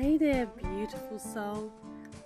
Hey 0.00 0.16
there, 0.16 0.46
beautiful 0.46 1.18
soul. 1.18 1.70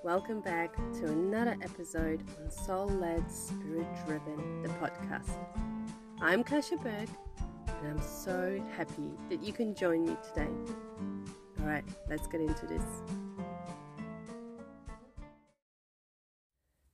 Welcome 0.04 0.40
back 0.40 0.76
to 0.76 1.06
another 1.06 1.56
episode 1.60 2.22
on 2.40 2.48
Soul 2.48 2.86
Led 2.86 3.28
Spirit 3.28 3.88
Driven, 4.07 4.62
the 4.62 4.68
podcast. 4.68 5.36
I'm 6.21 6.45
Kasia 6.45 6.76
Bourke, 6.76 7.08
and 7.67 7.89
I'm 7.89 8.00
so 8.00 8.64
happy 8.77 9.11
that 9.29 9.43
you 9.43 9.52
can 9.52 9.75
join 9.75 10.05
me 10.05 10.16
today. 10.23 10.52
All 11.59 11.66
right, 11.66 11.82
let's 12.08 12.29
get 12.29 12.42
into 12.42 12.64
this. 12.66 12.84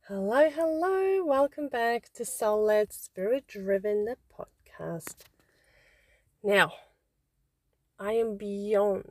Hello, 0.09 0.49
hello. 0.49 1.23
Welcome 1.27 1.69
back 1.69 2.11
to 2.15 2.25
Soul 2.25 2.65
Led 2.65 2.91
Spirit 2.95 3.47
Driven, 3.47 4.07
the 4.07 4.17
podcast. 4.35 5.25
Now, 6.43 6.73
I 7.99 8.12
am 8.12 8.39
beyond 8.39 9.11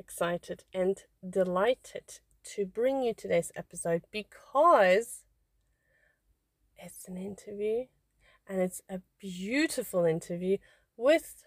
excited 0.00 0.64
and 0.72 1.02
delighted 1.28 2.20
to 2.42 2.64
bring 2.64 3.02
you 3.02 3.12
today's 3.12 3.52
episode 3.54 4.02
because 4.10 5.24
it's 6.78 7.06
an 7.06 7.18
interview 7.18 7.84
and 8.48 8.62
it's 8.62 8.80
a 8.88 9.02
beautiful 9.18 10.06
interview 10.06 10.56
with 10.96 11.44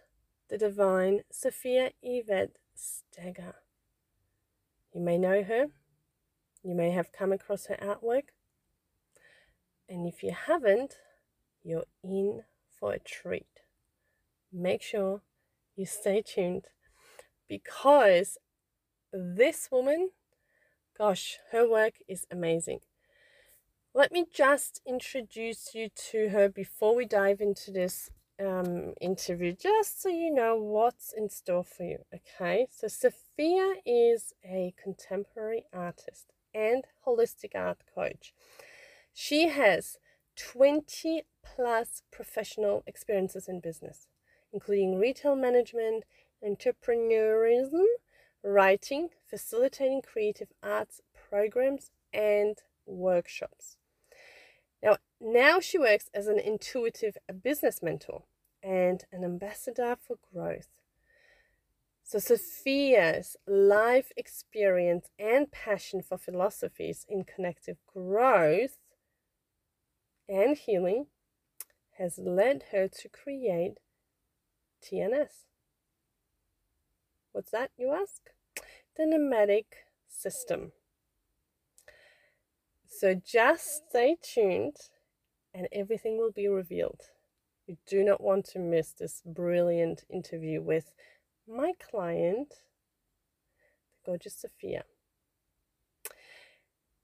the 0.49 0.57
divine 0.59 1.21
Sophia 1.31 1.91
Yvette 2.03 2.57
Steger. 2.75 3.55
You 4.93 5.01
may 5.01 5.17
know 5.17 5.43
her, 5.43 5.65
you 6.63 6.75
may 6.75 6.91
have 6.91 7.11
come 7.11 7.31
across 7.31 7.65
her 7.65 7.77
artwork, 7.81 8.29
and 9.89 10.07
if 10.07 10.21
you 10.21 10.31
haven't, 10.31 10.93
you're 11.63 11.85
in 12.03 12.43
for 12.79 12.93
a 12.93 12.99
treat. 12.99 13.61
Make 14.51 14.83
sure 14.83 15.23
you 15.75 15.87
stay 15.87 16.21
tuned 16.21 16.67
because 17.47 18.37
this 19.13 19.69
woman, 19.71 20.09
gosh, 20.97 21.37
her 21.51 21.69
work 21.69 21.93
is 22.07 22.25
amazing. 22.31 22.79
Let 23.93 24.11
me 24.11 24.25
just 24.33 24.81
introduce 24.87 25.75
you 25.75 25.89
to 26.11 26.29
her 26.29 26.49
before 26.49 26.95
we 26.95 27.05
dive 27.05 27.39
into 27.39 27.71
this 27.71 28.09
um, 28.39 28.93
interview, 28.99 29.53
just 29.53 30.01
so 30.01 30.09
you 30.09 30.33
know 30.33 30.55
what's 30.55 31.13
in 31.13 31.29
store 31.29 31.63
for 31.63 31.83
you. 31.83 31.99
Okay, 32.13 32.65
so 32.71 32.87
Sophia 32.87 33.75
is 33.85 34.33
a 34.43 34.73
contemporary 34.81 35.65
artist 35.71 36.33
and 36.53 36.85
holistic 37.05 37.51
art 37.55 37.83
coach. 37.93 38.33
She 39.13 39.49
has 39.49 39.97
20 40.35 41.23
plus 41.43 42.01
professional 42.11 42.83
experiences 42.87 43.47
in 43.47 43.59
business, 43.59 44.07
including 44.51 44.97
retail 44.99 45.35
management, 45.35 46.03
entrepreneurism, 46.43 47.83
writing, 48.43 49.09
facilitating 49.29 50.01
creative 50.01 50.49
arts 50.61 51.01
programs 51.29 51.91
and 52.13 52.57
workshops. 52.85 53.77
Now, 54.83 54.97
now 55.19 55.59
she 55.59 55.77
works 55.77 56.09
as 56.13 56.27
an 56.27 56.39
intuitive 56.39 57.17
business 57.43 57.81
mentor 57.81 58.23
and 58.61 59.05
an 59.11 59.23
ambassador 59.23 59.95
for 59.95 60.17
growth. 60.33 60.67
So, 62.03 62.19
Sophia's 62.19 63.37
life 63.47 64.11
experience 64.17 65.07
and 65.17 65.49
passion 65.51 66.01
for 66.01 66.17
philosophies 66.17 67.05
in 67.07 67.23
connective 67.23 67.77
growth 67.87 68.77
and 70.27 70.57
healing 70.57 71.07
has 71.97 72.17
led 72.17 72.65
her 72.71 72.87
to 72.87 73.09
create 73.09 73.79
TNS. 74.83 75.45
What's 77.31 77.51
that, 77.51 77.71
you 77.77 77.91
ask? 77.91 78.32
The 78.95 79.05
nomadic 79.05 79.85
system. 80.07 80.71
So 82.87 83.15
just 83.15 83.89
stay 83.89 84.17
tuned 84.21 84.77
and 85.53 85.67
everything 85.71 86.17
will 86.17 86.31
be 86.31 86.47
revealed. 86.47 87.01
You 87.65 87.77
do 87.87 88.03
not 88.03 88.21
want 88.21 88.45
to 88.47 88.59
miss 88.59 88.91
this 88.91 89.21
brilliant 89.25 90.03
interview 90.09 90.61
with 90.61 90.93
my 91.47 91.73
client, 91.79 92.49
the 94.03 94.11
gorgeous 94.11 94.35
Sophia. 94.35 94.83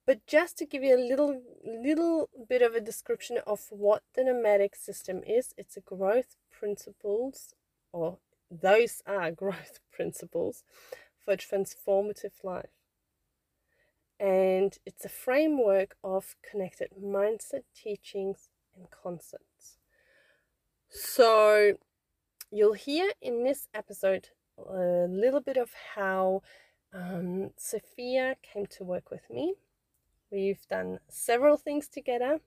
But 0.05 0.25
just 0.25 0.57
to 0.57 0.65
give 0.65 0.83
you 0.83 0.95
a 0.95 1.07
little 1.07 1.41
little 1.63 2.29
bit 2.47 2.61
of 2.61 2.73
a 2.73 2.81
description 2.81 3.37
of 3.45 3.67
what 3.69 4.03
the 4.15 4.23
nomadic 4.23 4.75
system 4.75 5.21
is, 5.25 5.53
it's 5.57 5.77
a 5.77 5.81
growth 5.81 6.35
principles 6.51 7.53
or 7.91 8.17
those 8.49 9.01
are 9.05 9.31
growth 9.43 9.79
principles 9.91 10.63
for 11.29 11.33
a 11.33 11.37
transformative 11.37 12.43
life. 12.43 12.71
And 14.19 14.75
it's 14.85 15.05
a 15.05 15.09
framework 15.09 15.95
of 16.03 16.35
connected 16.49 16.89
mindset 17.01 17.63
teachings 17.75 18.49
and 18.75 18.87
concepts. 18.89 19.77
So, 20.89 21.75
you'll 22.51 22.73
hear 22.73 23.11
in 23.21 23.43
this 23.43 23.67
episode 23.73 24.29
a 24.57 25.05
little 25.07 25.39
bit 25.39 25.57
of 25.57 25.71
how 25.95 26.41
um, 26.93 27.51
Sophia 27.57 28.35
came 28.41 28.65
to 28.77 28.83
work 28.83 29.11
with 29.11 29.29
me. 29.29 29.53
We've 30.31 30.65
done 30.67 30.99
several 31.09 31.57
things 31.57 31.87
together. 31.87 32.39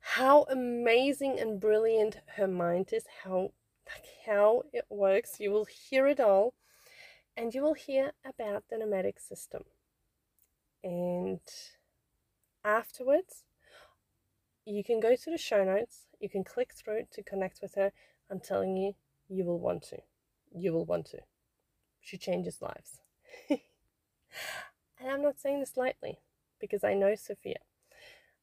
How 0.00 0.46
amazing 0.50 1.38
and 1.38 1.60
brilliant 1.60 2.18
her 2.36 2.48
mind 2.48 2.92
is, 2.92 3.04
how 3.22 3.52
how 4.26 4.62
it 4.72 4.84
works. 4.90 5.38
You 5.38 5.50
will 5.52 5.66
hear 5.66 6.06
it 6.08 6.18
all, 6.18 6.54
and 7.36 7.54
you 7.54 7.62
will 7.62 7.74
hear 7.74 8.12
about 8.24 8.64
the 8.68 8.78
nomadic 8.78 9.18
system. 9.18 9.64
And 10.84 11.40
afterwards, 12.64 13.44
you 14.64 14.84
can 14.84 15.00
go 15.00 15.16
to 15.16 15.30
the 15.30 15.38
show 15.38 15.64
notes, 15.64 16.06
you 16.20 16.28
can 16.28 16.44
click 16.44 16.72
through 16.72 17.04
to 17.12 17.22
connect 17.22 17.60
with 17.62 17.74
her. 17.74 17.92
I'm 18.30 18.40
telling 18.40 18.76
you, 18.76 18.94
you 19.28 19.44
will 19.44 19.58
want 19.58 19.82
to. 19.84 19.98
You 20.54 20.72
will 20.72 20.84
want 20.84 21.06
to. 21.06 21.18
She 22.00 22.16
changes 22.16 22.62
lives. 22.62 23.00
and 23.50 23.60
I'm 25.08 25.22
not 25.22 25.40
saying 25.40 25.60
this 25.60 25.76
lightly 25.76 26.18
because 26.60 26.84
I 26.84 26.94
know 26.94 27.14
Sophia. 27.14 27.58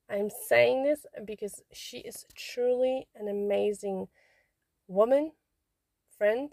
I'm 0.10 0.30
saying 0.30 0.84
this 0.84 1.06
because 1.24 1.62
she 1.72 2.00
is 2.00 2.26
truly 2.36 3.08
an 3.16 3.28
amazing 3.28 4.08
woman, 4.88 5.34
friend, 6.18 6.52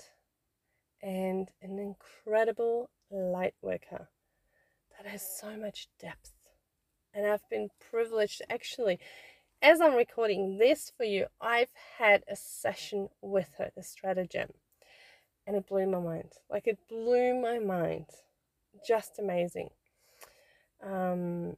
and 1.02 1.50
an 1.62 1.78
incredible 1.78 2.90
light 3.10 3.54
worker 3.62 4.08
that 4.96 5.10
has 5.10 5.22
so 5.22 5.56
much 5.56 5.88
depth. 6.00 6.32
And 7.12 7.26
I've 7.26 7.48
been 7.48 7.70
privileged 7.90 8.42
actually, 8.50 8.98
as 9.62 9.80
I'm 9.80 9.94
recording 9.94 10.58
this 10.58 10.92
for 10.96 11.04
you, 11.04 11.26
I've 11.40 11.70
had 11.98 12.22
a 12.28 12.36
session 12.36 13.08
with 13.22 13.50
her, 13.58 13.70
the 13.74 13.82
stratagem, 13.82 14.50
and 15.46 15.56
it 15.56 15.66
blew 15.66 15.86
my 15.86 15.98
mind. 15.98 16.32
Like 16.50 16.66
it 16.66 16.78
blew 16.88 17.40
my 17.40 17.58
mind. 17.58 18.06
Just 18.86 19.18
amazing. 19.18 19.70
Um, 20.84 21.56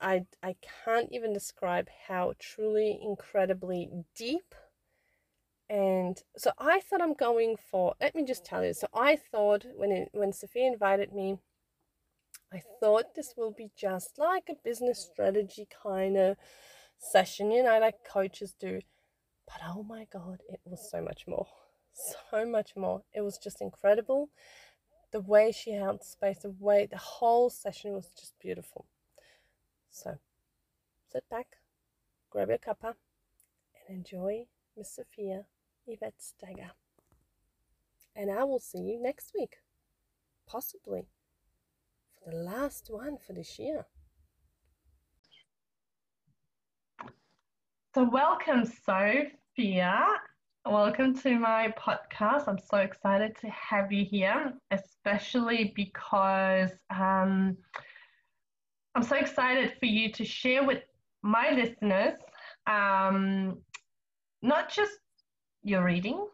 I, 0.00 0.24
I 0.42 0.56
can't 0.84 1.08
even 1.12 1.32
describe 1.32 1.88
how 2.08 2.34
truly 2.38 2.98
incredibly 3.00 3.90
deep 4.16 4.54
and 5.70 6.20
so 6.36 6.50
I 6.58 6.80
thought 6.80 7.00
I'm 7.00 7.14
going 7.14 7.56
for. 7.70 7.94
Let 8.00 8.16
me 8.16 8.24
just 8.24 8.44
tell 8.44 8.64
you. 8.64 8.74
So 8.74 8.88
I 8.92 9.14
thought 9.14 9.64
when 9.76 9.92
it, 9.92 10.08
when 10.12 10.32
Sophia 10.32 10.66
invited 10.66 11.12
me, 11.12 11.38
I 12.52 12.60
thought 12.80 13.14
this 13.14 13.34
will 13.36 13.52
be 13.52 13.70
just 13.78 14.18
like 14.18 14.48
a 14.50 14.56
business 14.64 14.98
strategy 14.98 15.68
kind 15.82 16.16
of 16.16 16.36
session, 16.98 17.52
you 17.52 17.62
know, 17.62 17.78
like 17.78 18.04
coaches 18.04 18.52
do. 18.58 18.80
But 19.46 19.60
oh 19.64 19.84
my 19.84 20.08
God, 20.12 20.40
it 20.48 20.60
was 20.64 20.90
so 20.90 21.00
much 21.00 21.24
more. 21.26 21.46
So 22.32 22.46
much 22.46 22.76
more. 22.76 23.02
It 23.12 23.20
was 23.20 23.36
just 23.36 23.60
incredible. 23.60 24.30
The 25.10 25.20
way 25.20 25.52
she 25.52 25.72
held 25.72 26.04
space, 26.04 26.38
the 26.38 26.54
way 26.58 26.86
the 26.86 26.96
whole 26.96 27.50
session 27.50 27.92
was 27.92 28.10
just 28.18 28.32
beautiful. 28.40 28.86
So 29.90 30.18
sit 31.12 31.24
back, 31.28 31.56
grab 32.30 32.48
your 32.48 32.58
cuppa, 32.58 32.94
and 33.88 33.98
enjoy 33.98 34.46
Miss 34.76 34.94
Sophia 34.94 35.46
Yvette 35.90 36.22
Steger. 36.22 36.70
And 38.14 38.30
I 38.30 38.44
will 38.44 38.60
see 38.60 38.78
you 38.78 39.00
next 39.00 39.32
week, 39.34 39.56
possibly 40.46 41.08
for 42.22 42.30
the 42.30 42.36
last 42.36 42.88
one 42.90 43.18
for 43.18 43.32
this 43.32 43.58
year. 43.58 43.86
So, 47.94 48.04
welcome, 48.04 48.64
Sophia. 48.64 50.06
Welcome 50.64 51.18
to 51.20 51.38
my 51.38 51.74
podcast. 51.76 52.46
I'm 52.46 52.58
so 52.58 52.78
excited 52.78 53.36
to 53.40 53.48
have 53.48 53.90
you 53.90 54.04
here, 54.04 54.52
especially 54.70 55.72
because 55.74 56.70
um, 56.90 57.56
I'm 58.94 59.02
so 59.02 59.16
excited 59.16 59.72
for 59.80 59.86
you 59.86 60.12
to 60.12 60.24
share 60.24 60.64
with 60.64 60.82
my 61.22 61.50
listeners 61.50 62.18
um, 62.66 63.58
not 64.42 64.70
just 64.70 64.92
your 65.62 65.84
reading, 65.84 66.26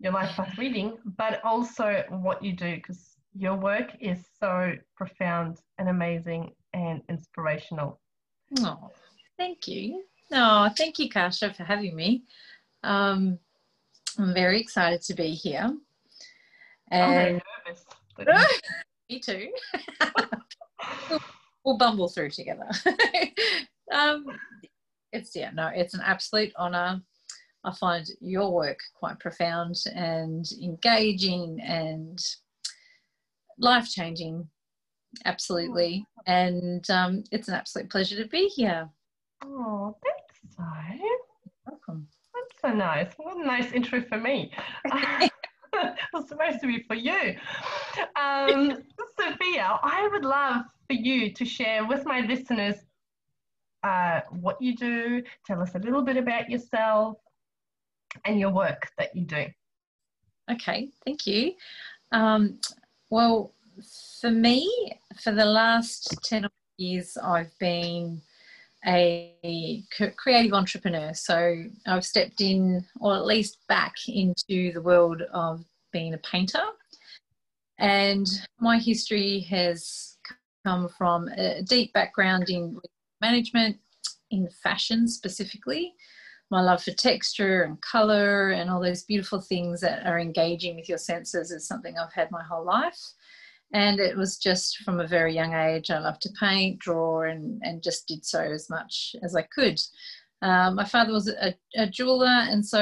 your 0.00 0.12
life 0.12 0.30
path 0.30 0.56
reading, 0.58 0.98
but 1.16 1.42
also 1.44 2.04
what 2.10 2.42
you 2.42 2.52
do 2.52 2.76
because 2.76 3.16
your 3.34 3.56
work 3.56 3.90
is 4.00 4.18
so 4.40 4.72
profound 4.96 5.58
and 5.78 5.88
amazing 5.88 6.52
and 6.74 7.02
inspirational. 7.08 8.00
Oh, 8.60 8.90
thank 9.36 9.68
you. 9.68 10.04
No, 10.30 10.68
thank 10.76 10.98
you, 10.98 11.08
Kasia, 11.08 11.52
for 11.54 11.64
having 11.64 11.94
me. 11.94 12.24
Um, 12.82 13.38
I'm 14.18 14.34
very 14.34 14.60
excited 14.60 15.02
to 15.02 15.14
be 15.14 15.30
here. 15.30 15.76
And 16.90 17.18
I'm 17.18 17.42
nervous. 17.66 17.84
me 19.10 19.20
too. 19.20 19.48
we'll, 21.10 21.20
we'll 21.64 21.78
bumble 21.78 22.08
through 22.08 22.30
together. 22.30 22.68
um, 23.92 24.26
it's 25.12 25.34
yeah, 25.34 25.50
no, 25.50 25.70
it's 25.74 25.94
an 25.94 26.02
absolute 26.04 26.52
honor. 26.56 27.00
I 27.64 27.74
find 27.74 28.08
your 28.20 28.52
work 28.52 28.78
quite 28.94 29.18
profound 29.18 29.76
and 29.94 30.46
engaging 30.62 31.60
and 31.60 32.18
life 33.58 33.88
changing. 33.90 34.48
Absolutely. 35.24 36.04
And 36.26 36.88
um, 36.90 37.24
it's 37.32 37.48
an 37.48 37.54
absolute 37.54 37.90
pleasure 37.90 38.22
to 38.22 38.28
be 38.28 38.48
here. 38.48 38.88
Oh, 39.44 39.96
thanks, 40.04 40.56
so. 40.56 40.64
Welcome. 41.66 42.06
That's 42.34 42.60
so 42.62 42.76
nice. 42.76 43.12
What 43.16 43.36
a 43.36 43.46
nice 43.46 43.72
intro 43.72 44.02
for 44.02 44.18
me. 44.18 44.52
it's 46.14 46.28
supposed 46.28 46.60
to 46.60 46.66
be 46.66 46.82
for 46.86 46.94
you. 46.94 47.36
Um, 48.16 48.82
Sophia, 49.18 49.78
I 49.82 50.08
would 50.12 50.24
love 50.24 50.64
for 50.86 50.94
you 50.94 51.32
to 51.32 51.44
share 51.44 51.86
with 51.86 52.04
my 52.04 52.20
listeners 52.20 52.76
uh, 53.84 54.20
what 54.40 54.60
you 54.60 54.76
do, 54.76 55.22
tell 55.46 55.60
us 55.60 55.74
a 55.74 55.78
little 55.78 56.02
bit 56.02 56.16
about 56.16 56.50
yourself 56.50 57.16
and 58.24 58.38
your 58.38 58.50
work 58.50 58.90
that 58.98 59.14
you 59.14 59.24
do. 59.24 59.46
Okay, 60.50 60.88
thank 61.04 61.26
you. 61.26 61.52
Um, 62.12 62.58
well, 63.10 63.52
for 64.20 64.30
me, 64.30 64.70
for 65.22 65.32
the 65.32 65.44
last 65.44 66.16
10 66.24 66.48
years, 66.78 67.16
I've 67.22 67.56
been 67.58 68.20
a 68.86 69.84
creative 70.16 70.52
entrepreneur. 70.52 71.12
So 71.12 71.64
I've 71.86 72.04
stepped 72.04 72.40
in, 72.40 72.84
or 73.00 73.14
at 73.14 73.26
least 73.26 73.58
back 73.68 73.94
into 74.06 74.72
the 74.72 74.80
world 74.82 75.22
of 75.32 75.64
being 75.92 76.14
a 76.14 76.18
painter. 76.18 76.62
And 77.78 78.26
my 78.60 78.78
history 78.78 79.40
has 79.50 80.16
come 80.64 80.88
from 80.88 81.28
a 81.28 81.62
deep 81.62 81.92
background 81.92 82.50
in 82.50 82.78
management, 83.20 83.76
in 84.30 84.48
fashion 84.62 85.08
specifically. 85.08 85.94
My 86.50 86.62
love 86.62 86.82
for 86.82 86.92
texture 86.92 87.62
and 87.62 87.80
color 87.82 88.50
and 88.50 88.70
all 88.70 88.80
those 88.80 89.04
beautiful 89.04 89.40
things 89.40 89.80
that 89.82 90.06
are 90.06 90.18
engaging 90.18 90.76
with 90.76 90.88
your 90.88 90.98
senses 90.98 91.50
is 91.50 91.66
something 91.66 91.98
I've 91.98 92.12
had 92.12 92.30
my 92.30 92.42
whole 92.42 92.64
life. 92.64 92.98
And 93.74 94.00
it 94.00 94.16
was 94.16 94.38
just 94.38 94.78
from 94.78 94.98
a 94.98 95.06
very 95.06 95.34
young 95.34 95.52
age, 95.52 95.90
I 95.90 95.98
loved 95.98 96.22
to 96.22 96.30
paint, 96.40 96.78
draw, 96.78 97.22
and, 97.22 97.60
and 97.62 97.82
just 97.82 98.08
did 98.08 98.24
so 98.24 98.40
as 98.40 98.70
much 98.70 99.14
as 99.22 99.36
I 99.36 99.42
could. 99.42 99.78
Um, 100.40 100.76
my 100.76 100.84
father 100.84 101.12
was 101.12 101.28
a, 101.28 101.54
a, 101.76 101.86
jeweler, 101.86 102.26
and 102.26 102.64
so 102.64 102.80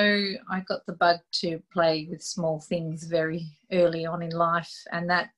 I 0.50 0.60
got 0.60 0.84
the 0.86 0.92
bug 0.92 1.20
to 1.40 1.60
play 1.72 2.06
with 2.08 2.22
small 2.22 2.60
things 2.60 3.04
very 3.04 3.46
early 3.72 4.04
on 4.04 4.22
in 4.22 4.30
life, 4.30 4.72
and 4.92 5.08
that, 5.08 5.30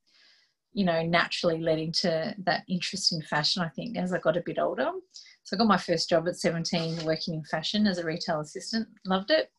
you 0.73 0.85
know, 0.85 1.03
naturally 1.03 1.61
led 1.61 1.79
into 1.79 2.35
that 2.39 2.65
interest 2.69 3.13
in 3.13 3.23
fashion. 3.23 3.63
I 3.63 3.69
think 3.69 3.97
as 3.97 4.13
I 4.13 4.19
got 4.19 4.37
a 4.37 4.43
bit 4.45 4.59
older, 4.59 4.91
so 5.49 5.57
I 5.57 5.59
got 5.59 5.67
my 5.67 5.79
first 5.79 6.11
job 6.11 6.29
at 6.29 6.37
17, 6.37 7.07
working 7.07 7.33
in 7.33 7.43
fashion 7.43 7.87
as 7.87 7.97
a 7.97 8.05
retail 8.05 8.41
assistant. 8.41 8.87
Loved 9.07 9.31
it, 9.31 9.51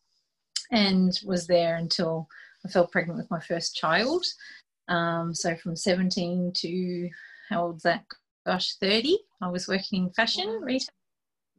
and 0.70 1.18
was 1.24 1.48
there 1.48 1.74
until 1.74 2.28
I 2.64 2.68
fell 2.68 2.86
pregnant 2.86 3.18
with 3.18 3.28
my 3.28 3.40
first 3.40 3.74
child. 3.74 4.24
Um, 4.86 5.34
so 5.34 5.56
from 5.56 5.74
17 5.74 6.52
to 6.58 7.10
how 7.48 7.64
old's 7.64 7.82
that? 7.82 8.04
Gosh, 8.46 8.76
30. 8.76 9.18
I 9.42 9.48
was 9.48 9.66
working 9.66 10.04
in 10.04 10.12
fashion 10.12 10.60
retail, 10.62 10.94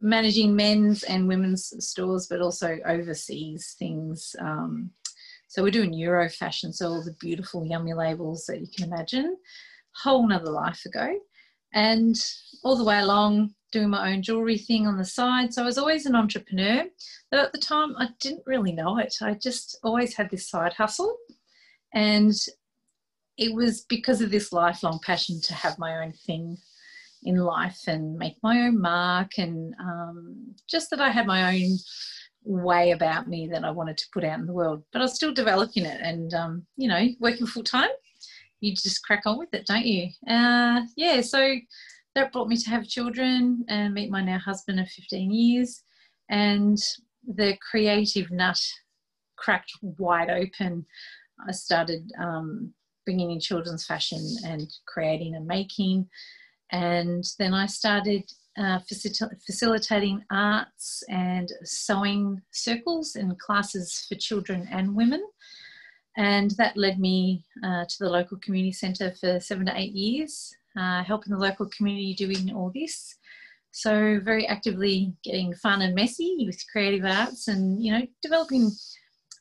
managing 0.00 0.56
men's 0.56 1.02
and 1.02 1.28
women's 1.28 1.74
stores, 1.86 2.26
but 2.26 2.40
also 2.40 2.78
overseas 2.86 3.76
things. 3.78 4.34
Um, 4.40 4.92
so 5.48 5.62
we're 5.62 5.72
doing 5.72 5.92
Euro 5.92 6.30
fashion, 6.30 6.72
so 6.72 6.88
all 6.88 7.04
the 7.04 7.16
beautiful, 7.20 7.66
yummy 7.66 7.92
labels 7.92 8.46
that 8.46 8.62
you 8.62 8.68
can 8.74 8.90
imagine. 8.90 9.36
Whole 10.02 10.26
nother 10.26 10.50
life 10.50 10.86
ago, 10.86 11.18
and 11.72 12.16
all 12.64 12.76
the 12.76 12.84
way 12.84 12.98
along 12.98 13.54
doing 13.72 13.88
my 13.88 14.12
own 14.12 14.22
jewelry 14.22 14.58
thing 14.58 14.86
on 14.86 14.98
the 14.98 15.04
side. 15.04 15.52
So 15.52 15.62
I 15.62 15.66
was 15.66 15.78
always 15.78 16.04
an 16.06 16.14
entrepreneur, 16.14 16.84
but 17.30 17.40
at 17.40 17.52
the 17.52 17.58
time 17.58 17.94
I 17.96 18.08
didn't 18.20 18.42
really 18.46 18.72
know 18.72 18.98
it. 18.98 19.14
I 19.22 19.34
just 19.34 19.78
always 19.82 20.14
had 20.14 20.30
this 20.30 20.48
side 20.48 20.74
hustle, 20.74 21.16
and 21.94 22.34
it 23.38 23.54
was 23.54 23.86
because 23.88 24.20
of 24.20 24.30
this 24.30 24.52
lifelong 24.52 25.00
passion 25.04 25.40
to 25.42 25.54
have 25.54 25.78
my 25.78 26.04
own 26.04 26.12
thing 26.12 26.58
in 27.24 27.36
life 27.36 27.80
and 27.86 28.18
make 28.18 28.36
my 28.42 28.62
own 28.62 28.80
mark 28.80 29.38
and 29.38 29.74
um, 29.80 30.54
just 30.68 30.90
that 30.90 31.00
I 31.00 31.10
had 31.10 31.26
my 31.26 31.54
own 31.54 31.78
way 32.44 32.90
about 32.90 33.28
me 33.28 33.48
that 33.52 33.64
I 33.64 33.70
wanted 33.70 33.96
to 33.98 34.08
put 34.12 34.24
out 34.24 34.40
in 34.40 34.46
the 34.46 34.52
world. 34.52 34.82
But 34.92 35.00
I 35.00 35.02
was 35.02 35.14
still 35.14 35.32
developing 35.32 35.84
it 35.84 36.00
and, 36.02 36.34
um, 36.34 36.66
you 36.76 36.88
know, 36.88 37.08
working 37.20 37.46
full 37.46 37.62
time, 37.62 37.90
you 38.62 38.74
just 38.74 39.04
crack 39.04 39.22
on 39.26 39.38
with 39.38 39.52
it, 39.52 39.66
don't 39.66 39.84
you? 39.84 40.08
Uh, 40.28 40.82
yeah, 40.96 41.20
so 41.20 41.56
that 42.14 42.32
brought 42.32 42.48
me 42.48 42.56
to 42.56 42.70
have 42.70 42.86
children 42.86 43.64
and 43.68 43.92
meet 43.92 44.10
my 44.10 44.22
now 44.22 44.38
husband 44.38 44.78
of 44.78 44.88
15 44.88 45.30
years. 45.30 45.82
And 46.30 46.78
the 47.26 47.56
creative 47.70 48.30
nut 48.30 48.60
cracked 49.36 49.72
wide 49.82 50.30
open. 50.30 50.86
I 51.46 51.52
started 51.52 52.10
um, 52.18 52.72
bringing 53.04 53.32
in 53.32 53.40
children's 53.40 53.84
fashion 53.84 54.24
and 54.46 54.72
creating 54.86 55.34
and 55.34 55.46
making. 55.46 56.08
And 56.70 57.24
then 57.40 57.52
I 57.54 57.66
started 57.66 58.22
uh, 58.56 58.78
facil- 58.80 59.42
facilitating 59.44 60.22
arts 60.30 61.02
and 61.08 61.50
sewing 61.64 62.40
circles 62.52 63.16
and 63.16 63.38
classes 63.40 64.06
for 64.08 64.14
children 64.14 64.68
and 64.70 64.94
women. 64.94 65.24
And 66.16 66.50
that 66.52 66.76
led 66.76 66.98
me 66.98 67.44
uh, 67.64 67.84
to 67.88 67.96
the 68.00 68.10
local 68.10 68.38
community 68.38 68.72
centre 68.72 69.12
for 69.18 69.40
seven 69.40 69.66
to 69.66 69.78
eight 69.78 69.92
years, 69.92 70.54
uh, 70.78 71.02
helping 71.02 71.32
the 71.32 71.38
local 71.38 71.68
community 71.76 72.14
doing 72.14 72.52
all 72.54 72.70
this. 72.74 73.16
So 73.70 74.20
very 74.22 74.46
actively 74.46 75.14
getting 75.24 75.54
fun 75.54 75.80
and 75.80 75.94
messy 75.94 76.44
with 76.44 76.62
creative 76.70 77.06
arts 77.06 77.48
and, 77.48 77.82
you 77.82 77.92
know, 77.92 78.06
developing 78.20 78.70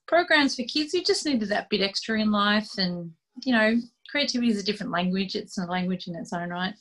programs 0.08 0.56
for 0.56 0.64
kids 0.64 0.94
who 0.94 1.04
just 1.04 1.26
needed 1.26 1.50
that 1.50 1.70
bit 1.70 1.82
extra 1.82 2.20
in 2.20 2.32
life 2.32 2.78
and 2.78 3.12
you 3.44 3.54
know, 3.54 3.78
creativity 4.10 4.52
is 4.52 4.60
a 4.60 4.66
different 4.66 4.92
language. 4.92 5.36
It's 5.36 5.58
a 5.58 5.66
language 5.66 6.08
in 6.08 6.16
its 6.16 6.34
own 6.34 6.50
right. 6.50 6.74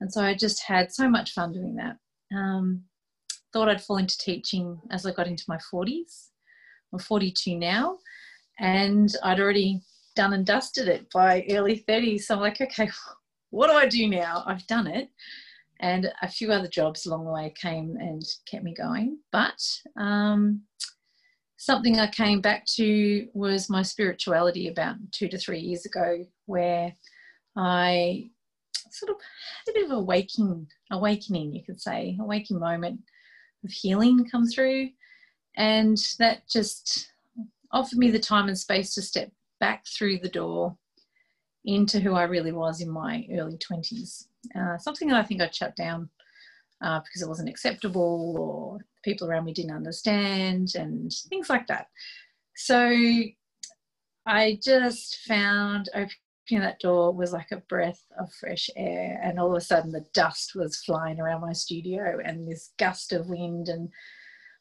And 0.00 0.12
so 0.12 0.22
I 0.22 0.34
just 0.34 0.62
had 0.64 0.92
so 0.92 1.08
much 1.08 1.32
fun 1.32 1.52
doing 1.52 1.76
that. 1.76 1.96
Um, 2.34 2.84
thought 3.52 3.68
I'd 3.68 3.82
fall 3.82 3.98
into 3.98 4.16
teaching 4.18 4.80
as 4.90 5.06
I 5.06 5.12
got 5.12 5.28
into 5.28 5.44
my 5.48 5.58
40s. 5.72 6.28
I'm 6.92 6.98
42 6.98 7.56
now, 7.56 7.98
and 8.58 9.14
I'd 9.22 9.40
already 9.40 9.82
done 10.14 10.32
and 10.32 10.46
dusted 10.46 10.88
it 10.88 11.10
by 11.12 11.44
early 11.50 11.84
30s. 11.88 12.22
So 12.22 12.34
I'm 12.34 12.40
like, 12.40 12.60
okay, 12.60 12.88
what 13.50 13.68
do 13.68 13.74
I 13.74 13.86
do 13.86 14.08
now? 14.08 14.42
I've 14.46 14.66
done 14.66 14.86
it. 14.86 15.08
And 15.80 16.12
a 16.22 16.28
few 16.28 16.52
other 16.52 16.68
jobs 16.68 17.06
along 17.06 17.24
the 17.24 17.32
way 17.32 17.52
came 17.60 17.96
and 17.98 18.22
kept 18.48 18.62
me 18.62 18.72
going. 18.74 19.18
But 19.32 19.60
um, 19.96 20.62
something 21.56 21.98
I 21.98 22.06
came 22.06 22.40
back 22.40 22.66
to 22.76 23.26
was 23.34 23.68
my 23.68 23.82
spirituality 23.82 24.68
about 24.68 24.96
two 25.10 25.28
to 25.28 25.38
three 25.38 25.58
years 25.58 25.84
ago, 25.84 26.24
where 26.46 26.92
I 27.56 28.30
sort 28.90 29.10
of 29.10 29.16
had 29.66 29.72
a 29.72 29.74
bit 29.74 29.84
of 29.90 29.98
awakening, 29.98 30.68
awakening, 30.90 31.52
you 31.52 31.64
could 31.64 31.80
say, 31.80 32.16
awakening 32.20 32.60
moment 32.60 33.00
of 33.64 33.70
healing 33.70 34.28
come 34.30 34.46
through, 34.46 34.90
and 35.56 35.96
that 36.18 36.48
just 36.48 37.11
offered 37.72 37.98
me 37.98 38.10
the 38.10 38.18
time 38.18 38.48
and 38.48 38.58
space 38.58 38.94
to 38.94 39.02
step 39.02 39.30
back 39.60 39.84
through 39.86 40.18
the 40.18 40.28
door 40.28 40.76
into 41.64 42.00
who 42.00 42.14
I 42.14 42.24
really 42.24 42.52
was 42.52 42.80
in 42.80 42.90
my 42.90 43.26
early 43.32 43.58
20s. 43.58 44.26
Uh, 44.58 44.76
something 44.78 45.08
that 45.08 45.16
I 45.16 45.22
think 45.22 45.40
I'd 45.40 45.54
shut 45.54 45.76
down 45.76 46.10
uh, 46.82 47.00
because 47.00 47.22
it 47.22 47.28
wasn't 47.28 47.48
acceptable 47.48 48.36
or 48.38 48.78
people 49.04 49.28
around 49.28 49.44
me 49.44 49.52
didn't 49.52 49.76
understand 49.76 50.74
and 50.74 51.12
things 51.28 51.48
like 51.48 51.66
that. 51.68 51.86
So 52.56 52.92
I 54.26 54.58
just 54.62 55.20
found 55.26 55.88
opening 55.94 56.60
that 56.60 56.80
door 56.80 57.12
was 57.12 57.32
like 57.32 57.50
a 57.52 57.62
breath 57.68 58.04
of 58.20 58.32
fresh 58.34 58.68
air, 58.76 59.20
and 59.22 59.38
all 59.38 59.50
of 59.50 59.56
a 59.56 59.60
sudden 59.60 59.90
the 59.90 60.04
dust 60.12 60.54
was 60.54 60.82
flying 60.84 61.20
around 61.20 61.40
my 61.40 61.52
studio 61.52 62.18
and 62.24 62.46
this 62.46 62.72
gust 62.78 63.12
of 63.12 63.28
wind, 63.28 63.68
and 63.68 63.88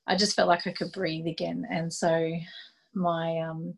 I 0.08 0.16
just 0.16 0.36
felt 0.36 0.48
like 0.48 0.66
I 0.66 0.72
could 0.72 0.92
breathe 0.92 1.28
again. 1.28 1.66
And 1.70 1.92
so 1.92 2.32
my 2.94 3.40
um, 3.40 3.74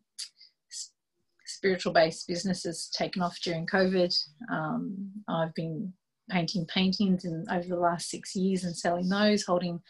spiritual 1.46 1.92
based 1.92 2.26
business 2.26 2.64
has 2.64 2.88
taken 2.88 3.22
off 3.22 3.38
during 3.40 3.66
COVID. 3.66 4.14
Um, 4.52 5.10
I've 5.28 5.54
been 5.54 5.92
painting 6.30 6.66
paintings 6.66 7.24
in 7.24 7.44
over 7.50 7.66
the 7.66 7.76
last 7.76 8.08
six 8.08 8.34
years 8.34 8.64
and 8.64 8.76
selling 8.76 9.08
those, 9.08 9.44
holding 9.44 9.80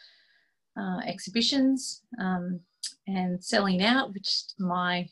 uh, 0.79 0.99
exhibitions 1.05 2.03
um, 2.19 2.59
and 3.07 3.43
selling 3.43 3.83
out, 3.83 4.13
which 4.13 4.43
my 4.59 5.07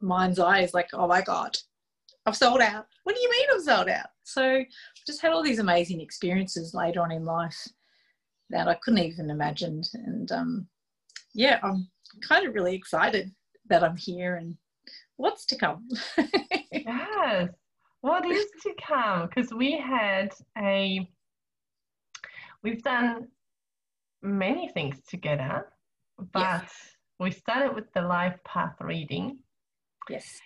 mind's 0.00 0.38
eye 0.38 0.60
is 0.60 0.74
like, 0.74 0.88
oh 0.92 1.06
my 1.06 1.22
God, 1.22 1.56
I've 2.26 2.36
sold 2.36 2.60
out. 2.60 2.86
What 3.04 3.16
do 3.16 3.22
you 3.22 3.30
mean 3.30 3.46
I've 3.54 3.62
sold 3.62 3.88
out? 3.88 4.08
So 4.24 4.42
I've 4.42 4.66
just 5.06 5.20
had 5.20 5.32
all 5.32 5.42
these 5.42 5.58
amazing 5.58 6.00
experiences 6.00 6.74
later 6.74 7.00
on 7.00 7.12
in 7.12 7.24
life 7.24 7.68
that 8.50 8.68
I 8.68 8.74
couldn't 8.74 9.04
even 9.04 9.30
imagine. 9.30 9.82
And 9.94 10.30
um, 10.32 10.66
yeah, 11.34 11.58
I'm 11.62 11.88
kind 12.20 12.46
of 12.46 12.54
really 12.54 12.74
excited 12.74 13.32
that 13.68 13.82
I'm 13.82 13.96
here 13.96 14.36
and 14.36 14.56
what's 15.16 15.46
to 15.46 15.56
come. 15.56 15.88
yes, 16.72 17.50
what 18.00 18.26
is 18.26 18.46
to 18.62 18.74
come? 18.86 19.28
Because 19.28 19.52
we 19.52 19.78
had 19.78 20.32
a, 20.58 21.08
we've 22.62 22.82
done 22.82 23.28
many 24.22 24.68
things 24.68 24.96
together, 25.08 25.66
but 26.32 26.62
yes. 26.62 26.72
we 27.18 27.30
started 27.30 27.74
with 27.74 27.92
the 27.94 28.02
life 28.02 28.36
path 28.44 28.74
reading. 28.80 29.38
Yes. 30.08 30.40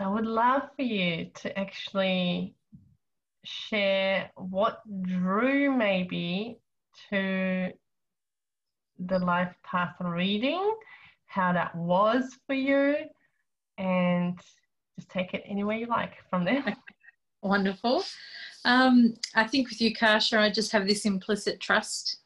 I 0.00 0.08
would 0.08 0.26
love 0.26 0.62
for 0.76 0.82
you 0.82 1.30
to 1.36 1.58
actually 1.58 2.54
share 3.44 4.30
what 4.36 4.80
drew 5.02 5.70
maybe 5.70 6.58
to 7.10 7.70
the 8.98 9.18
life 9.18 9.54
path 9.64 9.96
reading, 10.00 10.74
how 11.26 11.52
that 11.52 11.74
was 11.74 12.36
for 12.46 12.54
you, 12.54 12.96
and 13.78 14.38
just 14.96 15.10
take 15.10 15.34
it 15.34 15.42
anywhere 15.46 15.76
you 15.76 15.86
like 15.86 16.14
from 16.30 16.44
there. 16.44 16.64
Wonderful. 17.42 18.04
Um, 18.64 19.14
I 19.34 19.46
think 19.46 19.68
with 19.68 19.80
you, 19.80 19.94
Kasia, 19.94 20.40
I 20.40 20.50
just 20.50 20.72
have 20.72 20.86
this 20.86 21.04
implicit 21.04 21.60
trust. 21.60 22.18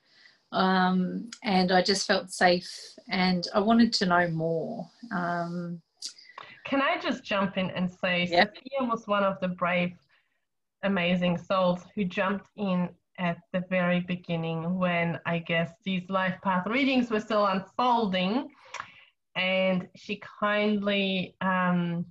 Um, 0.52 1.30
and 1.42 1.72
I 1.72 1.82
just 1.82 2.06
felt 2.06 2.30
safe 2.30 2.70
and 3.10 3.46
I 3.54 3.60
wanted 3.60 3.92
to 3.94 4.06
know 4.06 4.28
more. 4.28 4.88
Um, 5.14 5.82
Can 6.64 6.80
I 6.80 6.98
just 6.98 7.22
jump 7.22 7.58
in 7.58 7.70
and 7.70 7.90
say 7.90 8.26
yep. 8.30 8.54
Sophia 8.54 8.88
was 8.88 9.06
one 9.06 9.24
of 9.24 9.38
the 9.40 9.48
brave, 9.48 9.92
amazing 10.84 11.36
souls 11.36 11.82
who 11.94 12.04
jumped 12.04 12.46
in 12.56 12.88
at 13.18 13.38
the 13.52 13.64
very 13.68 14.00
beginning 14.00 14.78
when 14.78 15.18
I 15.26 15.38
guess 15.40 15.72
these 15.84 16.08
life 16.08 16.36
path 16.42 16.66
readings 16.66 17.10
were 17.10 17.20
still 17.20 17.46
unfolding. 17.46 18.48
And 19.36 19.88
she 19.96 20.20
kindly, 20.40 21.34
um, 21.40 22.06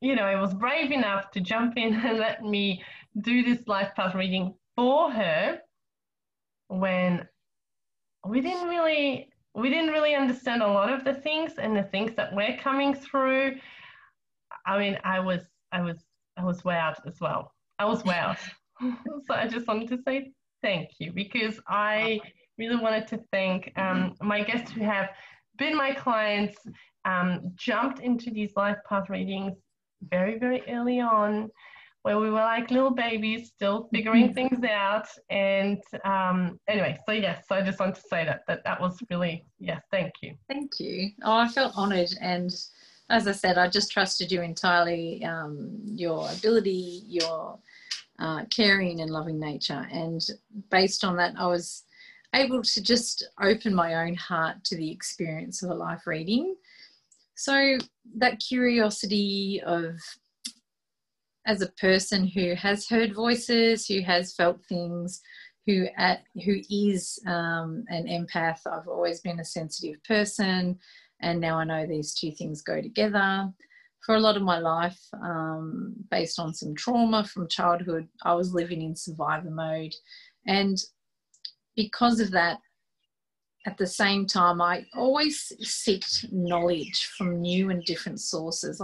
you 0.00 0.16
know, 0.16 0.28
it 0.28 0.40
was 0.40 0.54
brave 0.54 0.90
enough 0.90 1.30
to 1.32 1.40
jump 1.40 1.76
in 1.76 1.94
and 2.06 2.18
let 2.18 2.42
me 2.42 2.82
do 3.20 3.42
this 3.42 3.66
life 3.66 3.90
path 3.94 4.14
reading 4.14 4.54
for 4.74 5.10
her 5.10 5.60
when 6.68 7.26
we 8.26 8.40
didn't 8.40 8.68
really 8.68 9.28
we 9.54 9.70
didn't 9.70 9.90
really 9.90 10.14
understand 10.14 10.62
a 10.62 10.66
lot 10.66 10.92
of 10.92 11.02
the 11.04 11.14
things 11.14 11.52
and 11.58 11.74
the 11.74 11.84
things 11.84 12.12
that 12.16 12.34
we're 12.34 12.58
coming 12.58 12.94
through. 12.94 13.56
I 14.66 14.78
mean, 14.78 14.98
I 15.02 15.20
was 15.20 15.42
I 15.72 15.80
was 15.80 16.04
I 16.36 16.44
was 16.44 16.62
wowed 16.62 16.96
as 17.06 17.20
well. 17.20 17.52
I 17.78 17.86
was 17.86 18.02
wowed. 18.02 18.38
so 18.80 19.34
I 19.34 19.48
just 19.48 19.66
wanted 19.66 19.88
to 19.88 19.98
say 20.04 20.32
thank 20.62 20.90
you 20.98 21.12
because 21.12 21.60
I 21.68 22.20
really 22.58 22.76
wanted 22.76 23.06
to 23.08 23.20
thank 23.32 23.72
um, 23.76 24.14
my 24.20 24.42
guests 24.42 24.70
who 24.70 24.82
have 24.82 25.10
been 25.58 25.76
my 25.76 25.92
clients, 25.92 26.56
um, 27.04 27.52
jumped 27.54 28.00
into 28.00 28.30
these 28.30 28.52
life 28.56 28.76
path 28.88 29.08
readings 29.08 29.54
very, 30.10 30.38
very 30.38 30.62
early 30.68 31.00
on 31.00 31.50
where 32.06 32.20
we 32.20 32.30
were 32.30 32.36
like 32.36 32.70
little 32.70 32.92
babies 32.92 33.48
still 33.48 33.88
figuring 33.92 34.32
things 34.32 34.62
out. 34.62 35.08
And 35.28 35.82
um, 36.04 36.60
anyway 36.68 36.96
so 37.04 37.10
yes 37.10 37.44
so 37.48 37.56
i 37.56 37.62
just 37.62 37.80
want 37.80 37.96
to 37.96 38.00
say 38.00 38.24
that 38.24 38.42
that 38.46 38.62
that 38.62 38.80
was 38.80 38.96
really 39.10 39.44
yes 39.58 39.82
thank 39.90 40.12
you. 40.22 40.36
Thank 40.48 40.78
you. 40.78 41.10
Oh 41.24 41.36
i 41.36 41.48
felt 41.48 41.72
honored. 41.76 42.10
And 42.20 42.54
as 43.10 43.26
i 43.26 43.32
said 43.32 43.58
i 43.58 43.66
just 43.68 43.90
trusted 43.90 44.30
you 44.30 44.40
entirely 44.42 45.24
um, 45.24 45.80
your 45.84 46.30
ability 46.30 47.02
your 47.08 47.58
uh, 48.18 48.44
caring 48.54 49.00
and 49.00 49.10
loving 49.10 49.38
nature. 49.38 49.86
And 49.92 50.24
based 50.70 51.04
on 51.04 51.16
that, 51.16 51.34
I 51.38 51.46
was 51.46 51.84
able 52.34 52.62
to 52.62 52.82
just 52.82 53.26
open 53.40 53.74
my 53.74 54.06
own 54.06 54.14
heart 54.14 54.64
to 54.64 54.76
the 54.76 54.90
experience 54.90 55.62
of 55.62 55.70
a 55.70 55.74
life 55.74 56.06
reading. 56.06 56.54
So 57.34 57.78
that 58.18 58.40
curiosity 58.40 59.62
of 59.64 59.98
as 61.46 61.62
a 61.62 61.72
person 61.72 62.26
who 62.26 62.54
has 62.54 62.88
heard 62.88 63.14
voices, 63.14 63.86
who 63.86 64.00
has 64.00 64.34
felt 64.34 64.64
things, 64.68 65.20
who 65.66 65.86
at 65.96 66.22
who 66.44 66.56
is 66.70 67.18
um, 67.26 67.84
an 67.88 68.06
empath. 68.06 68.60
I've 68.66 68.88
always 68.88 69.20
been 69.20 69.40
a 69.40 69.44
sensitive 69.44 70.02
person, 70.04 70.78
and 71.20 71.40
now 71.40 71.58
I 71.58 71.64
know 71.64 71.86
these 71.86 72.14
two 72.14 72.32
things 72.32 72.62
go 72.62 72.80
together 72.80 73.52
for 74.06 74.14
a 74.14 74.20
lot 74.20 74.36
of 74.36 74.42
my 74.42 74.60
life, 74.60 75.00
um, 75.20 75.92
based 76.12 76.38
on 76.38 76.54
some 76.54 76.76
trauma 76.76 77.24
from 77.24 77.48
childhood, 77.48 78.08
I 78.22 78.34
was 78.34 78.54
living 78.54 78.80
in 78.80 78.94
survivor 78.94 79.50
mode. 79.50 79.94
And 80.46 80.78
because 81.74 82.20
of 82.20 82.30
that, 82.30 82.58
at 83.66 83.76
the 83.76 83.86
same 83.86 84.24
time, 84.24 84.62
I 84.62 84.84
always 84.94 85.52
seek 85.60 86.04
knowledge 86.30 87.10
from 87.18 87.40
new 87.40 87.70
and 87.70 87.84
different 87.84 88.20
sources. 88.20 88.80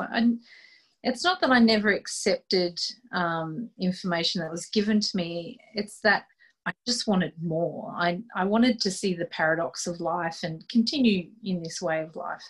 It's 1.05 1.23
not 1.23 1.41
that 1.41 1.51
I 1.51 1.61
never 1.61 1.91
accepted 1.91 2.81
um, 3.13 3.71
information 3.81 4.41
that 4.41 4.51
was 4.51 4.67
given 4.67 4.99
to 4.99 5.17
me, 5.17 5.59
it's 5.75 6.01
that 6.01 6.25
I 6.67 6.73
just 6.85 7.07
wanted 7.07 7.33
more. 7.41 7.95
I, 7.97 8.21
I 8.37 8.45
wanted 8.45 8.81
to 8.81 8.91
see 8.91 9.15
the 9.15 9.27
paradox 9.27 9.87
of 9.87 10.01
life 10.01 10.41
and 10.43 10.69
continue 10.69 11.29
in 11.45 11.63
this 11.63 11.81
way 11.81 12.03
of 12.03 12.17
life 12.17 12.43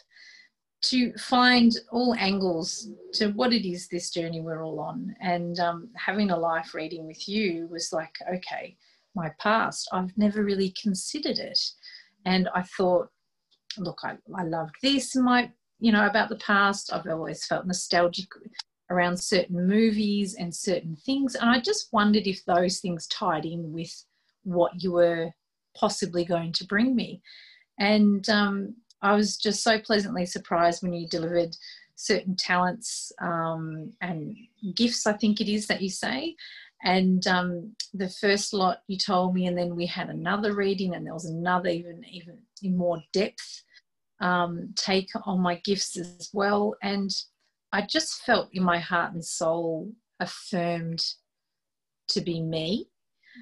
to 0.82 1.12
find 1.16 1.72
all 1.92 2.14
angles 2.18 2.88
to 3.14 3.28
what 3.28 3.52
it 3.52 3.68
is 3.68 3.88
this 3.88 4.10
journey 4.10 4.40
we're 4.40 4.64
all 4.64 4.80
on. 4.80 5.14
And 5.20 5.58
um, 5.60 5.90
having 5.96 6.30
a 6.30 6.36
life 6.36 6.74
reading 6.74 7.06
with 7.06 7.28
you 7.28 7.68
was 7.70 7.92
like, 7.92 8.14
okay, 8.34 8.76
my 9.14 9.30
past, 9.38 9.88
I've 9.92 10.16
never 10.16 10.44
really 10.44 10.74
considered 10.80 11.38
it. 11.38 11.60
And 12.24 12.48
I 12.54 12.62
thought, 12.62 13.08
look, 13.78 14.00
I, 14.02 14.16
I 14.36 14.42
loved 14.44 14.74
this 14.82 15.14
my, 15.14 15.50
you 15.78 15.92
know, 15.92 16.06
about 16.06 16.28
the 16.28 16.36
past. 16.36 16.92
I've 16.92 17.06
always 17.06 17.46
felt 17.46 17.66
nostalgic 17.66 18.26
around 18.90 19.16
certain 19.16 19.66
movies 19.66 20.34
and 20.38 20.54
certain 20.54 20.96
things. 20.96 21.34
And 21.34 21.48
I 21.48 21.60
just 21.60 21.92
wondered 21.92 22.26
if 22.26 22.44
those 22.44 22.80
things 22.80 23.06
tied 23.06 23.46
in 23.46 23.72
with 23.72 24.04
what 24.44 24.82
you 24.82 24.92
were 24.92 25.30
possibly 25.76 26.24
going 26.24 26.52
to 26.54 26.66
bring 26.66 26.94
me. 26.94 27.22
And 27.78 28.28
um, 28.28 28.76
I 29.02 29.14
was 29.14 29.36
just 29.36 29.62
so 29.62 29.78
pleasantly 29.78 30.26
surprised 30.26 30.82
when 30.82 30.92
you 30.92 31.08
delivered 31.08 31.56
certain 31.96 32.36
talents 32.36 33.12
um, 33.20 33.92
and 34.00 34.36
gifts, 34.74 35.06
I 35.06 35.12
think 35.14 35.40
it 35.40 35.48
is 35.48 35.66
that 35.66 35.82
you 35.82 35.90
say. 35.90 36.36
And 36.84 37.26
um, 37.26 37.76
the 37.94 38.08
first 38.08 38.52
lot 38.52 38.82
you 38.88 38.96
told 38.96 39.34
me, 39.34 39.46
and 39.46 39.56
then 39.56 39.76
we 39.76 39.86
had 39.86 40.08
another 40.08 40.54
reading, 40.54 40.94
and 40.94 41.06
there 41.06 41.14
was 41.14 41.26
another 41.26 41.68
even 41.68 42.04
even 42.10 42.38
in 42.62 42.76
more 42.76 43.00
depth 43.12 43.62
um, 44.20 44.72
take 44.76 45.10
on 45.26 45.40
my 45.40 45.56
gifts 45.64 45.96
as 45.96 46.30
well. 46.32 46.74
And 46.82 47.10
I 47.72 47.82
just 47.82 48.22
felt 48.22 48.48
in 48.52 48.62
my 48.62 48.78
heart 48.78 49.12
and 49.12 49.24
soul 49.24 49.92
affirmed 50.20 51.04
to 52.08 52.20
be 52.20 52.40
me. 52.40 52.88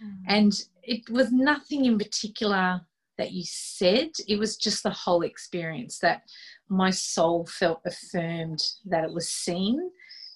Mm. 0.05 0.17
And 0.27 0.65
it 0.83 1.09
was 1.11 1.33
nothing 1.33 1.85
in 1.85 1.99
particular 1.99 2.81
that 3.21 3.33
you 3.33 3.45
said. 3.45 4.09
It 4.27 4.39
was 4.39 4.57
just 4.57 4.83
the 4.83 4.91
whole 4.91 5.23
experience 5.23 5.99
that 5.99 6.23
my 6.69 6.91
soul 6.91 7.47
felt 7.47 7.81
affirmed 7.87 8.63
that 8.87 9.05
it 9.05 9.13
was 9.13 9.29
seen. 9.29 9.79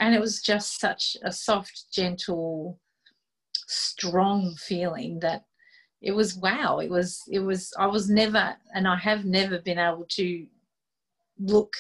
And 0.01 0.15
it 0.15 0.21
was 0.21 0.43
just 0.43 0.81
such 0.81 1.17
a 1.25 1.33
soft, 1.33 1.87
gentle, 1.93 2.79
strong 3.67 4.55
feeling 4.57 5.19
that 5.21 5.45
it 6.03 6.13
was 6.13 6.37
wow. 6.37 6.79
It 6.79 6.91
was, 6.91 7.23
it 7.31 7.39
was, 7.39 7.73
I 7.79 7.87
was 7.87 8.11
never, 8.11 8.55
and 8.75 8.87
I 8.87 8.97
have 8.97 9.25
never 9.25 9.59
been 9.59 9.79
able 9.79 10.07
to 10.11 10.47
look 11.39 11.75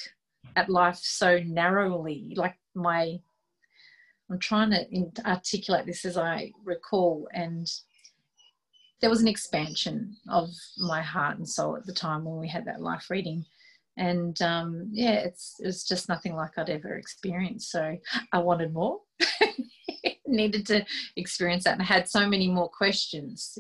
at 0.56 0.70
life 0.70 0.98
so 1.02 1.38
narrowly. 1.44 2.32
Like 2.34 2.56
my, 2.74 3.18
I'm 4.30 4.38
trying 4.38 4.70
to 4.70 5.26
articulate 5.26 5.84
this 5.84 6.06
as 6.06 6.16
I 6.16 6.52
recall, 6.64 7.28
and 7.34 7.70
there 9.04 9.10
was 9.10 9.20
an 9.20 9.28
expansion 9.28 10.16
of 10.30 10.48
my 10.78 11.02
heart 11.02 11.36
and 11.36 11.46
soul 11.46 11.76
at 11.76 11.84
the 11.84 11.92
time 11.92 12.24
when 12.24 12.40
we 12.40 12.48
had 12.48 12.64
that 12.64 12.80
life 12.80 13.10
reading. 13.10 13.44
And 13.98 14.40
um, 14.40 14.88
yeah 14.92 15.16
it's 15.16 15.56
it 15.60 15.66
was 15.66 15.84
just 15.84 16.08
nothing 16.08 16.34
like 16.34 16.56
i'd 16.56 16.70
ever 16.70 16.96
experienced. 16.96 17.70
So 17.70 17.98
i 18.32 18.38
wanted 18.38 18.72
more. 18.72 19.00
Needed 20.26 20.66
to 20.68 20.86
experience 21.16 21.64
that 21.64 21.74
and 21.74 21.82
I 21.82 21.84
had 21.84 22.08
so 22.08 22.26
many 22.26 22.48
more 22.48 22.70
questions. 22.70 23.58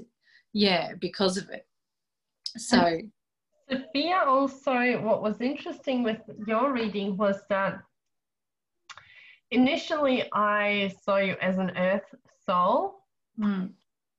Yeah 0.54 0.94
because 0.98 1.36
of 1.36 1.50
it. 1.50 1.66
So 2.56 3.00
sophia 3.70 4.22
also 4.26 4.98
what 5.02 5.20
was 5.20 5.42
interesting 5.42 6.02
with 6.02 6.22
your 6.46 6.72
reading 6.72 7.18
was 7.18 7.36
that 7.50 7.82
initially 9.50 10.22
i 10.32 10.90
saw 11.02 11.16
you 11.18 11.36
as 11.42 11.58
an 11.58 11.70
earth 11.76 12.14
soul. 12.46 13.04
Mm. 13.38 13.74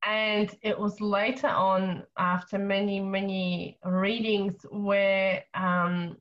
And 0.05 0.55
it 0.61 0.77
was 0.77 1.01
later 1.01 1.47
on, 1.47 2.03
after 2.17 2.59
many, 2.59 2.99
many 2.99 3.79
readings, 3.83 4.53
where 4.69 5.43
um, 5.55 6.17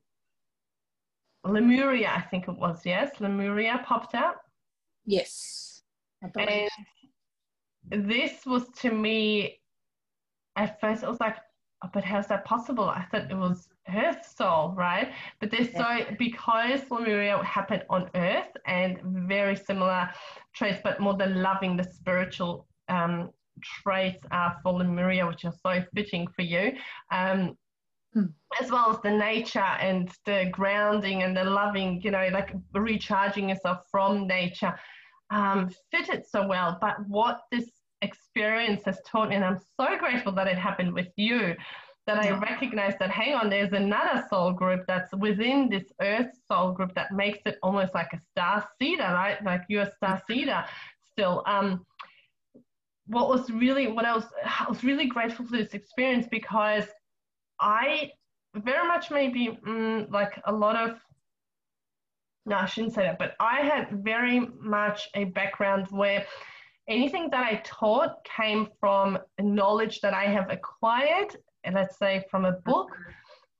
Lemuria, 1.43 2.11
I 2.15 2.21
think 2.21 2.47
it 2.47 2.57
was, 2.57 2.81
yes, 2.83 3.11
Lemuria 3.19 3.83
popped 3.85 4.15
up. 4.15 4.41
Yes. 5.05 5.83
And 6.21 6.69
this 7.91 8.45
was 8.47 8.69
to 8.79 8.91
me, 8.91 9.59
at 10.55 10.79
first, 10.81 11.03
it 11.03 11.09
was 11.09 11.19
like, 11.19 11.37
oh, 11.83 11.89
but 11.93 12.03
how's 12.03 12.27
that 12.27 12.43
possible? 12.45 12.89
I 12.89 13.05
thought 13.11 13.29
it 13.29 13.37
was 13.37 13.69
Earth 13.93 14.25
soul, 14.35 14.73
right? 14.75 15.13
But 15.39 15.51
there's 15.51 15.69
yeah. 15.73 15.99
so, 16.07 16.15
because 16.17 16.81
Lemuria 16.89 17.43
happened 17.43 17.83
on 17.91 18.09
Earth 18.15 18.49
and 18.65 18.99
very 19.27 19.55
similar 19.55 20.09
traits, 20.53 20.79
but 20.83 20.99
more 20.99 21.13
the 21.13 21.27
loving, 21.27 21.77
the 21.77 21.83
spiritual 21.83 22.65
um, 22.89 23.29
traits 23.61 24.23
are 24.31 24.57
for 24.61 24.73
Lemuria, 24.73 25.27
which 25.27 25.45
are 25.45 25.53
so 25.63 25.83
fitting 25.93 26.27
for 26.27 26.41
you. 26.41 26.73
Um, 27.11 27.57
hmm. 28.13 28.25
as 28.61 28.71
well 28.71 28.91
as 28.91 29.01
the 29.01 29.11
nature 29.11 29.59
and 29.59 30.09
the 30.25 30.49
grounding 30.51 31.23
and 31.23 31.35
the 31.35 31.43
loving, 31.43 32.01
you 32.01 32.11
know, 32.11 32.27
like 32.31 32.55
recharging 32.73 33.49
yourself 33.49 33.79
from 33.91 34.27
nature 34.27 34.73
um, 35.29 35.69
fitted 35.91 36.25
so 36.27 36.47
well. 36.47 36.77
But 36.79 37.07
what 37.07 37.41
this 37.51 37.69
experience 38.01 38.83
has 38.85 38.99
taught 39.05 39.29
me, 39.29 39.35
and 39.35 39.45
I'm 39.45 39.59
so 39.77 39.97
grateful 39.97 40.31
that 40.33 40.47
it 40.47 40.57
happened 40.57 40.93
with 40.93 41.07
you, 41.15 41.55
that 42.07 42.19
I 42.19 42.37
recognize 42.37 42.93
that, 42.99 43.09
hang 43.09 43.33
on, 43.33 43.49
there's 43.49 43.73
another 43.73 44.23
soul 44.29 44.51
group 44.51 44.85
that's 44.87 45.11
within 45.15 45.69
this 45.69 45.91
earth 46.01 46.29
soul 46.47 46.71
group 46.71 46.93
that 46.93 47.11
makes 47.11 47.39
it 47.45 47.57
almost 47.63 47.95
like 47.95 48.13
a 48.13 48.19
star 48.31 48.67
seeder, 48.79 49.03
right? 49.03 49.43
Like 49.43 49.63
you're 49.69 49.83
a 49.83 49.95
star 49.95 50.21
seeder 50.27 50.63
still. 51.11 51.43
Um, 51.47 51.83
what 53.07 53.29
was 53.29 53.49
really, 53.49 53.87
what 53.87 54.05
I 54.05 54.15
was, 54.15 54.25
I 54.43 54.65
was 54.67 54.83
really 54.83 55.05
grateful 55.07 55.45
for 55.45 55.57
this 55.57 55.73
experience 55.73 56.27
because 56.29 56.85
I 57.59 58.11
very 58.55 58.87
much 58.87 59.11
maybe 59.11 59.57
mm, 59.65 60.09
like 60.11 60.41
a 60.45 60.51
lot 60.51 60.75
of 60.75 60.99
no, 62.45 62.57
I 62.57 62.65
shouldn't 62.65 62.93
say 62.93 63.03
that, 63.03 63.17
but 63.17 63.35
I 63.39 63.61
had 63.61 64.03
very 64.03 64.39
much 64.61 65.09
a 65.15 65.25
background 65.25 65.87
where 65.89 66.25
anything 66.87 67.29
that 67.31 67.43
I 67.43 67.61
taught 67.65 68.23
came 68.23 68.67
from 68.79 69.17
knowledge 69.39 70.01
that 70.01 70.13
I 70.13 70.25
have 70.25 70.51
acquired, 70.51 71.35
let's 71.73 71.97
say 71.97 72.23
from 72.29 72.45
a 72.45 72.51
book, 72.51 72.89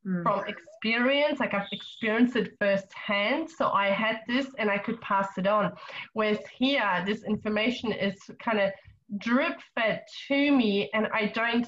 mm. 0.06 0.22
from 0.22 0.44
experience, 0.48 1.40
like 1.40 1.56
I've 1.56 1.68
experienced 1.72 2.36
it 2.36 2.54
firsthand. 2.60 3.50
So 3.50 3.70
I 3.70 3.88
had 3.90 4.20
this 4.28 4.48
and 4.60 4.70
I 4.70 4.78
could 4.78 5.02
pass 5.02 5.30
it 5.38 5.48
on. 5.48 5.74
Whereas 6.14 6.38
here, 6.56 7.04
this 7.08 7.24
information 7.24 7.92
is 7.92 8.16
kind 8.40 8.60
of 8.60 8.72
drip 9.18 9.60
fed 9.76 10.04
to 10.28 10.52
me, 10.52 10.90
and 10.94 11.08
I 11.14 11.28
don't 11.28 11.68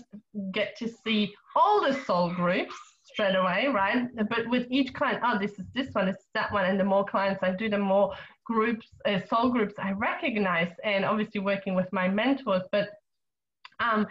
get 0.51 0.75
to 0.77 0.88
see 0.88 1.34
all 1.56 1.82
the 1.82 1.94
soul 2.03 2.34
groups 2.34 2.75
straight 3.03 3.36
away, 3.36 3.67
right? 3.67 4.08
But 4.29 4.48
with 4.48 4.67
each 4.70 4.94
client, 4.94 5.22
oh, 5.24 5.39
this 5.39 5.58
is 5.60 5.65
this 5.74 5.94
one, 5.94 6.08
it's 6.08 6.25
that 6.34 6.51
one, 6.51 6.65
and 6.65 6.79
the 6.79 6.84
more 6.84 7.06
clients 7.06 7.41
I 7.44 7.51
do, 7.51 7.70
the 7.70 7.77
more 7.77 8.13
groups, 8.46 8.88
uh, 9.06 9.20
soul 9.27 9.50
groups 9.50 9.75
I 9.79 9.91
recognize, 9.91 10.72
and 10.84 11.06
obviously 11.06 11.41
working 11.41 11.75
with 11.75 11.91
my 11.91 12.08
mentors. 12.08 12.63
But 12.72 12.89
um, 13.79 14.08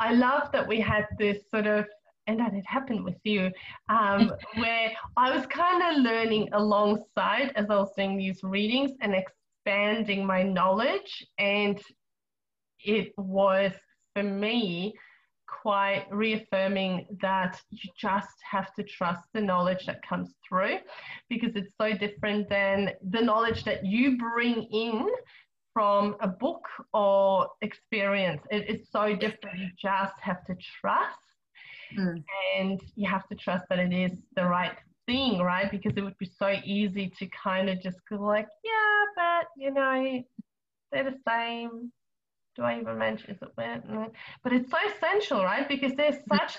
I 0.00 0.12
love 0.12 0.50
that 0.52 0.66
we 0.66 0.80
had 0.80 1.06
this 1.18 1.38
sort 1.50 1.66
of 1.66 1.86
and 2.26 2.40
that 2.40 2.54
it 2.54 2.64
happened 2.66 3.04
with 3.04 3.18
you, 3.24 3.50
um, 3.88 4.32
where 4.56 4.90
I 5.16 5.34
was 5.34 5.46
kind 5.46 5.82
of 5.82 6.02
learning 6.02 6.48
alongside 6.52 7.52
as 7.56 7.66
I 7.70 7.76
was 7.76 7.92
doing 7.96 8.16
these 8.16 8.42
readings 8.42 8.92
and 9.00 9.14
expanding 9.14 10.24
my 10.26 10.42
knowledge. 10.42 11.26
And 11.38 11.78
it 12.84 13.12
was 13.16 13.72
for 14.14 14.22
me 14.22 14.94
quite 15.46 16.06
reaffirming 16.10 17.06
that 17.20 17.60
you 17.70 17.90
just 17.98 18.36
have 18.50 18.74
to 18.74 18.82
trust 18.82 19.24
the 19.32 19.40
knowledge 19.40 19.86
that 19.86 20.06
comes 20.06 20.34
through 20.46 20.78
because 21.28 21.54
it's 21.54 21.72
so 21.80 21.92
different 21.92 22.48
than 22.48 22.90
the 23.10 23.20
knowledge 23.20 23.64
that 23.64 23.84
you 23.84 24.18
bring 24.18 24.62
in 24.64 25.06
from 25.72 26.16
a 26.20 26.28
book 26.28 26.62
or 26.92 27.48
experience. 27.62 28.42
It, 28.50 28.64
it's 28.68 28.90
so 28.90 29.14
different. 29.16 29.58
You 29.58 29.68
just 29.80 30.14
have 30.20 30.44
to 30.46 30.56
trust 30.80 31.18
mm. 31.98 32.22
and 32.56 32.80
you 32.94 33.08
have 33.08 33.26
to 33.28 33.34
trust 33.34 33.64
that 33.68 33.78
it 33.78 33.92
is 33.92 34.18
the 34.36 34.44
right 34.44 34.76
thing, 35.06 35.40
right? 35.40 35.70
Because 35.70 35.92
it 35.96 36.02
would 36.02 36.18
be 36.18 36.30
so 36.38 36.54
easy 36.64 37.12
to 37.18 37.28
kind 37.42 37.68
of 37.68 37.80
just 37.82 37.98
go 38.08 38.16
like, 38.16 38.48
yeah, 38.64 39.04
but 39.16 39.46
you 39.56 39.72
know, 39.72 40.22
they're 40.92 41.10
the 41.10 41.18
same 41.26 41.90
do 42.56 42.62
I 42.62 42.80
even 42.80 42.98
mention 42.98 43.30
is 43.30 43.42
it 43.42 43.48
where? 43.54 43.82
But 44.42 44.52
it's 44.52 44.70
so 44.70 44.78
essential, 44.94 45.42
right? 45.42 45.68
Because 45.68 45.92
there's 45.94 46.16
mm. 46.16 46.36
such 46.36 46.58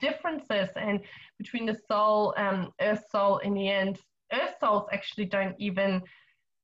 differences 0.00 0.70
and 0.76 1.00
between 1.38 1.66
the 1.66 1.76
soul 1.88 2.34
and 2.36 2.68
earth 2.80 3.04
soul 3.10 3.38
in 3.38 3.54
the 3.54 3.68
end 3.68 3.98
earth 4.32 4.54
souls 4.60 4.88
actually 4.92 5.26
don't 5.26 5.54
even 5.58 6.02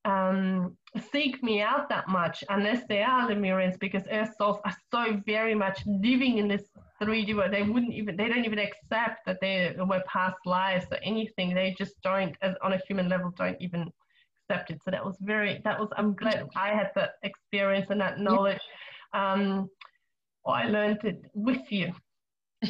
um, 0.04 0.76
seek 1.12 1.42
me 1.42 1.60
out 1.60 1.88
that 1.88 2.08
much 2.08 2.42
unless 2.48 2.84
they 2.88 3.02
are 3.02 3.28
lemurians 3.28 3.78
because 3.78 4.02
earth 4.10 4.34
souls 4.36 4.58
are 4.64 4.74
so 4.90 5.20
very 5.26 5.54
much 5.54 5.80
living 5.86 6.38
in 6.38 6.48
this 6.48 6.62
3d 7.00 7.36
world. 7.36 7.52
they 7.52 7.62
wouldn't 7.62 7.92
even 7.92 8.16
they 8.16 8.28
don't 8.28 8.44
even 8.44 8.58
accept 8.58 9.24
that 9.26 9.38
they 9.40 9.74
were 9.78 10.02
past 10.06 10.38
lives 10.44 10.86
or 10.90 10.98
anything 11.04 11.54
they 11.54 11.74
just 11.78 12.00
don't 12.02 12.34
as 12.42 12.54
on 12.62 12.72
a 12.72 12.80
human 12.88 13.08
level 13.08 13.32
don't 13.36 13.56
even 13.60 13.92
accepted. 14.52 14.80
So 14.84 14.90
that 14.90 15.04
was 15.04 15.16
very, 15.20 15.60
that 15.64 15.78
was, 15.78 15.88
I'm 15.96 16.14
glad 16.14 16.48
I 16.56 16.68
had 16.68 16.90
that 16.94 17.12
experience 17.22 17.86
and 17.90 18.00
that 18.00 18.18
knowledge. 18.18 18.60
Um, 19.14 19.68
well, 20.44 20.56
I 20.56 20.64
learned 20.64 20.98
it 21.04 21.22
with 21.34 21.70
you, 21.70 21.92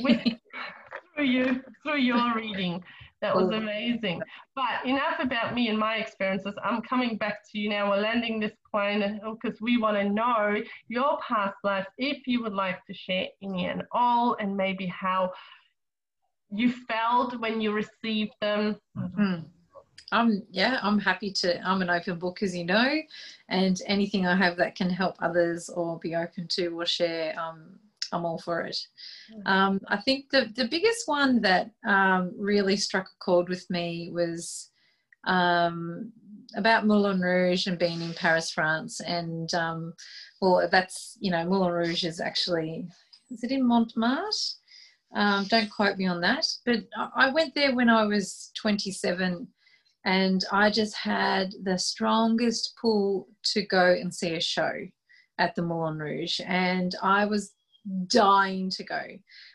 with, 0.02 0.20
through 1.14 1.24
you, 1.24 1.62
through 1.82 2.00
your 2.00 2.34
reading. 2.34 2.82
That 3.20 3.36
was 3.36 3.50
amazing. 3.50 4.20
But 4.56 4.84
enough 4.84 5.20
about 5.20 5.54
me 5.54 5.68
and 5.68 5.78
my 5.78 5.96
experiences. 5.96 6.54
I'm 6.64 6.82
coming 6.82 7.16
back 7.16 7.38
to 7.52 7.58
you 7.58 7.68
now. 7.68 7.88
We're 7.88 8.00
landing 8.00 8.40
this 8.40 8.52
plane 8.68 9.20
because 9.40 9.60
we 9.60 9.78
want 9.78 9.96
to 9.96 10.10
know 10.10 10.56
your 10.88 11.18
past 11.26 11.54
life 11.62 11.86
if 11.98 12.26
you 12.26 12.42
would 12.42 12.52
like 12.52 12.84
to 12.86 12.94
share 12.94 13.26
any 13.40 13.66
and 13.66 13.84
all, 13.92 14.36
and 14.40 14.56
maybe 14.56 14.86
how 14.86 15.30
you 16.50 16.74
felt 16.88 17.38
when 17.38 17.60
you 17.60 17.72
received 17.72 18.32
them. 18.40 18.76
Mm-hmm. 18.98 19.42
Um, 20.12 20.42
yeah, 20.50 20.78
I'm 20.82 20.98
happy 20.98 21.32
to. 21.32 21.60
I'm 21.66 21.82
an 21.82 21.90
open 21.90 22.18
book, 22.18 22.42
as 22.42 22.54
you 22.54 22.64
know, 22.64 23.00
and 23.48 23.80
anything 23.86 24.26
I 24.26 24.36
have 24.36 24.56
that 24.58 24.76
can 24.76 24.90
help 24.90 25.16
others 25.20 25.68
or 25.70 25.98
be 25.98 26.14
open 26.14 26.46
to 26.48 26.68
or 26.68 26.86
share, 26.86 27.34
um, 27.40 27.78
I'm 28.12 28.26
all 28.26 28.38
for 28.38 28.60
it. 28.60 28.76
Mm. 29.34 29.50
Um, 29.50 29.80
I 29.88 29.96
think 29.96 30.30
the, 30.30 30.52
the 30.54 30.68
biggest 30.68 31.08
one 31.08 31.40
that 31.40 31.70
um, 31.86 32.32
really 32.36 32.76
struck 32.76 33.06
a 33.06 33.24
chord 33.24 33.48
with 33.48 33.68
me 33.70 34.10
was 34.12 34.70
um, 35.24 36.12
about 36.56 36.86
Moulin 36.86 37.20
Rouge 37.20 37.66
and 37.66 37.78
being 37.78 38.02
in 38.02 38.12
Paris, 38.12 38.50
France. 38.50 39.00
And 39.00 39.52
um, 39.54 39.94
well, 40.40 40.68
that's, 40.70 41.16
you 41.20 41.30
know, 41.30 41.44
Moulin 41.44 41.72
Rouge 41.72 42.04
is 42.04 42.20
actually, 42.20 42.86
is 43.30 43.42
it 43.42 43.50
in 43.50 43.66
Montmartre? 43.66 44.56
Um, 45.14 45.44
don't 45.46 45.70
quote 45.70 45.98
me 45.98 46.06
on 46.06 46.20
that. 46.22 46.46
But 46.64 46.84
I 47.16 47.30
went 47.30 47.54
there 47.54 47.74
when 47.74 47.88
I 47.88 48.04
was 48.04 48.50
27 48.56 49.46
and 50.04 50.44
I 50.50 50.70
just 50.70 50.96
had 50.96 51.54
the 51.62 51.78
strongest 51.78 52.74
pull 52.80 53.28
to 53.52 53.64
go 53.66 53.92
and 53.92 54.12
see 54.12 54.34
a 54.34 54.40
show 54.40 54.72
at 55.38 55.54
the 55.54 55.62
Moulin 55.62 55.98
Rouge, 55.98 56.40
and 56.44 56.94
I 57.02 57.24
was 57.24 57.52
dying 58.06 58.70
to 58.70 58.84
go. 58.84 59.02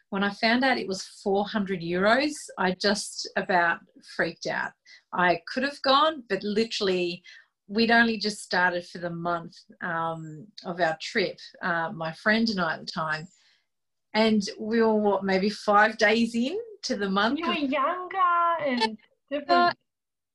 When 0.10 0.24
I 0.24 0.32
found 0.32 0.64
out 0.64 0.78
it 0.78 0.88
was 0.88 1.04
400 1.24 1.82
euros, 1.82 2.32
I 2.58 2.76
just 2.82 3.30
about 3.36 3.80
freaked 4.16 4.48
out. 4.48 4.72
I 5.14 5.42
could 5.54 5.64
have 5.64 5.82
gone, 5.82 6.24
but 6.30 6.44
literally, 6.44 7.24
we'd 7.68 7.92
only 7.92 8.18
just 8.18 8.42
started 8.42 8.86
for 8.88 9.00
the 9.00 9.10
month 9.10 9.56
um, 9.82 10.48
of 10.64 10.80
our 10.80 10.98
trip, 11.02 11.38
uh, 11.62 11.92
my 11.94 12.14
friend 12.14 12.48
and 12.50 12.62
I 12.62 12.76
at 12.76 12.80
the 12.80 12.86
time. 12.86 13.28
And 14.14 14.42
we 14.60 14.82
were, 14.82 14.96
what, 14.96 15.26
maybe 15.26 15.50
five 15.50 15.98
days 15.98 16.34
in 16.34 16.58
to 16.84 16.96
the 16.96 17.10
month? 17.10 17.40
You 17.40 17.48
were 17.48 17.54
younger 17.54 18.18
and 18.66 18.98
different 19.32 19.78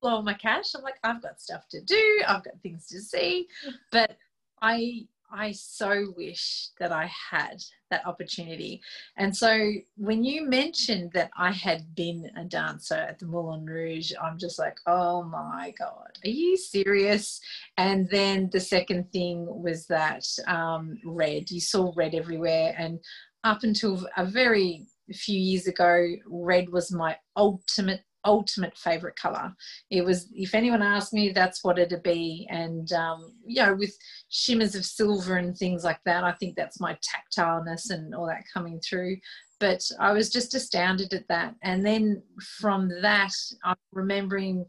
blow 0.02 0.20
my 0.22 0.34
cash. 0.34 0.74
I'm 0.74 0.82
like, 0.82 0.98
I've 1.04 1.22
got 1.22 1.40
stuff 1.40 1.68
to 1.70 1.80
do, 1.80 2.22
I've 2.26 2.44
got 2.44 2.60
things 2.62 2.86
to 2.88 3.00
see. 3.00 3.46
But 3.90 4.16
I 4.60 5.06
I 5.32 5.52
so 5.52 6.12
wish 6.14 6.68
that 6.78 6.92
I 6.92 7.10
had 7.30 7.62
that 7.90 8.06
opportunity. 8.06 8.82
And 9.16 9.34
so 9.34 9.72
when 9.96 10.24
you 10.24 10.46
mentioned 10.46 11.12
that 11.14 11.30
I 11.38 11.52
had 11.52 11.94
been 11.94 12.30
a 12.36 12.44
dancer 12.44 12.94
at 12.94 13.18
the 13.18 13.26
Moulin 13.26 13.64
Rouge, 13.64 14.12
I'm 14.22 14.38
just 14.38 14.58
like, 14.58 14.76
oh 14.86 15.22
my 15.22 15.72
God, 15.78 16.18
are 16.24 16.28
you 16.28 16.56
serious? 16.58 17.40
And 17.78 18.08
then 18.10 18.50
the 18.52 18.60
second 18.60 19.10
thing 19.10 19.46
was 19.48 19.86
that 19.86 20.26
um, 20.46 20.98
red, 21.04 21.50
you 21.50 21.60
saw 21.60 21.92
red 21.96 22.14
everywhere. 22.14 22.74
And 22.76 23.00
up 23.42 23.62
until 23.62 24.06
a 24.18 24.26
very 24.26 24.86
few 25.14 25.38
years 25.38 25.66
ago, 25.66 26.14
red 26.26 26.68
was 26.68 26.92
my 26.92 27.16
ultimate 27.36 28.02
ultimate 28.24 28.76
favorite 28.76 29.16
color. 29.16 29.52
It 29.90 30.04
was, 30.04 30.28
if 30.34 30.54
anyone 30.54 30.82
asked 30.82 31.12
me, 31.12 31.30
that's 31.30 31.62
what 31.64 31.78
it'd 31.78 32.02
be. 32.02 32.46
And, 32.50 32.92
um, 32.92 33.34
you 33.44 33.62
know, 33.62 33.74
with 33.74 33.96
shimmers 34.28 34.74
of 34.74 34.84
silver 34.84 35.36
and 35.36 35.56
things 35.56 35.84
like 35.84 36.00
that, 36.04 36.24
I 36.24 36.32
think 36.32 36.56
that's 36.56 36.80
my 36.80 36.96
tactileness 36.96 37.90
and 37.90 38.14
all 38.14 38.26
that 38.26 38.44
coming 38.52 38.80
through. 38.80 39.16
But 39.60 39.82
I 40.00 40.12
was 40.12 40.30
just 40.30 40.54
astounded 40.54 41.14
at 41.14 41.28
that. 41.28 41.54
And 41.62 41.84
then 41.84 42.22
from 42.60 42.90
that, 43.02 43.32
I'm 43.64 43.76
remembering 43.92 44.66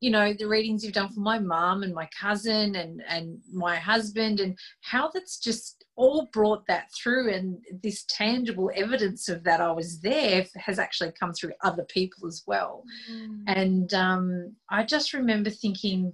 you 0.00 0.10
know 0.10 0.34
the 0.34 0.46
readings 0.46 0.84
you've 0.84 0.92
done 0.92 1.08
for 1.08 1.20
my 1.20 1.38
mom 1.38 1.82
and 1.82 1.94
my 1.94 2.06
cousin 2.20 2.76
and 2.76 3.02
and 3.08 3.38
my 3.50 3.76
husband 3.76 4.40
and 4.40 4.58
how 4.82 5.08
that's 5.08 5.38
just 5.38 5.85
all 5.96 6.28
brought 6.32 6.66
that 6.66 6.88
through 6.92 7.32
and 7.32 7.58
this 7.82 8.04
tangible 8.08 8.70
evidence 8.74 9.28
of 9.28 9.42
that 9.44 9.60
i 9.60 9.70
was 9.70 10.00
there 10.00 10.44
has 10.56 10.78
actually 10.78 11.12
come 11.18 11.32
through 11.32 11.52
other 11.62 11.84
people 11.84 12.26
as 12.26 12.42
well 12.46 12.84
mm. 13.10 13.42
and 13.46 13.94
um, 13.94 14.54
i 14.70 14.82
just 14.82 15.12
remember 15.12 15.50
thinking 15.50 16.12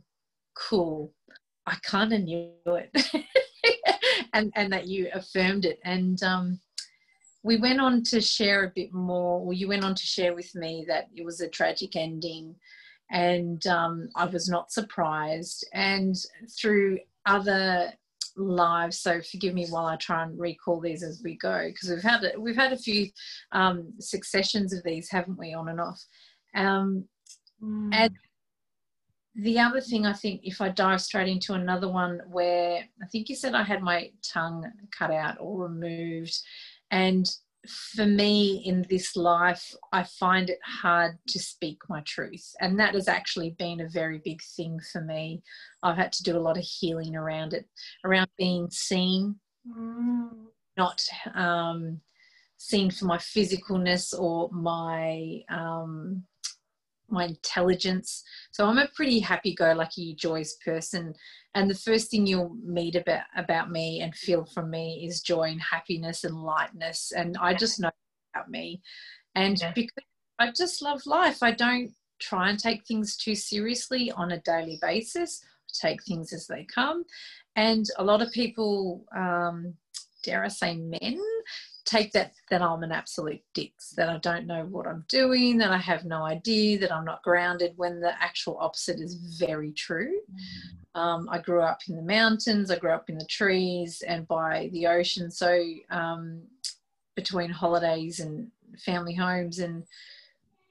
cool 0.54 1.12
i 1.66 1.76
kind 1.82 2.12
of 2.12 2.20
knew 2.22 2.50
it 2.66 3.26
and 4.32 4.52
and 4.54 4.72
that 4.72 4.86
you 4.86 5.08
affirmed 5.14 5.64
it 5.64 5.78
and 5.84 6.22
um, 6.22 6.60
we 7.44 7.56
went 7.56 7.80
on 7.80 8.02
to 8.04 8.20
share 8.20 8.64
a 8.64 8.72
bit 8.74 8.92
more 8.92 9.44
well 9.44 9.56
you 9.56 9.68
went 9.68 9.84
on 9.84 9.94
to 9.94 10.06
share 10.06 10.34
with 10.34 10.54
me 10.54 10.84
that 10.86 11.08
it 11.14 11.24
was 11.24 11.40
a 11.40 11.48
tragic 11.48 11.96
ending 11.96 12.54
and 13.12 13.66
um, 13.66 14.08
I 14.16 14.24
was 14.24 14.48
not 14.48 14.72
surprised. 14.72 15.66
And 15.72 16.16
through 16.58 16.98
other 17.26 17.92
lives, 18.36 18.98
so 18.98 19.20
forgive 19.22 19.54
me 19.54 19.66
while 19.68 19.86
I 19.86 19.96
try 19.96 20.22
and 20.22 20.38
recall 20.38 20.80
these 20.80 21.02
as 21.02 21.20
we 21.22 21.36
go, 21.36 21.66
because 21.66 21.90
we've 21.90 22.02
had 22.02 22.22
we've 22.38 22.56
had 22.56 22.72
a 22.72 22.78
few 22.78 23.08
um, 23.52 23.92
successions 23.98 24.72
of 24.72 24.82
these, 24.84 25.10
haven't 25.10 25.38
we, 25.38 25.54
on 25.54 25.68
and 25.68 25.80
off. 25.80 26.02
Um, 26.54 27.04
mm. 27.62 27.90
And 27.92 28.14
the 29.34 29.58
other 29.58 29.80
thing, 29.80 30.06
I 30.06 30.12
think, 30.12 30.42
if 30.44 30.60
I 30.60 30.68
dive 30.68 31.00
straight 31.00 31.28
into 31.28 31.54
another 31.54 31.88
one 31.88 32.20
where 32.30 32.84
I 33.02 33.06
think 33.06 33.28
you 33.28 33.34
said 33.34 33.54
I 33.54 33.62
had 33.62 33.82
my 33.82 34.10
tongue 34.22 34.70
cut 34.96 35.10
out 35.10 35.36
or 35.40 35.68
removed, 35.68 36.38
and 36.90 37.26
for 37.68 38.06
me 38.06 38.62
in 38.64 38.84
this 38.90 39.16
life, 39.16 39.74
I 39.92 40.02
find 40.02 40.50
it 40.50 40.58
hard 40.64 41.18
to 41.28 41.38
speak 41.38 41.78
my 41.88 42.00
truth. 42.04 42.52
And 42.60 42.78
that 42.80 42.94
has 42.94 43.08
actually 43.08 43.50
been 43.58 43.80
a 43.80 43.88
very 43.88 44.20
big 44.24 44.40
thing 44.56 44.80
for 44.92 45.00
me. 45.00 45.42
I've 45.82 45.96
had 45.96 46.12
to 46.12 46.22
do 46.22 46.36
a 46.36 46.40
lot 46.40 46.58
of 46.58 46.64
healing 46.64 47.14
around 47.14 47.54
it, 47.54 47.66
around 48.04 48.28
being 48.36 48.68
seen, 48.70 49.36
mm. 49.68 50.30
not 50.76 51.02
um, 51.34 52.00
seen 52.58 52.90
for 52.90 53.04
my 53.04 53.18
physicalness 53.18 54.18
or 54.18 54.50
my. 54.50 55.40
Um, 55.48 56.24
my 57.12 57.26
intelligence. 57.26 58.24
So 58.50 58.66
I'm 58.66 58.78
a 58.78 58.88
pretty 58.94 59.20
happy-go-lucky, 59.20 60.14
joyous 60.14 60.56
person, 60.64 61.14
and 61.54 61.70
the 61.70 61.74
first 61.74 62.10
thing 62.10 62.26
you'll 62.26 62.56
meet 62.64 62.94
about 62.96 63.24
about 63.36 63.70
me 63.70 64.00
and 64.00 64.14
feel 64.14 64.44
from 64.44 64.70
me 64.70 65.04
is 65.06 65.20
joy 65.20 65.50
and 65.50 65.60
happiness 65.60 66.24
and 66.24 66.42
lightness. 66.42 67.12
And 67.14 67.36
i 67.40 67.54
just 67.54 67.80
know 67.80 67.90
about 68.34 68.50
me. 68.50 68.80
And 69.34 69.60
yeah. 69.60 69.72
because 69.74 70.04
i 70.38 70.50
just 70.50 70.82
love 70.82 71.04
life 71.06 71.42
i 71.42 71.50
don't 71.50 71.92
try 72.20 72.48
and 72.48 72.58
take 72.58 72.86
things 72.86 73.16
too 73.16 73.34
seriously 73.34 74.10
on 74.12 74.32
a 74.32 74.40
daily 74.40 74.78
basis. 74.80 75.42
I 75.44 75.88
take 75.88 76.02
things 76.04 76.32
as 76.32 76.46
they 76.46 76.64
come. 76.64 77.04
And 77.56 77.84
a 77.98 78.04
lot 78.04 78.22
of 78.22 78.32
people 78.32 79.04
um, 79.14 79.74
dare 80.24 80.44
i 80.44 80.48
say 80.48 80.76
men 80.76 81.18
take 81.84 82.12
that 82.12 82.32
that 82.50 82.62
I'm 82.62 82.82
an 82.82 82.92
absolute 82.92 83.42
dicks, 83.54 83.90
that 83.90 84.08
I 84.08 84.18
don't 84.18 84.46
know 84.46 84.64
what 84.64 84.86
I'm 84.86 85.04
doing, 85.08 85.58
that 85.58 85.70
I 85.70 85.78
have 85.78 86.04
no 86.04 86.22
idea, 86.22 86.78
that 86.78 86.92
I'm 86.92 87.04
not 87.04 87.22
grounded, 87.22 87.74
when 87.76 88.00
the 88.00 88.12
actual 88.22 88.58
opposite 88.60 89.00
is 89.00 89.14
very 89.38 89.72
true. 89.72 90.20
Mm. 90.94 91.00
Um, 91.00 91.28
I 91.30 91.38
grew 91.38 91.62
up 91.62 91.80
in 91.88 91.96
the 91.96 92.02
mountains, 92.02 92.70
I 92.70 92.78
grew 92.78 92.92
up 92.92 93.08
in 93.08 93.16
the 93.16 93.24
trees 93.26 94.02
and 94.06 94.28
by 94.28 94.68
the 94.72 94.86
ocean. 94.86 95.30
So 95.30 95.64
um, 95.90 96.42
between 97.16 97.50
holidays 97.50 98.20
and 98.20 98.48
family 98.78 99.14
homes 99.14 99.58
and 99.58 99.84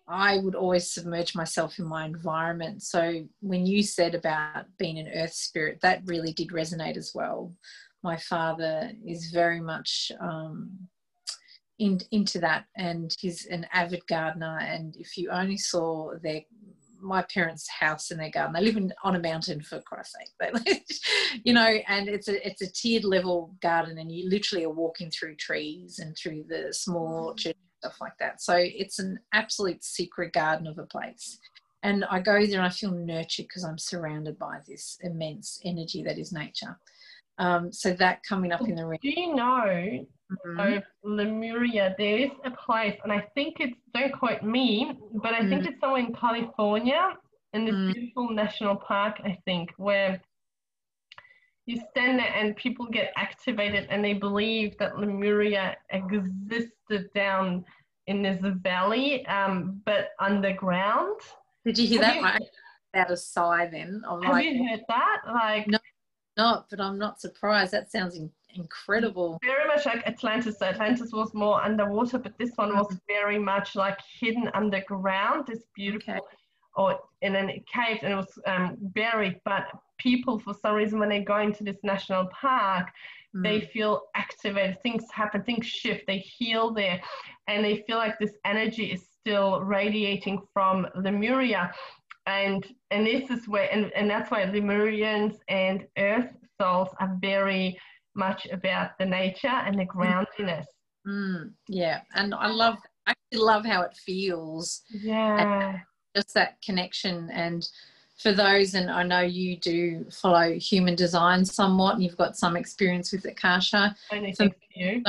I 0.07 0.39
would 0.39 0.55
always 0.55 0.91
submerge 0.91 1.35
myself 1.35 1.79
in 1.79 1.85
my 1.85 2.05
environment. 2.05 2.83
So 2.83 3.23
when 3.39 3.65
you 3.65 3.81
said 3.81 4.13
about 4.13 4.65
being 4.77 4.99
an 4.99 5.07
earth 5.07 5.33
spirit, 5.33 5.79
that 5.81 6.01
really 6.05 6.33
did 6.33 6.49
resonate 6.49 6.97
as 6.97 7.13
well. 7.15 7.53
My 8.03 8.17
father 8.17 8.91
is 9.05 9.31
very 9.31 9.61
much 9.61 10.11
um, 10.19 10.71
in, 11.81 11.99
into 12.11 12.39
that 12.39 12.65
and 12.77 13.15
he's 13.19 13.45
an 13.47 13.65
avid 13.73 14.05
gardener 14.07 14.59
and 14.59 14.95
if 14.97 15.17
you 15.17 15.29
only 15.29 15.57
saw 15.57 16.11
their 16.23 16.41
my 17.01 17.23
parents 17.33 17.67
house 17.67 18.11
and 18.11 18.19
their 18.19 18.29
garden 18.29 18.53
they 18.53 18.61
live 18.61 18.77
in, 18.77 18.93
on 19.03 19.15
a 19.15 19.19
mountain 19.19 19.59
for 19.59 19.81
christ's 19.81 20.15
sake 20.15 20.83
you 21.43 21.51
know 21.51 21.77
and 21.87 22.07
it's 22.07 22.27
a 22.27 22.47
it's 22.47 22.61
a 22.61 22.71
tiered 22.71 23.03
level 23.03 23.55
garden 23.61 23.97
and 23.97 24.11
you 24.11 24.29
literally 24.29 24.63
are 24.63 24.69
walking 24.69 25.09
through 25.09 25.35
trees 25.35 25.99
and 25.99 26.15
through 26.15 26.43
the 26.47 26.71
small 26.71 27.07
mm-hmm. 27.07 27.25
orchard 27.25 27.55
stuff 27.81 27.99
like 27.99 28.17
that. 28.19 28.41
So 28.41 28.55
it's 28.57 28.99
an 28.99 29.19
absolute 29.33 29.83
secret 29.83 30.33
garden 30.33 30.67
of 30.67 30.77
a 30.77 30.85
place. 30.85 31.39
And 31.83 32.05
i 32.11 32.19
go 32.19 32.45
there 32.45 32.59
and 32.59 32.67
i 32.67 32.69
feel 32.69 32.91
nurtured 32.91 33.47
because 33.47 33.63
i'm 33.63 33.79
surrounded 33.79 34.37
by 34.37 34.59
this 34.67 34.99
immense 35.01 35.59
energy 35.65 36.03
that 36.03 36.19
is 36.19 36.31
nature 36.31 36.77
um, 37.37 37.71
so 37.71 37.93
that 37.93 38.21
coming 38.27 38.51
up 38.51 38.61
in 38.67 38.75
the 38.75 38.85
ring. 38.85 38.99
Do 39.01 39.09
you 39.09 39.35
know 39.35 40.05
mm-hmm. 40.45 40.59
of 40.59 40.83
Lemuria? 41.03 41.95
There 41.97 42.17
is 42.17 42.31
a 42.45 42.51
place, 42.51 42.97
and 43.03 43.11
I 43.11 43.21
think 43.35 43.57
it's 43.59 43.77
don't 43.93 44.13
quote 44.13 44.43
me, 44.43 44.93
but 45.15 45.33
I 45.33 45.39
mm-hmm. 45.39 45.49
think 45.49 45.65
it's 45.67 45.79
somewhere 45.79 46.01
in 46.01 46.13
California 46.13 47.13
in 47.53 47.65
this 47.65 47.75
mm-hmm. 47.75 47.91
beautiful 47.91 48.29
national 48.29 48.75
park. 48.75 49.19
I 49.23 49.37
think 49.45 49.71
where 49.77 50.21
you 51.65 51.81
stand 51.91 52.19
there 52.19 52.33
and 52.35 52.55
people 52.55 52.85
get 52.85 53.11
activated, 53.15 53.87
and 53.89 54.03
they 54.03 54.13
believe 54.13 54.77
that 54.77 54.97
Lemuria 54.97 55.77
existed 55.89 57.09
down 57.13 57.65
in 58.07 58.21
this 58.21 58.39
valley, 58.61 59.25
um, 59.27 59.81
but 59.85 60.09
underground. 60.19 61.19
Did 61.65 61.77
you 61.77 61.87
hear 61.87 62.03
have 62.03 62.23
that? 62.23 62.41
You, 62.41 62.47
about 62.93 63.11
a 63.11 63.17
sigh 63.17 63.69
then. 63.71 64.01
have 64.05 64.19
like, 64.21 64.45
you 64.45 64.67
heard 64.67 64.81
that? 64.87 65.21
Like 65.27 65.67
no, 65.67 65.77
not, 66.37 66.69
but 66.69 66.79
I'm 66.79 66.97
not 66.97 67.19
surprised. 67.19 67.71
That 67.71 67.91
sounds 67.91 68.15
in- 68.15 68.31
incredible. 68.55 69.39
Very 69.43 69.67
much 69.67 69.85
like 69.85 70.05
Atlantis. 70.07 70.59
So 70.59 70.65
Atlantis 70.65 71.11
was 71.11 71.33
more 71.33 71.61
underwater, 71.61 72.17
but 72.17 72.37
this 72.37 72.51
one 72.55 72.75
was 72.75 72.87
mm-hmm. 72.87 72.95
very 73.07 73.39
much 73.39 73.75
like 73.75 73.99
hidden 74.19 74.49
underground. 74.53 75.47
This 75.47 75.63
beautiful, 75.75 76.13
okay. 76.13 76.23
or 76.75 76.99
in 77.21 77.35
a 77.35 77.63
cave, 77.73 77.99
and 78.03 78.13
it 78.13 78.15
was 78.15 78.39
um, 78.45 78.77
buried. 78.79 79.39
But 79.45 79.67
people, 79.97 80.39
for 80.39 80.53
some 80.53 80.75
reason, 80.75 80.99
when 80.99 81.09
they 81.09 81.21
go 81.21 81.37
into 81.37 81.63
this 81.63 81.77
national 81.83 82.27
park, 82.27 82.89
mm. 83.35 83.43
they 83.43 83.61
feel 83.61 84.03
activated. 84.15 84.81
Things 84.83 85.03
happen. 85.11 85.43
Things 85.43 85.65
shift. 85.65 86.05
They 86.07 86.19
heal 86.19 86.73
there, 86.73 87.01
and 87.47 87.63
they 87.63 87.83
feel 87.87 87.97
like 87.97 88.17
this 88.19 88.35
energy 88.45 88.85
is 88.85 89.05
still 89.19 89.61
radiating 89.61 90.41
from 90.53 90.87
Lemuria 90.95 91.71
and 92.25 92.65
and 92.91 93.05
this 93.05 93.29
is 93.29 93.47
where 93.47 93.71
and, 93.71 93.91
and 93.93 94.09
that's 94.09 94.29
why 94.31 94.45
lemurians 94.45 95.37
and 95.47 95.85
earth 95.97 96.35
souls 96.59 96.89
are 96.99 97.17
very 97.19 97.79
much 98.15 98.45
about 98.51 98.97
the 98.99 99.05
nature 99.05 99.47
and 99.47 99.79
the 99.79 99.85
groundiness. 99.85 100.67
Mm, 101.07 101.53
yeah. 101.67 102.01
And 102.15 102.33
i 102.35 102.47
love 102.47 102.77
i 103.07 103.13
love 103.33 103.65
how 103.65 103.81
it 103.81 103.95
feels. 104.05 104.81
Yeah. 104.89 105.79
just 106.15 106.33
that 106.33 106.61
connection. 106.61 107.29
And 107.31 107.67
for 108.17 108.33
those 108.33 108.75
and 108.75 108.91
i 108.91 109.01
know 109.01 109.21
you 109.21 109.57
do 109.57 110.05
follow 110.11 110.53
human 110.53 110.93
design 110.93 111.43
somewhat 111.43 111.95
and 111.95 112.03
you've 112.03 112.17
got 112.17 112.37
some 112.37 112.55
experience 112.55 113.11
with 113.11 113.25
Akasha. 113.25 113.95
kasha 114.11 114.15
only 114.15 114.53
you 114.75 115.03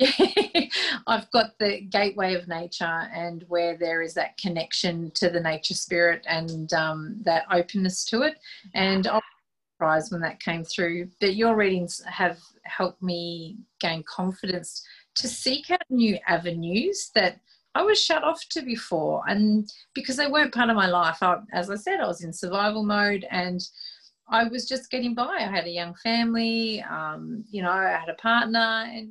I've 1.06 1.30
got 1.32 1.58
the 1.58 1.80
gateway 1.80 2.34
of 2.34 2.46
nature, 2.46 3.08
and 3.12 3.44
where 3.48 3.76
there 3.76 4.00
is 4.00 4.14
that 4.14 4.36
connection 4.38 5.10
to 5.12 5.28
the 5.28 5.40
nature 5.40 5.74
spirit 5.74 6.24
and 6.28 6.72
um, 6.72 7.16
that 7.24 7.46
openness 7.50 8.04
to 8.06 8.22
it. 8.22 8.36
And 8.74 9.06
I 9.08 9.14
was 9.14 9.22
surprised 9.74 10.12
when 10.12 10.20
that 10.20 10.40
came 10.40 10.64
through. 10.64 11.08
But 11.20 11.34
your 11.34 11.56
readings 11.56 12.00
have 12.06 12.38
helped 12.64 13.02
me 13.02 13.56
gain 13.80 14.04
confidence 14.04 14.84
to 15.16 15.26
seek 15.26 15.70
out 15.70 15.82
new 15.90 16.16
avenues 16.28 17.10
that 17.16 17.40
I 17.74 17.82
was 17.82 18.02
shut 18.02 18.22
off 18.22 18.40
to 18.50 18.62
before, 18.62 19.22
and 19.26 19.68
because 19.94 20.16
they 20.16 20.28
weren't 20.28 20.54
part 20.54 20.70
of 20.70 20.76
my 20.76 20.86
life. 20.86 21.22
I, 21.22 21.38
as 21.52 21.70
I 21.70 21.76
said, 21.76 21.98
I 22.00 22.06
was 22.06 22.22
in 22.22 22.32
survival 22.32 22.84
mode 22.84 23.26
and. 23.30 23.66
I 24.30 24.44
was 24.44 24.68
just 24.68 24.90
getting 24.90 25.14
by. 25.14 25.38
I 25.38 25.46
had 25.46 25.64
a 25.64 25.70
young 25.70 25.94
family, 25.94 26.82
um, 26.82 27.46
you 27.50 27.62
know, 27.62 27.70
I 27.70 27.84
had 27.84 28.10
a 28.10 28.14
partner, 28.20 28.84
and 28.86 29.10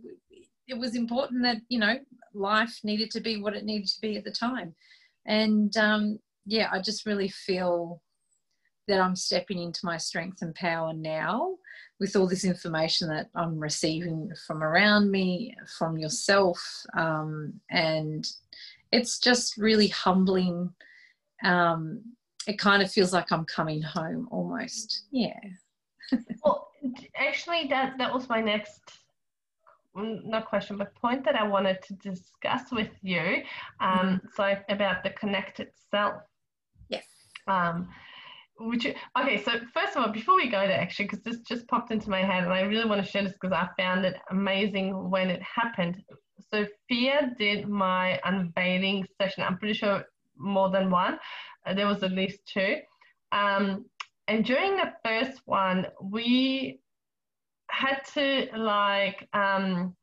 it 0.67 0.77
was 0.77 0.95
important 0.95 1.43
that 1.43 1.57
you 1.69 1.79
know 1.79 1.97
life 2.33 2.79
needed 2.83 3.09
to 3.11 3.21
be 3.21 3.41
what 3.41 3.55
it 3.55 3.65
needed 3.65 3.87
to 3.87 4.01
be 4.01 4.17
at 4.17 4.23
the 4.23 4.31
time. 4.31 4.75
And 5.25 5.75
um, 5.77 6.19
yeah 6.47 6.69
i 6.71 6.79
just 6.79 7.05
really 7.05 7.27
feel 7.27 8.01
that 8.87 9.01
i'm 9.01 9.15
stepping 9.15 9.61
into 9.61 9.81
my 9.83 9.97
strength 9.97 10.41
and 10.41 10.55
power 10.55 10.93
now 10.93 11.55
with 11.99 12.15
all 12.15 12.27
this 12.27 12.45
information 12.45 13.09
that 13.09 13.27
i'm 13.35 13.59
receiving 13.59 14.31
from 14.47 14.63
around 14.63 15.11
me 15.11 15.53
from 15.77 15.97
yourself 15.97 16.59
um, 16.95 17.53
and 17.69 18.31
it's 18.93 19.19
just 19.19 19.57
really 19.57 19.89
humbling. 19.89 20.73
Um, 21.43 22.01
it 22.47 22.57
kind 22.57 22.81
of 22.81 22.89
feels 22.89 23.11
like 23.11 23.33
i'm 23.33 23.43
coming 23.45 23.81
home 23.81 24.27
almost. 24.31 25.03
Yeah. 25.11 25.39
Well 26.45 26.69
actually 27.17 27.67
that 27.69 27.97
that 27.97 28.13
was 28.13 28.29
my 28.29 28.39
next 28.39 28.81
not 29.97 30.47
question, 30.47 30.77
but 30.77 30.93
point 30.95 31.25
that 31.25 31.35
I 31.35 31.47
wanted 31.47 31.81
to 31.83 31.93
discuss 31.95 32.71
with 32.71 32.91
you. 33.01 33.43
Um, 33.79 33.97
mm-hmm. 33.97 34.27
So 34.35 34.55
about 34.69 35.03
the 35.03 35.11
connected 35.11 35.69
self. 35.91 36.21
Yes. 36.89 37.05
Um, 37.47 37.89
would 38.59 38.83
you 38.83 38.93
okay 39.19 39.41
so 39.43 39.51
first 39.73 39.95
of 39.95 40.03
all 40.03 40.11
before 40.11 40.35
we 40.35 40.49
go 40.49 40.65
there 40.67 40.79
actually 40.79 41.05
because 41.05 41.21
this 41.21 41.39
just 41.41 41.67
popped 41.67 41.91
into 41.91 42.09
my 42.09 42.23
head 42.23 42.43
and 42.43 42.53
i 42.53 42.61
really 42.61 42.89
want 42.89 43.03
to 43.03 43.09
share 43.09 43.23
this 43.23 43.33
because 43.33 43.51
i 43.51 43.67
found 43.77 44.05
it 44.05 44.15
amazing 44.31 45.09
when 45.09 45.29
it 45.29 45.41
happened 45.43 46.01
sophia 46.49 47.31
did 47.37 47.67
my 47.67 48.19
unveiling 48.25 49.05
session 49.21 49.43
i'm 49.43 49.57
pretty 49.57 49.73
sure 49.73 50.03
more 50.37 50.69
than 50.69 50.89
one 50.89 51.19
uh, 51.65 51.73
there 51.73 51.87
was 51.87 52.01
at 52.03 52.11
least 52.11 52.39
two 52.51 52.77
um, 53.31 53.85
and 54.27 54.45
during 54.45 54.75
the 54.75 54.91
first 55.03 55.41
one 55.45 55.85
we 56.01 56.79
had 57.69 57.99
to 58.13 58.47
like 58.57 59.27
um, 59.33 59.95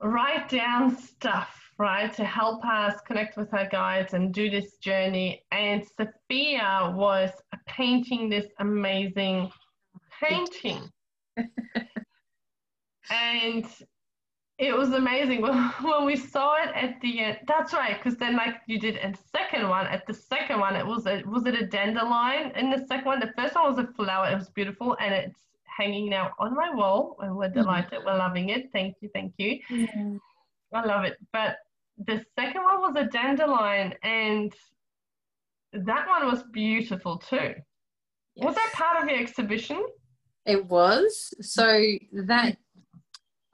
write 0.00 0.48
down 0.48 0.96
stuff 0.96 1.66
right, 1.78 2.12
to 2.14 2.24
help 2.24 2.64
us 2.64 3.00
connect 3.06 3.36
with 3.36 3.52
our 3.52 3.68
guides 3.68 4.14
and 4.14 4.32
do 4.32 4.48
this 4.50 4.76
journey. 4.78 5.42
And 5.52 5.84
Sophia 5.96 6.92
was 6.96 7.30
painting 7.66 8.28
this 8.28 8.46
amazing 8.60 9.50
painting. 10.22 10.88
and 13.10 13.66
it 14.58 14.74
was 14.74 14.92
amazing 14.92 15.42
when 15.82 16.04
we 16.06 16.16
saw 16.16 16.54
it 16.62 16.74
at 16.74 17.00
the 17.02 17.20
end. 17.20 17.38
That's 17.46 17.74
right, 17.74 18.02
because 18.02 18.18
then 18.18 18.36
like 18.36 18.54
you 18.66 18.78
did 18.78 18.96
a 18.96 19.12
second 19.36 19.68
one. 19.68 19.86
At 19.86 20.06
the 20.06 20.14
second 20.14 20.60
one, 20.60 20.76
it 20.76 20.86
was 20.86 21.06
a 21.06 21.22
was 21.26 21.44
it 21.44 21.54
a 21.54 21.66
dandelion? 21.66 22.52
In 22.56 22.70
the 22.70 22.86
second 22.86 23.04
one, 23.04 23.20
the 23.20 23.32
first 23.36 23.54
one 23.54 23.68
was 23.68 23.78
a 23.78 23.86
flower. 23.92 24.30
It 24.30 24.34
was 24.34 24.48
beautiful, 24.48 24.96
and 24.98 25.12
it's 25.14 25.40
hanging 25.76 26.08
now 26.08 26.32
on 26.38 26.54
my 26.54 26.70
wall. 26.74 27.16
And 27.20 27.36
we're 27.36 27.46
mm-hmm. 27.46 27.60
delighted. 27.60 27.92
Mm-hmm. 27.92 28.06
We're 28.06 28.18
loving 28.18 28.48
it. 28.50 28.70
Thank 28.72 28.96
you, 29.00 29.10
thank 29.14 29.34
you. 29.38 29.58
Mm-hmm. 29.70 30.16
I 30.74 30.84
love 30.84 31.04
it. 31.04 31.16
But 31.32 31.56
the 32.06 32.24
second 32.38 32.62
one 32.62 32.80
was 32.80 32.96
a 32.96 33.04
dandelion, 33.04 33.94
and 34.02 34.52
that 35.72 36.06
one 36.08 36.26
was 36.26 36.42
beautiful 36.52 37.18
too. 37.18 37.54
Yes. 38.34 38.44
Was 38.44 38.54
that 38.54 38.72
part 38.74 39.02
of 39.02 39.08
your 39.08 39.18
exhibition? 39.18 39.82
It 40.44 40.66
was. 40.66 41.32
So 41.40 41.82
that 42.12 42.56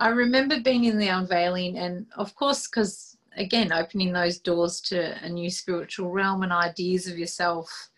I 0.01 0.09
remember 0.09 0.61
being 0.61 0.85
in 0.85 0.99
the 0.99 1.09
unveiling, 1.09 1.79
and 1.79 2.07
of 2.17 2.35
course, 2.35 2.67
because 2.67 3.17
again, 3.37 3.73
opening 3.73 4.13
those 4.13 4.39
doors 4.39 4.81
to 4.81 5.25
a 5.25 5.29
new 5.29 5.49
spiritual 5.49 6.11
realm 6.11 6.43
and 6.43 6.53
ideas 6.53 7.07
of 7.07 7.19
yourself, 7.19 7.91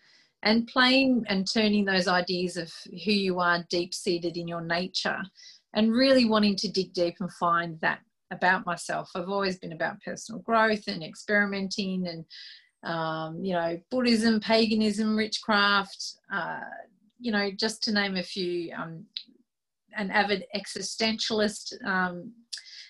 and 0.45 0.67
playing 0.67 1.25
and 1.27 1.45
turning 1.51 1.83
those 1.83 2.07
ideas 2.07 2.55
of 2.55 2.71
who 3.03 3.11
you 3.11 3.39
are 3.39 3.65
deep 3.69 3.93
seated 3.93 4.37
in 4.37 4.47
your 4.47 4.61
nature, 4.61 5.21
and 5.73 5.91
really 5.91 6.25
wanting 6.25 6.55
to 6.55 6.71
dig 6.71 6.93
deep 6.93 7.15
and 7.19 7.31
find 7.33 7.79
that 7.81 7.99
about 8.31 8.65
myself. 8.65 9.11
I've 9.15 9.29
always 9.29 9.57
been 9.59 9.73
about 9.73 10.01
personal 10.01 10.41
growth 10.41 10.87
and 10.87 11.03
experimenting 11.03 12.07
and, 12.07 12.25
um, 12.83 13.43
you 13.43 13.53
know, 13.53 13.77
Buddhism, 13.91 14.39
paganism, 14.39 15.17
witchcraft, 15.17 16.01
uh, 16.33 16.61
you 17.19 17.31
know, 17.31 17.51
just 17.51 17.83
to 17.83 17.91
name 17.91 18.15
a 18.15 18.23
few. 18.23 18.71
Um, 18.73 19.05
an 19.97 20.11
avid 20.11 20.43
existentialist 20.53 21.73
um, 21.85 22.31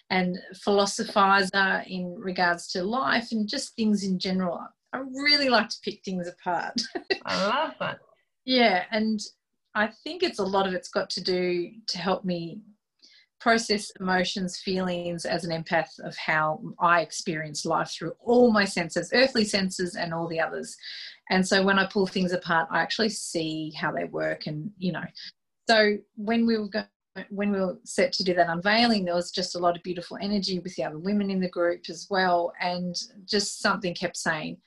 and 0.10 0.38
philosophizer 0.65 1.86
in 1.88 2.15
regards 2.18 2.68
to 2.68 2.84
life 2.84 3.28
and 3.32 3.48
just 3.48 3.76
things 3.76 4.04
in 4.04 4.18
general. 4.20 4.60
I 4.95 4.99
really 5.13 5.49
like 5.49 5.69
to 5.69 5.77
pick 5.84 6.03
things 6.03 6.27
apart. 6.27 6.81
I 7.25 7.45
love 7.45 7.73
that. 7.79 7.99
Yeah, 8.45 8.84
and 8.91 9.19
I 9.73 9.89
think 10.03 10.23
it's 10.23 10.39
a 10.39 10.43
lot 10.43 10.67
of 10.67 10.73
it's 10.73 10.89
got 10.89 11.10
to 11.12 11.23
do 11.23 11.69
to 11.88 11.97
help 11.97 12.23
me 12.23 12.62
process 13.41 13.91
emotions, 13.99 14.58
feelings 14.58 15.25
as 15.25 15.43
an 15.43 15.51
empath 15.51 15.99
of 16.03 16.15
how 16.17 16.62
I 16.79 17.01
experience 17.01 17.65
life 17.65 17.91
through 17.91 18.13
all 18.19 18.51
my 18.51 18.65
senses, 18.65 19.12
earthly 19.13 19.43
senses 19.43 19.95
and 19.95 20.13
all 20.13 20.27
the 20.27 20.39
others. 20.39 20.75
And 21.29 21.45
so 21.45 21.63
when 21.63 21.77
I 21.77 21.86
pull 21.86 22.08
things 22.08 22.31
apart, 22.31 22.69
I 22.71 22.79
actually 22.79 23.10
see 23.10 23.71
how 23.77 23.91
they 23.91 24.05
work 24.05 24.47
and, 24.47 24.71
you 24.77 24.93
know. 24.93 25.03
So 25.69 25.97
when 26.15 26.45
we 26.45 26.58
were 26.58 26.69
going 26.69 26.86
when 27.29 27.51
we 27.51 27.60
were 27.60 27.77
set 27.86 28.12
to 28.12 28.23
do 28.23 28.34
that 28.34 28.49
unveiling, 28.49 29.05
there 29.05 29.15
was 29.15 29.31
just 29.31 29.55
a 29.55 29.60
lot 29.60 29.77
of 29.77 29.84
beautiful 29.84 30.17
energy 30.21 30.60
with 30.60 30.75
the 30.75 30.84
other 30.84 30.97
women 30.97 31.31
in 31.31 31.39
the 31.39 31.49
group 31.49 31.84
as 31.89 32.08
well. 32.10 32.51
And 32.60 32.93
just 33.25 33.62
something 33.62 33.95
kept 33.95 34.17
saying, 34.17 34.58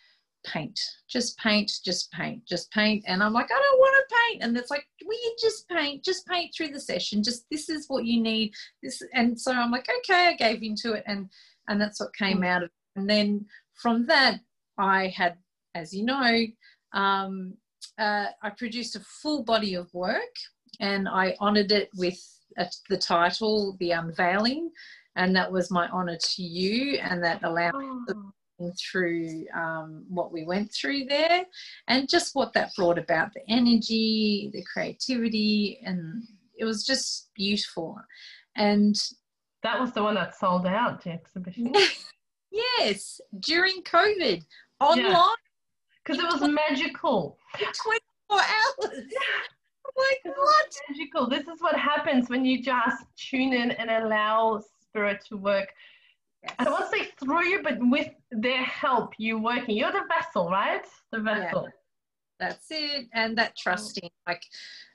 paint, 0.44 0.78
just 1.08 1.38
paint, 1.38 1.70
just 1.84 2.10
paint, 2.12 2.44
just 2.46 2.70
paint. 2.70 3.04
And 3.06 3.22
I'm 3.22 3.32
like, 3.32 3.50
I 3.50 3.60
don't 3.60 3.78
want 3.78 4.08
to 4.08 4.16
paint. 4.16 4.42
And 4.42 4.56
it's 4.56 4.70
like, 4.70 4.84
will 5.04 5.14
you 5.14 5.36
just 5.40 5.68
paint, 5.68 6.04
just 6.04 6.26
paint 6.26 6.52
through 6.56 6.68
the 6.68 6.80
session. 6.80 7.22
Just 7.22 7.44
this 7.50 7.68
is 7.68 7.86
what 7.88 8.04
you 8.04 8.20
need. 8.20 8.52
This 8.82 9.02
and 9.14 9.38
so 9.38 9.52
I'm 9.52 9.70
like, 9.70 9.88
okay, 9.98 10.28
I 10.28 10.34
gave 10.34 10.62
into 10.62 10.92
it 10.92 11.04
and 11.06 11.28
and 11.68 11.80
that's 11.80 12.00
what 12.00 12.14
came 12.14 12.42
out 12.42 12.62
of 12.62 12.68
it. 12.68 13.00
And 13.00 13.08
then 13.08 13.46
from 13.74 14.06
that, 14.06 14.40
I 14.78 15.08
had, 15.08 15.36
as 15.74 15.92
you 15.92 16.04
know, 16.04 16.46
um, 16.92 17.54
uh, 17.98 18.26
I 18.42 18.50
produced 18.50 18.96
a 18.96 19.00
full 19.00 19.44
body 19.44 19.74
of 19.74 19.92
work 19.92 20.34
and 20.80 21.08
I 21.08 21.36
honored 21.40 21.72
it 21.72 21.90
with 21.96 22.18
a, 22.56 22.66
the 22.88 22.96
title, 22.96 23.76
The 23.80 23.92
Unveiling. 23.92 24.70
And 25.16 25.34
that 25.34 25.50
was 25.50 25.68
my 25.68 25.88
honor 25.88 26.16
to 26.16 26.42
you, 26.42 26.98
and 26.98 27.24
that 27.24 27.42
allowed 27.42 27.74
oh 27.74 28.32
through 28.76 29.46
um, 29.54 30.04
what 30.08 30.32
we 30.32 30.44
went 30.44 30.72
through 30.72 31.04
there 31.04 31.44
and 31.86 32.08
just 32.08 32.34
what 32.34 32.52
that 32.52 32.70
brought 32.76 32.98
about 32.98 33.32
the 33.34 33.40
energy, 33.48 34.50
the 34.52 34.64
creativity, 34.72 35.80
and 35.84 36.24
it 36.58 36.64
was 36.64 36.84
just 36.84 37.30
beautiful. 37.34 37.96
And 38.56 38.96
that 39.62 39.80
was 39.80 39.92
the 39.92 40.02
one 40.02 40.14
that 40.14 40.36
sold 40.36 40.66
out 40.66 41.02
the 41.02 41.10
exhibition. 41.10 41.72
yes, 42.50 43.20
during 43.40 43.82
COVID, 43.82 44.44
online. 44.80 45.24
Because 46.04 46.22
yeah. 46.22 46.28
it 46.28 46.40
was 46.40 46.50
magical. 46.50 47.36
24 47.54 48.40
hours. 48.40 49.04
like, 49.96 50.36
what? 50.36 50.74
Magical. 50.88 51.28
This 51.28 51.48
is 51.48 51.60
what 51.60 51.76
happens 51.76 52.28
when 52.28 52.44
you 52.44 52.62
just 52.62 53.04
tune 53.16 53.52
in 53.52 53.72
and 53.72 53.90
allow 53.90 54.62
spirit 54.80 55.24
to 55.28 55.36
work 55.36 55.68
Yes. 56.42 56.54
Want 56.68 56.90
say 56.90 57.08
through 57.18 57.46
you, 57.46 57.62
but 57.62 57.78
with 57.80 58.08
their 58.30 58.62
help, 58.62 59.14
you 59.18 59.38
working. 59.38 59.76
You're 59.76 59.92
the 59.92 60.04
vessel, 60.08 60.48
right? 60.48 60.84
The 61.12 61.20
vessel. 61.20 61.64
Yeah. 61.64 61.70
That's 62.38 62.66
it. 62.70 63.08
And 63.12 63.36
that 63.38 63.56
trusting, 63.56 64.10
like 64.26 64.44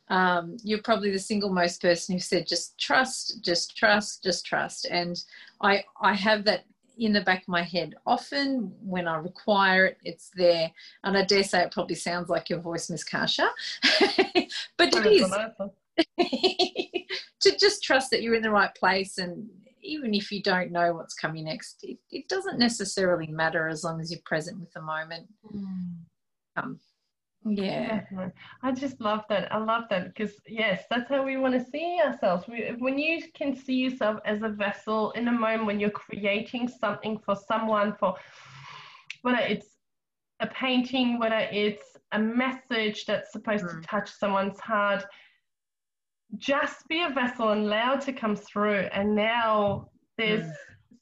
um, 0.08 0.58
you're 0.64 0.82
probably 0.82 1.12
the 1.12 1.20
single 1.20 1.52
most 1.52 1.82
person 1.82 2.14
who 2.14 2.20
said 2.20 2.48
just 2.48 2.78
trust, 2.78 3.44
just 3.44 3.76
trust, 3.76 4.24
just 4.24 4.46
trust. 4.46 4.88
And 4.90 5.22
I 5.62 5.84
I 6.02 6.14
have 6.14 6.46
that 6.46 6.66
in 6.98 7.12
the 7.12 7.22
back 7.22 7.42
of 7.42 7.48
my 7.48 7.64
head 7.64 7.96
often 8.06 8.72
when 8.82 9.08
I 9.08 9.18
require 9.18 9.86
it, 9.88 9.98
it's 10.04 10.32
there. 10.36 10.72
And 11.04 11.18
I 11.18 11.26
dare 11.26 11.44
say 11.44 11.64
it 11.64 11.72
probably 11.72 11.96
sounds 11.96 12.30
like 12.30 12.50
your 12.50 12.60
voice, 12.60 12.90
Miss 12.90 13.04
Kasia, 13.04 13.50
but 14.78 14.94
it 14.94 15.06
is. 15.06 15.34
to 17.42 17.58
just 17.58 17.84
trust 17.84 18.10
that 18.12 18.22
you're 18.22 18.36
in 18.36 18.42
the 18.42 18.50
right 18.50 18.74
place 18.76 19.18
and 19.18 19.48
even 19.84 20.14
if 20.14 20.32
you 20.32 20.42
don't 20.42 20.72
know 20.72 20.94
what's 20.94 21.14
coming 21.14 21.46
next, 21.46 21.80
it, 21.84 21.98
it 22.12 22.28
doesn't 22.30 22.60
necessarily 22.60 23.28
matter 23.28 23.68
as 23.68 23.84
long 23.84 24.00
as 24.02 24.12
you're 24.12 24.22
present 24.26 24.60
with 24.60 24.72
the 24.74 24.82
moment. 24.82 25.28
Mm. 25.54 25.96
Um, 26.56 26.80
yeah. 27.46 28.02
I 28.62 28.72
just 28.72 29.02
love 29.02 29.26
that. 29.30 29.52
I 29.52 29.58
love 29.58 29.84
that 29.90 30.08
because, 30.08 30.34
yes, 30.48 30.84
that's 30.90 31.10
how 31.10 31.24
we 31.24 31.38
want 31.38 31.54
to 31.54 31.72
see 31.72 32.00
ourselves. 32.04 32.46
We, 32.48 32.74
when 32.80 32.98
you 32.98 33.22
can 33.34 33.56
see 33.56 33.76
yourself 33.76 34.20
as 34.26 34.42
a 34.44 34.50
vessel 34.50 35.12
in 35.12 35.28
a 35.28 35.32
moment 35.32 35.66
when 35.66 35.80
you're 35.80 35.90
creating 35.90 36.68
something 36.70 37.20
for 37.20 37.36
someone, 37.36 37.96
for 38.00 38.16
whether 39.24 39.40
it's 39.40 39.68
a 40.40 40.48
painting, 40.48 41.20
whether 41.20 41.48
it's 41.52 41.98
a 42.14 42.20
message 42.20 43.06
that's 43.06 43.32
supposed 43.32 43.66
mm. 43.66 43.82
to 43.82 43.88
touch 43.88 44.10
someone's 44.10 44.60
heart, 44.60 45.04
just 46.38 46.88
be 46.88 47.04
a 47.04 47.10
vessel 47.10 47.50
and 47.50 47.66
allow 47.66 47.96
it 47.96 48.02
to 48.02 48.14
come 48.14 48.36
through. 48.36 48.88
And 48.94 49.16
now 49.16 49.90
there's 50.18 50.46
mm. 50.46 50.54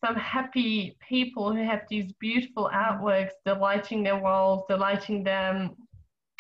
some 0.06 0.16
happy 0.16 0.98
people 1.08 1.54
who 1.54 1.64
have 1.64 1.82
these 1.90 2.12
beautiful 2.20 2.70
artworks, 2.74 3.32
delighting 3.46 4.04
their 4.04 4.18
walls, 4.18 4.64
delighting 4.70 5.24
them. 5.24 5.72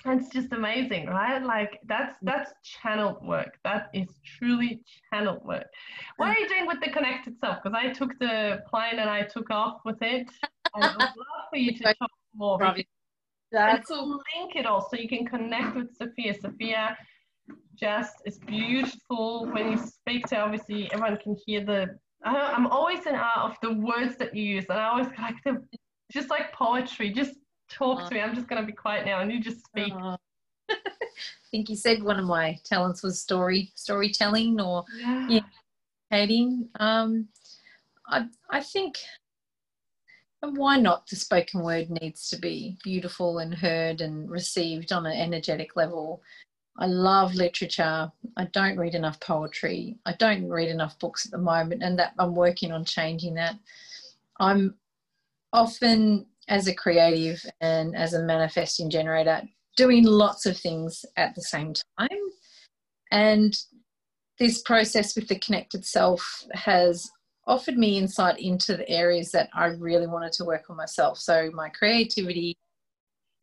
And 0.03 0.19
it's 0.19 0.29
just 0.29 0.51
amazing, 0.51 1.05
right? 1.05 1.43
Like 1.43 1.79
that's 1.85 2.15
that's 2.23 2.51
channeled 2.63 3.23
work. 3.23 3.59
That 3.63 3.89
is 3.93 4.07
truly 4.25 4.81
channeled 5.13 5.45
work. 5.45 5.67
What 6.17 6.29
are 6.29 6.39
you 6.39 6.47
doing 6.47 6.65
with 6.65 6.79
the 6.83 6.89
connected 6.89 7.37
self? 7.39 7.57
Because 7.61 7.77
I 7.79 7.93
took 7.93 8.17
the 8.17 8.63
plane 8.67 8.97
and 8.97 9.09
I 9.09 9.21
took 9.21 9.51
off 9.51 9.81
with 9.85 10.01
it. 10.01 10.27
And 10.73 10.83
I 10.83 10.91
would 10.91 10.99
love 10.99 11.45
for 11.51 11.57
you 11.57 11.77
to 11.77 11.83
talk 11.99 12.09
more. 12.33 12.57
That's 13.51 13.91
all. 13.91 14.09
Link 14.09 14.55
it 14.55 14.65
all 14.65 14.81
so 14.89 14.97
you 14.97 15.07
can 15.07 15.25
connect 15.25 15.75
with 15.75 15.95
Sophia. 15.95 16.33
Sophia 16.41 16.97
just 17.79 18.15
is 18.25 18.37
beautiful. 18.39 19.47
When 19.51 19.71
you 19.71 19.77
speak 19.77 20.27
to 20.27 20.37
obviously 20.37 20.91
everyone 20.91 21.17
can 21.17 21.35
hear 21.45 21.63
the 21.65 21.97
I, 22.23 22.55
am 22.55 22.67
always 22.67 23.05
in 23.07 23.15
awe 23.15 23.49
of 23.49 23.57
the 23.61 23.73
words 23.73 24.15
that 24.17 24.35
you 24.35 24.43
use. 24.43 24.65
And 24.69 24.79
I 24.79 24.85
always 24.85 25.07
like 25.19 25.41
them 25.43 25.67
just 26.11 26.29
like 26.29 26.53
poetry 26.53 27.11
just 27.11 27.35
talk 27.69 28.07
to 28.07 28.13
me. 28.13 28.21
I'm 28.21 28.35
just 28.35 28.47
going 28.47 28.61
to 28.61 28.65
be 28.65 28.73
quiet 28.73 29.05
now 29.05 29.21
and 29.21 29.31
you 29.31 29.39
just 29.39 29.65
speak. 29.65 29.93
I 29.93 30.17
think 31.51 31.69
you 31.69 31.75
said 31.75 32.03
one 32.03 32.19
of 32.19 32.25
my 32.25 32.59
talents 32.63 33.01
was 33.01 33.19
story 33.19 33.71
storytelling 33.75 34.59
or 34.59 34.83
yeah. 34.99 35.41
yeah 36.11 36.67
um 36.79 37.27
I 38.07 38.25
I 38.49 38.61
think 38.61 38.97
and 40.43 40.57
why 40.57 40.77
not? 40.77 41.07
The 41.07 41.15
spoken 41.15 41.61
word 41.61 41.89
needs 41.89 42.29
to 42.29 42.37
be 42.37 42.77
beautiful 42.83 43.39
and 43.39 43.53
heard 43.53 44.01
and 44.01 44.29
received 44.29 44.91
on 44.91 45.05
an 45.05 45.13
energetic 45.13 45.75
level 45.75 46.21
i 46.77 46.85
love 46.85 47.33
literature. 47.35 48.11
I 48.37 48.45
don't 48.53 48.77
read 48.77 48.95
enough 48.95 49.19
poetry. 49.19 49.97
I 50.05 50.13
don't 50.13 50.47
read 50.47 50.69
enough 50.69 50.97
books 50.99 51.25
at 51.25 51.31
the 51.31 51.37
moment 51.37 51.83
and 51.83 51.97
that 51.99 52.13
i'm 52.19 52.35
working 52.35 52.71
on 52.71 52.85
changing 52.85 53.35
that. 53.35 53.55
I'm 54.39 54.75
often 55.53 56.25
as 56.47 56.67
a 56.67 56.73
creative 56.73 57.45
and 57.61 57.95
as 57.95 58.13
a 58.13 58.23
manifesting 58.23 58.89
generator 58.89 59.41
doing 59.77 60.03
lots 60.03 60.45
of 60.45 60.57
things 60.57 61.05
at 61.17 61.33
the 61.35 61.41
same 61.41 61.73
time. 61.97 62.09
And 63.11 63.57
this 64.39 64.61
process 64.61 65.15
with 65.15 65.27
the 65.27 65.39
connected 65.39 65.85
self 65.85 66.45
has 66.53 67.09
offered 67.47 67.77
me 67.77 67.97
insight 67.97 68.39
into 68.39 68.77
the 68.77 68.89
areas 68.89 69.31
that 69.31 69.49
I 69.53 69.67
really 69.67 70.07
wanted 70.07 70.31
to 70.33 70.45
work 70.45 70.69
on 70.69 70.77
myself. 70.77 71.17
So, 71.17 71.51
my 71.53 71.69
creativity, 71.69 72.57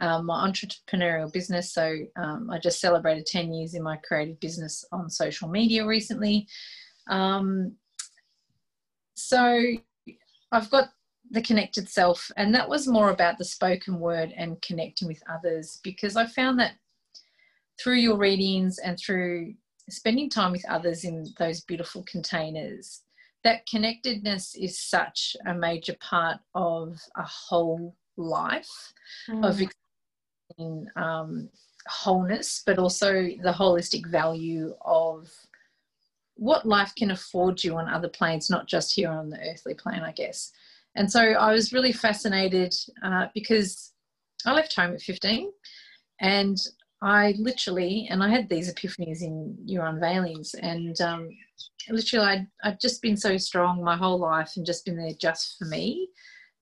um, 0.01 0.27
my 0.27 0.49
entrepreneurial 0.49 1.33
business. 1.33 1.73
So, 1.73 1.99
um, 2.17 2.51
I 2.51 2.59
just 2.59 2.81
celebrated 2.81 3.27
10 3.27 3.53
years 3.53 3.75
in 3.75 3.83
my 3.83 3.97
creative 3.97 4.39
business 4.41 4.85
on 4.93 5.11
social 5.11 5.49
media 5.49 5.87
recently. 5.87 6.47
Um, 7.09 7.75
so, 9.15 9.61
I've 10.53 10.71
got 10.71 10.89
the 11.31 11.43
connected 11.43 11.89
self, 11.89 12.31
and 12.37 12.55
that 12.55 12.69
was 12.69 12.89
more 12.89 13.11
about 13.11 13.39
the 13.39 13.45
spoken 13.45 13.99
word 13.99 14.33
and 14.37 14.61
connecting 14.63 15.09
with 15.09 15.23
others 15.29 15.81
because 15.83 16.17
I 16.17 16.27
found 16.27 16.59
that 16.59 16.73
through 17.83 17.97
your 17.97 18.17
readings 18.17 18.79
and 18.79 18.99
through 18.99 19.55
spending 19.91 20.31
time 20.31 20.53
with 20.53 20.65
others 20.69 21.05
in 21.05 21.27
those 21.39 21.61
beautiful 21.63 22.05
containers 22.11 23.03
that 23.45 23.67
connectedness 23.67 24.55
is 24.57 24.79
such 24.79 25.37
a 25.47 25.55
major 25.55 25.97
part 26.01 26.39
of 26.55 26.99
a 27.17 27.23
whole 27.23 27.95
life 28.17 28.93
mm. 29.29 29.47
of 29.49 29.63
um, 30.97 31.49
wholeness, 31.87 32.63
but 32.67 32.79
also 32.79 33.13
the 33.13 33.55
holistic 33.57 34.07
value 34.07 34.75
of 34.83 35.31
what 36.35 36.67
life 36.67 36.93
can 36.97 37.11
afford 37.11 37.63
you 37.63 37.77
on 37.77 37.89
other 37.89 38.09
planes, 38.09 38.49
not 38.51 38.67
just 38.67 38.95
here 38.95 39.11
on 39.11 39.31
the 39.31 39.41
earthly 39.51 39.75
plane, 39.75 40.03
I 40.03 40.13
guess. 40.13 40.53
And 40.95 41.11
so 41.11 41.21
I 41.21 41.53
was 41.53 41.73
really 41.73 41.93
fascinated 41.93 42.75
uh, 43.03 43.27
because 43.35 43.93
I 44.47 44.53
left 44.53 44.75
home 44.75 44.95
at 44.95 45.03
15 45.03 45.51
and 46.21 46.57
I 47.01 47.35
literally, 47.39 48.09
and 48.11 48.23
I 48.23 48.29
had 48.29 48.49
these 48.49 48.73
epiphanies 48.73 49.23
in 49.23 49.57
your 49.65 49.85
unveilings, 49.85 50.55
and 50.61 51.01
um, 51.01 51.29
literally, 51.89 52.27
I'd, 52.27 52.47
I'd 52.65 52.81
just 52.81 53.01
been 53.03 53.17
so 53.17 53.37
strong 53.37 53.85
my 53.85 53.97
whole 53.97 54.19
life 54.19 54.55
and 54.57 54.67
just 54.67 54.85
been 54.85 54.97
there 54.97 55.13
just 55.13 55.57
for 55.59 55.67
me. 55.67 56.09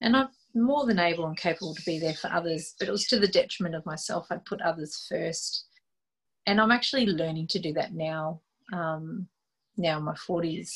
And 0.03 0.15
I'm 0.15 0.29
more 0.57 0.87
than 0.87 0.99
able 0.99 1.27
and 1.27 1.37
capable 1.37 1.75
to 1.75 1.83
be 1.85 1.99
there 1.99 2.15
for 2.15 2.33
others, 2.33 2.75
but 2.79 2.89
it 2.89 2.93
was 2.93 3.07
to 3.07 3.19
the 3.19 3.29
detriment 3.29 3.75
of 3.75 3.87
myself. 3.87 4.27
I'd 4.31 4.45
put 4.45 4.61
others 4.63 5.07
first. 5.09 5.67
And 6.47 6.61
I'm 6.61 6.71
actually 6.71 7.07
learning 7.07 7.49
to 7.49 7.59
do 7.59 7.73
that 7.75 7.95
now, 7.95 8.41
um, 8.73 9.29
now 9.77 9.99
in 9.99 10.05
my 10.05 10.15
40s, 10.15 10.71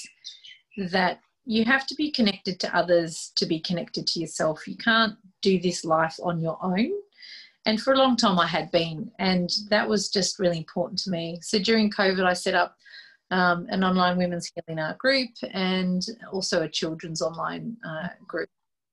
that 0.90 1.20
you 1.44 1.64
have 1.64 1.86
to 1.86 1.94
be 1.94 2.10
connected 2.10 2.60
to 2.60 2.76
others 2.76 3.32
to 3.36 3.46
be 3.46 3.60
connected 3.60 4.06
to 4.08 4.20
yourself. 4.20 4.66
You 4.66 4.76
can't 4.76 5.14
do 5.42 5.58
this 5.58 5.84
life 5.84 6.16
on 6.22 6.40
your 6.40 6.58
own 6.62 6.92
and 7.66 7.80
for 7.80 7.92
a 7.92 7.98
long 7.98 8.16
time 8.16 8.38
I 8.38 8.46
had 8.46 8.70
been, 8.70 9.10
and 9.18 9.50
that 9.68 9.88
was 9.88 10.08
just 10.08 10.38
really 10.38 10.58
important 10.58 10.98
to 11.00 11.10
me. 11.10 11.38
So 11.42 11.58
during 11.58 11.90
COVID, 11.90 12.24
I 12.24 12.32
set 12.32 12.54
up 12.54 12.74
um, 13.30 13.66
an 13.68 13.84
online 13.84 14.16
women's 14.16 14.50
healing 14.54 14.80
art 14.80 14.98
group 14.98 15.30
and 15.52 16.02
also 16.32 16.62
a 16.62 16.68
children's 16.68 17.20
online 17.20 17.76
uh, 17.86 18.08
group. 18.26 18.48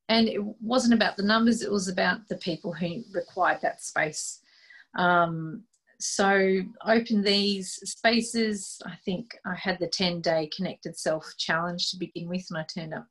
And 0.10 0.28
it 0.28 0.42
wasn't 0.62 0.94
about 0.94 1.18
the 1.18 1.24
numbers; 1.24 1.62
it 1.62 1.72
was 1.72 1.88
about 1.88 2.28
the 2.28 2.38
people 2.38 2.74
who 2.74 3.04
required 3.14 3.62
that 3.62 3.82
space. 3.82 4.40
Um, 4.96 5.64
so 6.00 6.62
open 6.86 7.24
these 7.24 7.74
spaces. 7.84 8.82
I 8.86 8.96
think 9.04 9.36
I 9.46 9.56
had 9.56 9.80
the 9.80 9.88
10 9.88 10.22
day 10.22 10.50
connected 10.56 10.98
self 10.98 11.26
challenge 11.38 11.92
to 11.92 11.98
begin 11.98 12.28
with, 12.30 12.46
and 12.50 12.60
I 12.60 12.64
turned 12.64 12.94
up 12.94 13.08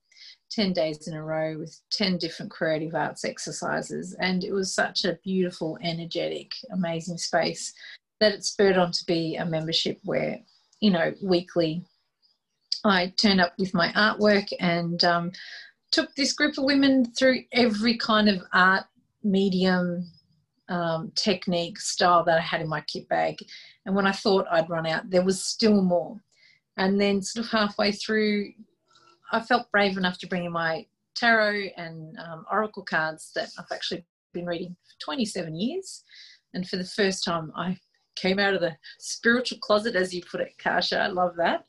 10 0.50 0.72
days 0.72 1.08
in 1.08 1.14
a 1.14 1.22
row 1.22 1.58
with 1.58 1.78
10 1.90 2.18
different 2.18 2.50
creative 2.50 2.94
arts 2.94 3.24
exercises. 3.24 4.16
And 4.20 4.44
it 4.44 4.52
was 4.52 4.72
such 4.72 5.04
a 5.04 5.18
beautiful, 5.24 5.78
energetic, 5.82 6.54
amazing 6.72 7.18
space 7.18 7.74
that 8.20 8.32
it 8.32 8.44
spurred 8.44 8.78
on 8.78 8.92
to 8.92 9.04
be 9.06 9.36
a 9.36 9.44
membership 9.44 9.98
where, 10.04 10.40
you 10.80 10.90
know, 10.90 11.12
weekly 11.22 11.84
I 12.84 13.12
turned 13.20 13.40
up 13.40 13.54
with 13.58 13.74
my 13.74 13.88
artwork 13.92 14.52
and 14.60 15.02
um, 15.04 15.32
took 15.96 16.14
this 16.14 16.34
group 16.34 16.58
of 16.58 16.64
women 16.64 17.06
through 17.12 17.44
every 17.52 17.96
kind 17.96 18.28
of 18.28 18.42
art 18.52 18.84
medium, 19.24 20.06
um, 20.68 21.10
technique, 21.14 21.80
style 21.80 22.22
that 22.24 22.36
I 22.36 22.42
had 22.42 22.60
in 22.60 22.68
my 22.68 22.82
kit 22.82 23.08
bag. 23.08 23.38
And 23.86 23.96
when 23.96 24.06
I 24.06 24.12
thought 24.12 24.46
I'd 24.50 24.68
run 24.68 24.86
out, 24.86 25.08
there 25.08 25.24
was 25.24 25.42
still 25.42 25.80
more. 25.80 26.20
And 26.76 27.00
then, 27.00 27.22
sort 27.22 27.46
of 27.46 27.50
halfway 27.50 27.92
through 27.92 28.52
I 29.32 29.40
felt 29.40 29.72
brave 29.72 29.96
enough 29.96 30.18
to 30.18 30.26
bring 30.26 30.44
in 30.44 30.52
my 30.52 30.86
tarot 31.14 31.70
and 31.78 32.16
um, 32.18 32.44
oracle 32.52 32.84
cards 32.84 33.32
that 33.34 33.48
I've 33.58 33.72
actually 33.72 34.04
been 34.34 34.46
reading 34.46 34.76
for 34.84 35.04
27 35.04 35.56
years. 35.56 36.04
And 36.52 36.68
for 36.68 36.76
the 36.76 36.84
first 36.84 37.24
time, 37.24 37.50
I 37.56 37.78
came 38.16 38.38
out 38.38 38.54
of 38.54 38.60
the 38.60 38.76
spiritual 38.98 39.58
closet, 39.58 39.96
as 39.96 40.14
you 40.14 40.22
put 40.30 40.42
it, 40.42 40.52
Kasia. 40.58 41.00
I 41.00 41.06
love 41.08 41.36
that. 41.36 41.64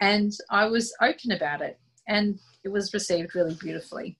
And 0.00 0.30
I 0.50 0.66
was 0.66 0.94
open 1.00 1.32
about 1.32 1.62
it, 1.62 1.78
and 2.06 2.38
it 2.64 2.70
was 2.70 2.94
received 2.94 3.34
really 3.34 3.54
beautifully. 3.54 4.16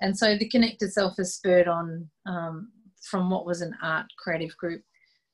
And 0.00 0.16
so 0.16 0.36
the 0.36 0.48
Connected 0.48 0.92
Self 0.92 1.16
has 1.18 1.34
spurred 1.34 1.68
on 1.68 2.08
um, 2.26 2.72
from 3.02 3.30
what 3.30 3.46
was 3.46 3.60
an 3.60 3.76
art 3.82 4.06
creative 4.18 4.56
group 4.56 4.82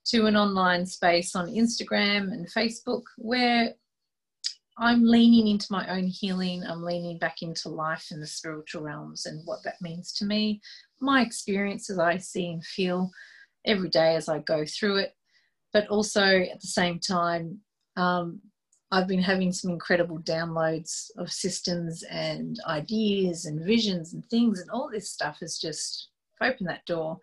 to 0.09 0.27
an 0.27 0.37
online 0.37 0.87
space 0.87 1.35
on 1.35 1.49
Instagram 1.49 2.33
and 2.33 2.51
Facebook 2.51 3.03
where 3.17 3.73
I'm 4.79 5.05
leaning 5.05 5.49
into 5.49 5.67
my 5.71 5.89
own 5.89 6.07
healing. 6.07 6.63
I'm 6.65 6.83
leaning 6.85 7.19
back 7.19 7.43
into 7.43 7.69
life 7.69 8.09
in 8.11 8.21
the 8.21 8.27
spiritual 8.27 8.83
realms 8.83 9.27
and 9.27 9.43
what 9.45 9.63
that 9.65 9.83
means 9.83 10.13
to 10.15 10.25
me, 10.25 10.61
my 11.01 11.23
experiences 11.23 11.99
I 11.99 12.19
see 12.19 12.49
and 12.51 12.65
feel 12.65 13.11
every 13.67 13.89
day 13.89 14.15
as 14.15 14.29
I 14.29 14.39
go 14.39 14.65
through 14.65 14.99
it. 14.99 15.15
But 15.73 15.89
also 15.89 16.25
at 16.25 16.61
the 16.61 16.69
same 16.69 17.01
time, 17.01 17.61
um, 17.97 18.41
I've 18.91 19.07
been 19.07 19.23
having 19.23 19.53
some 19.53 19.71
incredible 19.71 20.19
downloads 20.21 21.11
of 21.19 21.31
systems 21.31 22.03
and 22.05 22.59
ideas 22.67 23.45
and 23.45 23.65
visions 23.65 24.15
and 24.15 24.25
things, 24.27 24.61
and 24.61 24.71
all 24.71 24.89
this 24.91 25.11
stuff 25.11 25.39
has 25.41 25.59
just 25.59 26.09
opened 26.41 26.69
that 26.69 26.87
door. 26.87 27.19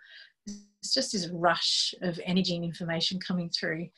It's 0.45 0.93
just 0.93 1.13
this 1.13 1.27
rush 1.29 1.95
of 2.01 2.19
energy 2.23 2.55
and 2.55 2.63
information 2.63 3.19
coming 3.19 3.49
through 3.49 3.89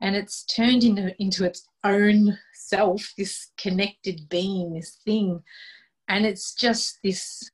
and 0.00 0.16
it's 0.16 0.44
turned 0.44 0.84
into 0.84 1.14
into 1.20 1.44
its 1.44 1.66
own 1.84 2.36
self 2.54 3.12
this 3.16 3.50
connected 3.56 4.28
being 4.28 4.72
this 4.72 4.98
thing 5.04 5.42
and 6.08 6.26
it's 6.26 6.54
just 6.54 6.98
this 7.02 7.50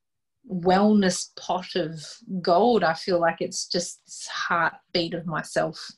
wellness 0.48 1.34
pot 1.36 1.74
of 1.74 2.00
gold 2.40 2.84
i 2.84 2.94
feel 2.94 3.20
like 3.20 3.40
it's 3.40 3.66
just 3.66 4.04
this 4.06 4.28
heartbeat 4.28 5.14
of 5.14 5.26
myself 5.26 5.90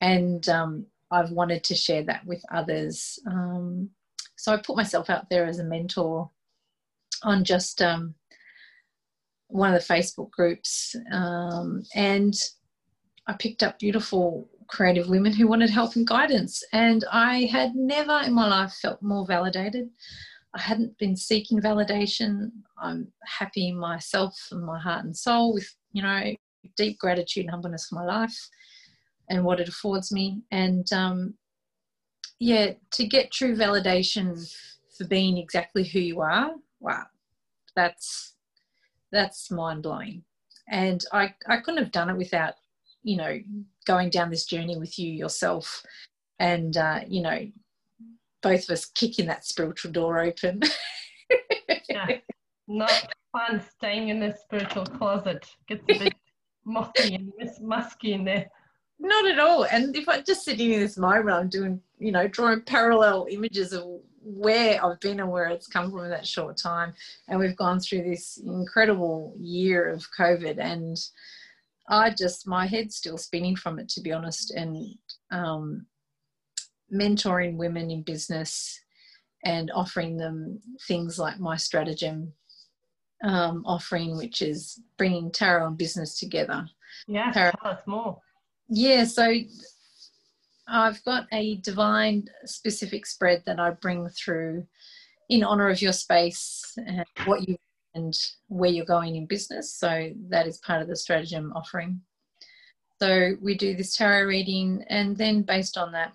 and 0.00 0.48
um, 0.48 0.86
i've 1.10 1.30
wanted 1.30 1.62
to 1.64 1.74
share 1.74 2.02
that 2.02 2.24
with 2.26 2.42
others 2.52 3.18
um, 3.26 3.88
so 4.36 4.52
i 4.52 4.56
put 4.56 4.76
myself 4.76 5.10
out 5.10 5.28
there 5.30 5.46
as 5.46 5.58
a 5.58 5.64
mentor 5.64 6.30
on 7.22 7.44
just 7.44 7.82
um, 7.82 8.14
one 9.48 9.74
of 9.74 9.80
the 9.80 9.94
facebook 9.94 10.30
groups 10.30 10.94
um, 11.12 11.82
and 11.94 12.34
i 13.26 13.32
picked 13.32 13.62
up 13.62 13.78
beautiful 13.78 14.48
creative 14.68 15.08
women 15.08 15.32
who 15.32 15.48
wanted 15.48 15.70
help 15.70 15.96
and 15.96 16.06
guidance. 16.06 16.62
And 16.72 17.04
I 17.10 17.48
had 17.50 17.74
never 17.74 18.20
in 18.24 18.34
my 18.34 18.46
life 18.46 18.74
felt 18.74 19.02
more 19.02 19.26
validated. 19.26 19.88
I 20.54 20.60
hadn't 20.60 20.96
been 20.98 21.16
seeking 21.16 21.60
validation. 21.60 22.50
I'm 22.80 23.08
happy 23.24 23.72
myself 23.72 24.34
and 24.50 24.64
my 24.64 24.78
heart 24.78 25.04
and 25.04 25.16
soul 25.16 25.54
with, 25.54 25.68
you 25.92 26.02
know, 26.02 26.34
deep 26.76 26.98
gratitude 26.98 27.44
and 27.44 27.50
humbleness 27.50 27.86
for 27.88 27.96
my 27.96 28.04
life 28.04 28.38
and 29.28 29.44
what 29.44 29.60
it 29.60 29.68
affords 29.68 30.12
me. 30.12 30.42
And 30.50 30.90
um, 30.92 31.34
yeah, 32.38 32.72
to 32.92 33.06
get 33.06 33.30
true 33.30 33.56
validation 33.56 34.52
for 34.96 35.04
being 35.06 35.38
exactly 35.38 35.84
who 35.84 36.00
you 36.00 36.20
are, 36.20 36.50
wow, 36.80 37.04
that's 37.74 38.34
that's 39.12 39.50
mind 39.50 39.82
blowing. 39.82 40.22
And 40.70 41.02
I, 41.12 41.34
I 41.46 41.58
couldn't 41.58 41.82
have 41.82 41.92
done 41.92 42.10
it 42.10 42.16
without 42.16 42.54
you 43.02 43.16
know 43.16 43.38
going 43.86 44.10
down 44.10 44.30
this 44.30 44.44
journey 44.44 44.76
with 44.76 44.98
you 44.98 45.10
yourself 45.10 45.82
and 46.38 46.76
uh, 46.76 47.00
you 47.06 47.22
know 47.22 47.48
both 48.42 48.64
of 48.64 48.70
us 48.70 48.86
kicking 48.86 49.26
that 49.26 49.44
spiritual 49.44 49.90
door 49.90 50.20
open 50.20 50.60
yeah. 51.88 52.18
not 52.66 53.12
fun 53.32 53.62
staying 53.76 54.08
in 54.08 54.20
the 54.20 54.34
spiritual 54.44 54.84
closet 54.84 55.46
gets 55.68 55.82
a 55.88 55.98
bit 55.98 56.14
mossy 56.64 57.14
and 57.14 57.32
musky 57.62 58.12
in 58.12 58.24
there 58.24 58.46
not 58.98 59.26
at 59.26 59.38
all 59.38 59.64
and 59.64 59.94
if 59.96 60.08
i 60.08 60.20
just 60.20 60.44
sitting 60.44 60.72
in 60.72 60.80
this 60.80 60.96
moment 60.98 61.36
i'm 61.36 61.48
doing 61.48 61.80
you 61.98 62.12
know 62.12 62.26
drawing 62.28 62.60
parallel 62.62 63.26
images 63.30 63.72
of 63.72 63.84
where 64.28 64.84
I've 64.84 65.00
been 65.00 65.20
and 65.20 65.30
where 65.30 65.48
it's 65.48 65.66
come 65.66 65.90
from 65.90 66.04
in 66.04 66.10
that 66.10 66.26
short 66.26 66.56
time. 66.56 66.92
And 67.28 67.38
we've 67.38 67.56
gone 67.56 67.80
through 67.80 68.02
this 68.02 68.38
incredible 68.38 69.34
year 69.38 69.88
of 69.88 70.06
COVID, 70.18 70.58
and 70.58 70.96
I 71.88 72.10
just 72.10 72.46
my 72.46 72.66
head's 72.66 72.96
still 72.96 73.18
spinning 73.18 73.56
from 73.56 73.78
it, 73.78 73.88
to 73.90 74.00
be 74.00 74.12
honest. 74.12 74.52
And 74.52 74.94
um, 75.30 75.86
mentoring 76.92 77.56
women 77.56 77.90
in 77.90 78.02
business 78.02 78.80
and 79.44 79.70
offering 79.74 80.16
them 80.16 80.60
things 80.86 81.18
like 81.18 81.38
my 81.38 81.56
stratagem 81.56 82.32
um, 83.24 83.62
offering, 83.66 84.16
which 84.16 84.42
is 84.42 84.80
bringing 84.96 85.30
tarot 85.30 85.66
and 85.66 85.78
business 85.78 86.18
together. 86.18 86.68
Yeah, 87.06 87.32
tarot. 87.32 87.52
tell 87.62 87.72
us 87.72 87.82
more. 87.86 88.20
Yeah, 88.68 89.04
so 89.04 89.32
I've 90.68 91.02
got 91.04 91.26
a 91.32 91.56
divine 91.56 92.28
specific 92.44 93.06
spread 93.06 93.42
that 93.46 93.58
I 93.58 93.70
bring 93.70 94.08
through 94.10 94.66
in 95.30 95.42
honor 95.42 95.68
of 95.68 95.80
your 95.80 95.92
space 95.92 96.76
and 96.76 97.04
what 97.24 97.48
you 97.48 97.56
and 97.94 98.14
where 98.48 98.70
you're 98.70 98.84
going 98.84 99.16
in 99.16 99.26
business. 99.26 99.72
So 99.74 100.10
that 100.28 100.46
is 100.46 100.58
part 100.58 100.82
of 100.82 100.88
the 100.88 100.96
stratagem 100.96 101.52
offering. 101.56 102.00
So 103.00 103.34
we 103.40 103.56
do 103.56 103.74
this 103.76 103.96
tarot 103.96 104.26
reading, 104.26 104.84
and 104.88 105.16
then 105.16 105.42
based 105.42 105.78
on 105.78 105.92
that, 105.92 106.12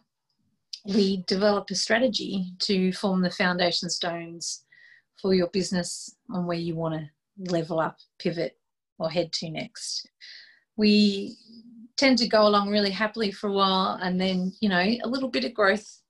we 0.86 1.24
develop 1.28 1.70
a 1.72 1.76
strategy 1.76 2.52
to 2.60 2.92
form 2.92 3.22
the 3.22 3.32
foundation 3.32 3.90
stones 3.90 4.66
for 5.22 5.34
your 5.34 5.48
business 5.48 6.16
on 6.30 6.46
where 6.46 6.58
you 6.58 6.76
want 6.76 6.96
to 6.96 7.52
level 7.52 7.80
up, 7.80 7.98
pivot, 8.20 8.58
or 9.00 9.10
head 9.10 9.32
to 9.34 9.50
next. 9.50 10.10
We 10.76 11.38
tend 11.98 12.18
to 12.20 12.28
go 12.28 12.48
along 12.48 12.70
really 12.70 12.92
happily 12.92 13.32
for 13.32 13.48
a 13.50 13.54
while, 13.54 14.00
and 14.02 14.20
then, 14.20 14.54
you 14.60 14.70
know, 14.70 14.80
a 14.80 15.08
little 15.08 15.30
bit 15.30 15.46
of 15.46 15.54
growth 15.54 16.02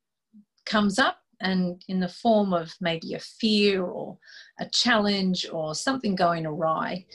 comes 0.66 1.00
up, 1.00 1.20
and 1.42 1.84
in 1.88 2.00
the 2.00 2.08
form 2.08 2.54
of 2.54 2.74
maybe 2.80 3.14
a 3.14 3.20
fear 3.20 3.84
or 3.84 4.18
a 4.60 4.70
challenge 4.70 5.46
or 5.52 5.76
something 5.76 6.16
going 6.16 6.46
awry 6.46 7.06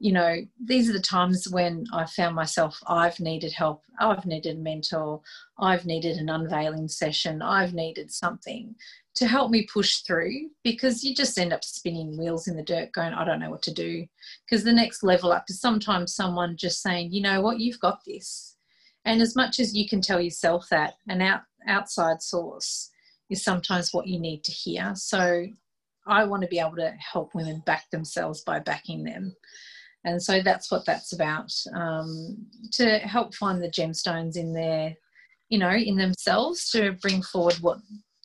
you 0.00 0.12
know, 0.12 0.36
these 0.64 0.88
are 0.88 0.92
the 0.92 1.00
times 1.00 1.48
when 1.48 1.84
I 1.92 2.06
found 2.06 2.36
myself, 2.36 2.80
I've 2.86 3.18
needed 3.18 3.52
help, 3.52 3.82
I've 3.98 4.26
needed 4.26 4.56
a 4.56 4.60
mentor, 4.60 5.20
I've 5.58 5.86
needed 5.86 6.18
an 6.18 6.28
unveiling 6.28 6.88
session, 6.88 7.42
I've 7.42 7.74
needed 7.74 8.12
something 8.12 8.74
to 9.18 9.26
help 9.26 9.50
me 9.50 9.66
push 9.72 9.98
through 9.98 10.48
because 10.64 11.04
you 11.04 11.14
just 11.14 11.38
end 11.38 11.52
up 11.52 11.64
spinning 11.64 12.16
wheels 12.16 12.48
in 12.48 12.56
the 12.56 12.62
dirt 12.62 12.92
going, 12.92 13.12
I 13.12 13.24
don't 13.24 13.40
know 13.40 13.50
what 13.50 13.62
to 13.62 13.74
do. 13.74 14.06
Because 14.44 14.64
the 14.64 14.72
next 14.72 15.02
level 15.02 15.32
up 15.32 15.44
is 15.48 15.60
sometimes 15.60 16.14
someone 16.14 16.56
just 16.56 16.82
saying, 16.82 17.12
you 17.12 17.20
know 17.20 17.40
what, 17.40 17.60
you've 17.60 17.80
got 17.80 18.00
this. 18.06 18.56
And 19.04 19.20
as 19.20 19.36
much 19.36 19.58
as 19.58 19.74
you 19.74 19.88
can 19.88 20.00
tell 20.00 20.20
yourself 20.20 20.66
that, 20.70 20.94
an 21.08 21.20
out, 21.20 21.42
outside 21.66 22.22
source 22.22 22.90
is 23.30 23.42
sometimes 23.42 23.92
what 23.92 24.06
you 24.06 24.20
need 24.20 24.44
to 24.44 24.52
hear. 24.52 24.92
So 24.94 25.46
I 26.06 26.24
want 26.24 26.42
to 26.42 26.48
be 26.48 26.58
able 26.58 26.76
to 26.76 26.94
help 26.98 27.34
women 27.34 27.62
back 27.66 27.90
themselves 27.90 28.42
by 28.42 28.60
backing 28.60 29.04
them 29.04 29.34
and 30.04 30.22
so 30.22 30.40
that's 30.40 30.70
what 30.70 30.84
that's 30.86 31.12
about 31.12 31.52
um, 31.74 32.36
to 32.72 32.98
help 32.98 33.34
find 33.34 33.62
the 33.62 33.70
gemstones 33.70 34.36
in 34.36 34.52
their 34.52 34.94
you 35.48 35.58
know 35.58 35.70
in 35.70 35.96
themselves 35.96 36.70
to 36.70 36.92
bring 37.02 37.22
forward 37.22 37.56
what 37.60 37.78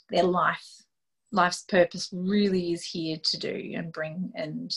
their 0.10 0.24
life 0.24 0.82
life's 1.34 1.63
purpose 1.63 2.09
really 2.13 2.71
is 2.71 2.86
here 2.86 3.17
to 3.23 3.38
do 3.38 3.73
and 3.75 3.91
bring 3.91 4.31
and 4.36 4.73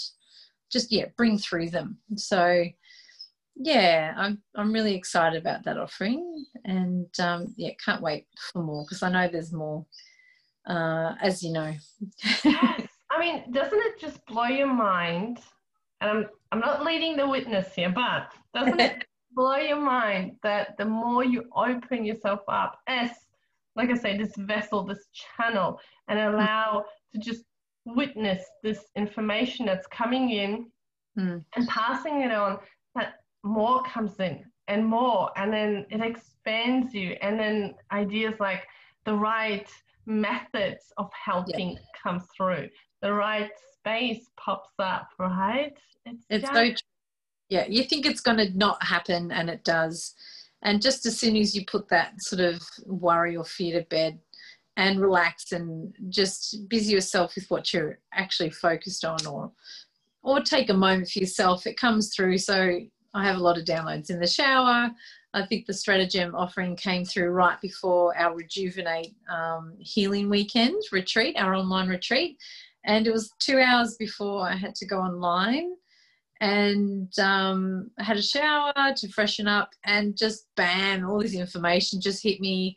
just 0.73 0.91
yeah 0.91 1.07
bring 1.17 1.39
through 1.39 1.71
them. 1.71 1.99
So 2.17 2.65
yeah 3.59 4.13
i'm, 4.19 4.43
I'm 4.55 4.71
really 4.71 4.95
excited 4.95 5.41
about 5.41 5.65
that 5.65 5.79
offering 5.79 6.45
and 6.67 7.09
um, 7.19 7.55
yeah 7.57 7.71
can't 7.83 8.03
wait 8.03 8.27
for 8.53 8.63
more 8.63 8.85
because 8.85 9.03
i 9.03 9.09
know 9.09 9.29
there's 9.29 9.51
more 9.51 9.87
uh, 10.67 11.15
as 11.21 11.43
you 11.43 11.53
know. 11.53 11.73
Yes. 12.45 12.89
i 13.11 13.21
mean 13.21 13.51
doesn't 13.53 13.79
it 13.79 14.01
just 14.01 14.25
blow 14.27 14.47
your 14.47 14.73
mind? 14.73 15.39
And 16.01 16.11
I'm 16.11 16.27
I'm 16.53 16.61
not 16.61 16.85
leading 16.85 17.17
the 17.17 17.29
witness 17.29 17.73
here, 17.75 17.91
but 17.91 18.33
doesn't 18.55 18.81
it 18.81 19.05
blow 19.33 19.57
your 19.57 19.81
mind 19.81 20.37
that 20.43 20.77
the 20.77 20.85
more 20.85 21.25
you 21.25 21.45
open 21.55 22.05
yourself 22.05 22.41
up 22.49 22.79
as 22.87 23.11
like 23.77 23.91
I 23.91 23.95
say, 23.95 24.17
this 24.17 24.35
vessel, 24.37 24.85
this 24.85 25.07
channel, 25.13 25.79
and 26.09 26.19
allow 26.19 26.85
to 27.13 27.21
just 27.21 27.45
witness 27.85 28.43
this 28.63 28.87
information 28.97 29.67
that's 29.67 29.87
coming 29.89 30.31
in 30.31 30.67
mm. 31.19 31.45
and 31.55 31.69
passing 31.69 32.23
it 32.23 32.33
on, 32.33 32.59
that 32.95 33.21
more 33.45 33.83
comes 33.85 34.19
in 34.19 34.45
and 34.69 34.85
more, 34.85 35.31
and 35.37 35.53
then 35.53 35.87
it 35.91 36.01
expands 36.01 36.93
you, 36.93 37.17
and 37.23 37.39
then 37.39 37.75
ideas 37.93 38.35
like 38.41 38.67
the 39.05 39.15
right 39.15 39.69
methods 40.07 40.93
of 40.97 41.09
helping 41.13 41.73
yeah. 41.73 41.79
come 42.03 42.21
through, 42.37 42.69
the 43.03 43.13
right 43.13 43.51
space 43.79 44.27
pops 44.37 44.73
up, 44.79 45.09
right? 45.19 45.77
It's, 46.05 46.25
it's 46.29 46.47
so 46.49 46.65
true. 46.65 46.75
Yeah, 47.49 47.67
you 47.69 47.85
think 47.85 48.07
it's 48.07 48.21
going 48.21 48.39
to 48.39 48.51
not 48.57 48.83
happen, 48.83 49.31
and 49.31 49.49
it 49.49 49.63
does. 49.63 50.15
And 50.63 50.83
just 50.83 51.07
as 51.07 51.19
soon 51.19 51.37
as 51.37 51.55
you 51.55 51.65
put 51.67 51.89
that 51.89 52.21
sort 52.23 52.41
of 52.41 52.61
worry 52.85 53.37
or 53.37 53.45
fear 53.45 53.79
to 53.81 53.87
bed 53.87 54.19
and 54.77 55.01
relax 55.01 55.53
and 55.53 55.95
just 56.09 56.69
busy 56.69 56.93
yourself 56.93 57.35
with 57.35 57.47
what 57.49 57.73
you're 57.73 57.99
actually 58.13 58.51
focused 58.51 59.05
on 59.05 59.25
or 59.27 59.53
or 60.23 60.41
take 60.41 60.71
a 60.71 60.75
moment 60.75 61.09
for 61.09 61.21
yourself, 61.21 61.69
it 61.69 61.77
comes 61.77 62.13
through. 62.13 62.37
So 62.39 62.81
I 63.15 63.25
have 63.25 63.37
a 63.37 63.43
lot 63.43 63.59
of 63.59 63.65
downloads 63.65 64.11
in 64.11 64.19
the 64.19 64.27
shower. 64.27 64.91
I 65.35 65.47
think 65.47 65.67
the 65.67 65.73
stratagem 65.73 66.35
offering 66.35 66.75
came 66.75 67.05
through 67.05 67.29
right 67.29 67.61
before 67.61 68.17
our 68.19 68.35
Rejuvenate 68.35 69.15
um, 69.31 69.75
Healing 69.79 70.29
Weekend 70.29 70.83
retreat, 70.91 71.37
our 71.39 71.55
online 71.55 71.89
retreat. 71.89 72.39
And 72.85 73.07
it 73.07 73.13
was 73.13 73.31
two 73.39 73.61
hours 73.61 73.97
before 73.99 74.49
I 74.49 74.57
had 74.57 74.75
to 74.77 74.87
go 74.87 74.99
online 74.99 75.75
and 76.41 77.19
um, 77.19 77.91
I 77.99 78.05
had 78.05 78.17
a 78.17 78.23
shower 78.23 78.73
to 78.97 79.09
freshen 79.09 79.49
up 79.49 79.71
and 79.85 80.17
just 80.17 80.49
bam, 80.57 81.09
all 81.09 81.21
this 81.21 81.35
information 81.35 82.01
just 82.01 82.23
hit 82.23 82.41
me. 82.41 82.77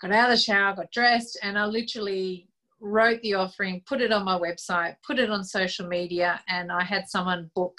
Got 0.00 0.12
out 0.12 0.30
of 0.30 0.38
the 0.38 0.42
shower, 0.42 0.74
got 0.74 0.90
dressed, 0.92 1.38
and 1.42 1.58
I 1.58 1.66
literally 1.66 2.48
wrote 2.80 3.20
the 3.22 3.34
offering, 3.34 3.82
put 3.86 4.00
it 4.00 4.12
on 4.12 4.24
my 4.24 4.38
website, 4.38 4.96
put 5.06 5.18
it 5.18 5.30
on 5.30 5.44
social 5.44 5.86
media, 5.86 6.40
and 6.48 6.72
I 6.72 6.82
had 6.82 7.08
someone 7.08 7.50
book 7.54 7.78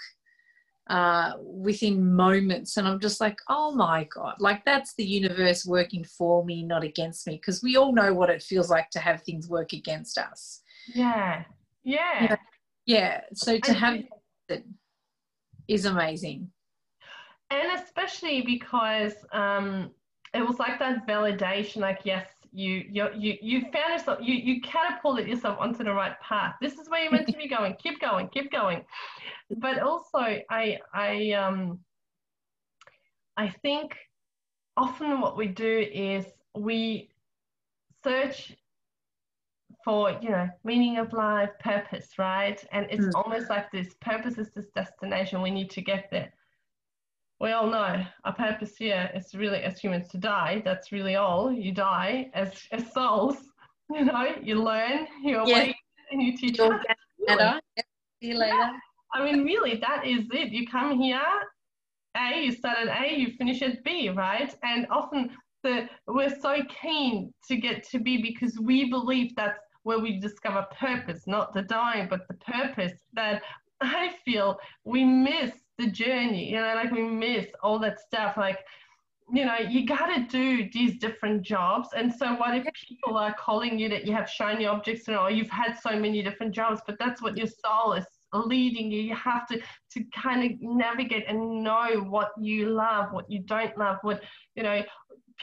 uh, 0.89 1.33
within 1.41 2.13
moments. 2.13 2.77
And 2.77 2.87
I'm 2.87 2.99
just 2.99 3.21
like, 3.21 3.37
oh 3.49 3.73
my 3.73 4.07
God, 4.13 4.35
like 4.39 4.63
that's 4.65 4.93
the 4.95 5.05
universe 5.05 5.65
working 5.65 6.03
for 6.03 6.45
me, 6.45 6.63
not 6.63 6.83
against 6.83 7.27
me, 7.27 7.35
because 7.35 7.61
we 7.61 7.75
all 7.75 7.93
know 7.93 8.13
what 8.13 8.29
it 8.29 8.43
feels 8.43 8.69
like 8.69 8.89
to 8.91 8.99
have 8.99 9.23
things 9.23 9.49
work 9.49 9.73
against 9.73 10.17
us. 10.17 10.61
Yeah. 10.93 11.43
Yeah. 11.83 12.23
Yeah. 12.23 12.35
yeah. 12.85 13.21
So 13.33 13.57
to 13.57 13.71
I 13.71 13.73
have 13.73 13.95
it 14.49 14.65
is 15.67 15.85
amazing. 15.85 16.49
And 17.49 17.79
especially 17.79 18.41
because 18.41 19.13
um, 19.31 19.91
it 20.33 20.45
was 20.45 20.59
like 20.59 20.79
that 20.79 21.07
validation, 21.07 21.77
like, 21.77 21.99
yes, 22.03 22.27
you 22.53 22.85
you 22.89 23.07
you 23.17 23.37
you 23.41 23.61
found 23.73 23.93
yourself 23.93 24.19
you 24.21 24.35
you 24.35 24.61
catapulted 24.61 25.27
yourself 25.27 25.57
onto 25.59 25.83
the 25.83 25.91
right 25.91 26.19
path. 26.21 26.53
This 26.61 26.77
is 26.77 26.87
where 26.87 27.01
you're 27.01 27.11
meant 27.11 27.27
to 27.27 27.37
be 27.37 27.47
going. 27.47 27.75
Keep 27.81 27.99
going 27.99 28.29
keep 28.29 28.51
going. 28.51 28.83
But 29.57 29.79
also 29.79 30.19
i 30.49 30.77
i 30.93 31.31
um 31.31 31.79
i 33.37 33.49
think 33.49 33.95
often 34.77 35.19
what 35.19 35.35
we 35.35 35.47
do 35.47 35.85
is 35.91 36.25
we 36.55 37.09
search 38.03 38.55
for 39.83 40.17
you 40.21 40.29
know 40.29 40.47
meaning 40.63 40.97
of 40.97 41.11
life 41.13 41.49
purpose 41.59 42.17
right 42.17 42.63
and 42.71 42.87
it's 42.89 43.05
mm. 43.05 43.11
almost 43.15 43.49
like 43.49 43.71
this 43.71 43.95
purpose 44.01 44.37
is 44.37 44.49
this 44.51 44.67
destination 44.75 45.41
we 45.41 45.51
need 45.51 45.69
to 45.69 45.81
get 45.81 46.07
there 46.11 46.31
we 47.39 47.51
all 47.51 47.67
know 47.67 48.03
our 48.23 48.33
purpose 48.33 48.77
here 48.77 49.09
is 49.13 49.33
really 49.35 49.59
as 49.59 49.79
humans 49.79 50.07
to 50.09 50.17
die 50.17 50.61
that's 50.63 50.91
really 50.91 51.15
all 51.15 51.51
you 51.51 51.71
die 51.73 52.29
as, 52.33 52.51
as 52.71 52.91
souls 52.93 53.37
you 53.91 54.05
know 54.05 54.27
you 54.41 54.61
learn 54.61 55.07
you 55.21 55.37
awake 55.37 55.75
and 56.11 56.21
you 56.21 56.37
teach 56.37 56.59
others. 56.59 56.81
Better. 57.25 57.59
See 58.21 58.29
you 58.29 58.37
later. 58.37 58.55
Yeah. 58.55 58.71
i 59.13 59.23
mean 59.23 59.43
really 59.43 59.77
that 59.77 60.05
is 60.05 60.25
it 60.31 60.51
you 60.51 60.67
come 60.67 60.99
here 60.99 61.21
a 62.15 62.45
you 62.45 62.51
start 62.51 62.77
at 62.77 63.03
a 63.03 63.15
you 63.17 63.33
finish 63.37 63.61
at 63.61 63.83
b 63.83 64.09
right 64.09 64.55
and 64.63 64.87
often 64.89 65.29
the, 65.63 65.87
we're 66.07 66.37
so 66.39 66.57
keen 66.81 67.33
to 67.47 67.55
get 67.55 67.87
to 67.89 67.99
B 67.99 68.21
because 68.21 68.59
we 68.59 68.89
believe 68.89 69.33
that's 69.35 69.59
where 69.83 69.99
we 69.99 70.19
discover 70.19 70.65
purpose, 70.79 71.27
not 71.27 71.53
the 71.53 71.61
dying, 71.61 72.07
but 72.09 72.27
the 72.27 72.33
purpose 72.35 72.93
that 73.13 73.41
I 73.81 74.13
feel 74.25 74.59
we 74.85 75.03
miss 75.03 75.51
the 75.77 75.87
journey, 75.87 76.49
you 76.49 76.57
know, 76.57 76.73
like 76.75 76.91
we 76.91 77.03
miss 77.03 77.47
all 77.61 77.79
that 77.79 77.99
stuff. 77.99 78.37
Like, 78.37 78.59
you 79.31 79.45
know, 79.45 79.57
you 79.57 79.85
got 79.85 80.07
to 80.07 80.21
do 80.21 80.69
these 80.71 80.97
different 80.99 81.41
jobs. 81.41 81.89
And 81.95 82.13
so, 82.13 82.35
what 82.35 82.55
if 82.55 82.65
people 82.87 83.17
are 83.17 83.33
calling 83.33 83.79
you 83.79 83.89
that 83.89 84.05
you 84.05 84.13
have 84.13 84.29
shiny 84.29 84.65
objects 84.65 85.07
and 85.07 85.17
or 85.17 85.31
you've 85.31 85.49
had 85.49 85.73
so 85.79 85.97
many 85.97 86.21
different 86.21 86.53
jobs, 86.53 86.81
but 86.85 86.97
that's 86.99 87.21
what 87.21 87.37
your 87.37 87.47
soul 87.47 87.93
is 87.93 88.05
leading 88.33 88.91
you. 88.91 89.01
You 89.01 89.15
have 89.15 89.47
to 89.47 89.59
to 89.91 90.03
kind 90.15 90.51
of 90.51 90.61
navigate 90.61 91.25
and 91.27 91.63
know 91.63 92.05
what 92.09 92.31
you 92.39 92.69
love, 92.69 93.11
what 93.11 93.29
you 93.29 93.39
don't 93.39 93.77
love, 93.77 93.97
what 94.01 94.21
you 94.55 94.63
know 94.63 94.81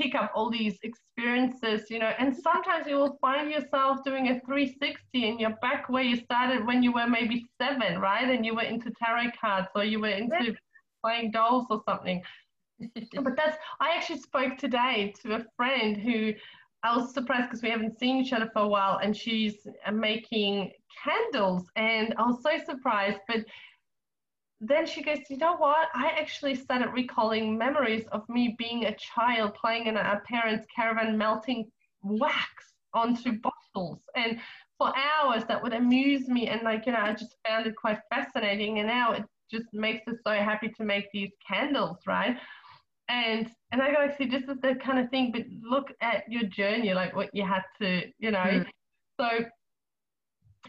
pick 0.01 0.15
up 0.15 0.33
all 0.35 0.51
these 0.51 0.79
experiences, 0.83 1.91
you 1.91 1.99
know, 1.99 2.13
and 2.19 2.35
sometimes 2.35 2.87
you 2.87 2.97
will 2.97 3.19
find 3.21 3.51
yourself 3.51 3.99
doing 4.05 4.29
a 4.29 4.41
360 4.41 5.29
and 5.29 5.41
you're 5.41 5.57
back 5.61 5.89
where 5.89 6.03
you 6.03 6.17
started 6.17 6.67
when 6.67 6.83
you 6.83 6.93
were 6.93 7.07
maybe 7.07 7.47
seven, 7.61 8.01
right? 8.01 8.29
And 8.31 8.47
you 8.47 8.55
were 8.55 8.63
into 8.63 8.91
tarot 8.93 9.33
cards 9.39 9.69
or 9.75 9.85
you 9.85 10.01
were 10.01 10.09
into 10.09 10.55
playing 11.05 11.33
dolls 11.33 11.67
or 11.69 11.83
something. 11.87 12.23
but 13.23 13.37
that's, 13.37 13.59
I 13.81 13.95
actually 13.95 14.21
spoke 14.21 14.57
today 14.57 15.13
to 15.23 15.35
a 15.35 15.45
friend 15.57 15.97
who 15.99 16.33
I 16.83 16.97
was 16.97 17.13
surprised 17.13 17.51
because 17.51 17.63
we 17.63 17.69
haven't 17.69 17.99
seen 17.99 18.17
each 18.17 18.33
other 18.33 18.49
for 18.55 18.63
a 18.63 18.69
while 18.69 19.01
and 19.03 19.15
she's 19.15 19.67
uh, 19.87 19.93
making 19.93 20.73
candles 21.05 21.67
and 21.77 22.15
I 22.17 22.23
was 22.23 22.43
so 22.43 22.53
surprised. 22.65 23.19
But 23.29 23.45
then 24.61 24.87
she 24.87 25.03
goes, 25.03 25.19
you 25.31 25.39
know 25.39 25.57
what? 25.57 25.89
I 25.95 26.09
actually 26.21 26.55
started 26.55 26.91
recalling 26.93 27.57
memories 27.57 28.05
of 28.13 28.29
me 28.29 28.55
being 28.59 28.85
a 28.85 28.95
child 28.97 29.55
playing 29.55 29.87
in 29.87 29.97
our 29.97 30.21
parents' 30.23 30.67
caravan, 30.75 31.17
melting 31.17 31.71
wax 32.03 32.75
onto 32.93 33.41
bottles. 33.41 34.01
And 34.15 34.39
for 34.77 34.93
hours, 34.97 35.45
that 35.49 35.63
would 35.63 35.73
amuse 35.73 36.29
me. 36.29 36.49
And 36.49 36.63
like, 36.63 36.85
you 36.85 36.93
know, 36.93 37.01
I 37.01 37.15
just 37.15 37.37
found 37.47 37.67
it 37.67 37.75
quite 37.77 38.01
fascinating. 38.11 38.79
And 38.81 38.89
now 38.89 39.13
it 39.13 39.25
just 39.51 39.73
makes 39.73 40.07
us 40.09 40.17
so 40.27 40.33
happy 40.33 40.69
to 40.77 40.85
make 40.85 41.11
these 41.13 41.31
candles, 41.47 41.99
right? 42.07 42.37
And 43.09 43.51
and 43.73 43.83
I 43.83 43.93
go, 43.93 44.13
see, 44.17 44.27
this 44.27 44.45
is 44.45 44.59
the 44.61 44.75
kind 44.75 44.99
of 44.99 45.11
thing, 45.11 45.33
but 45.33 45.43
look 45.63 45.89
at 46.01 46.25
your 46.29 46.45
journey, 46.45 46.93
like 46.93 47.17
what 47.17 47.31
you 47.33 47.45
had 47.45 47.63
to, 47.81 48.03
you 48.19 48.31
know. 48.31 48.39
Mm. 48.39 48.67
So 49.19 49.47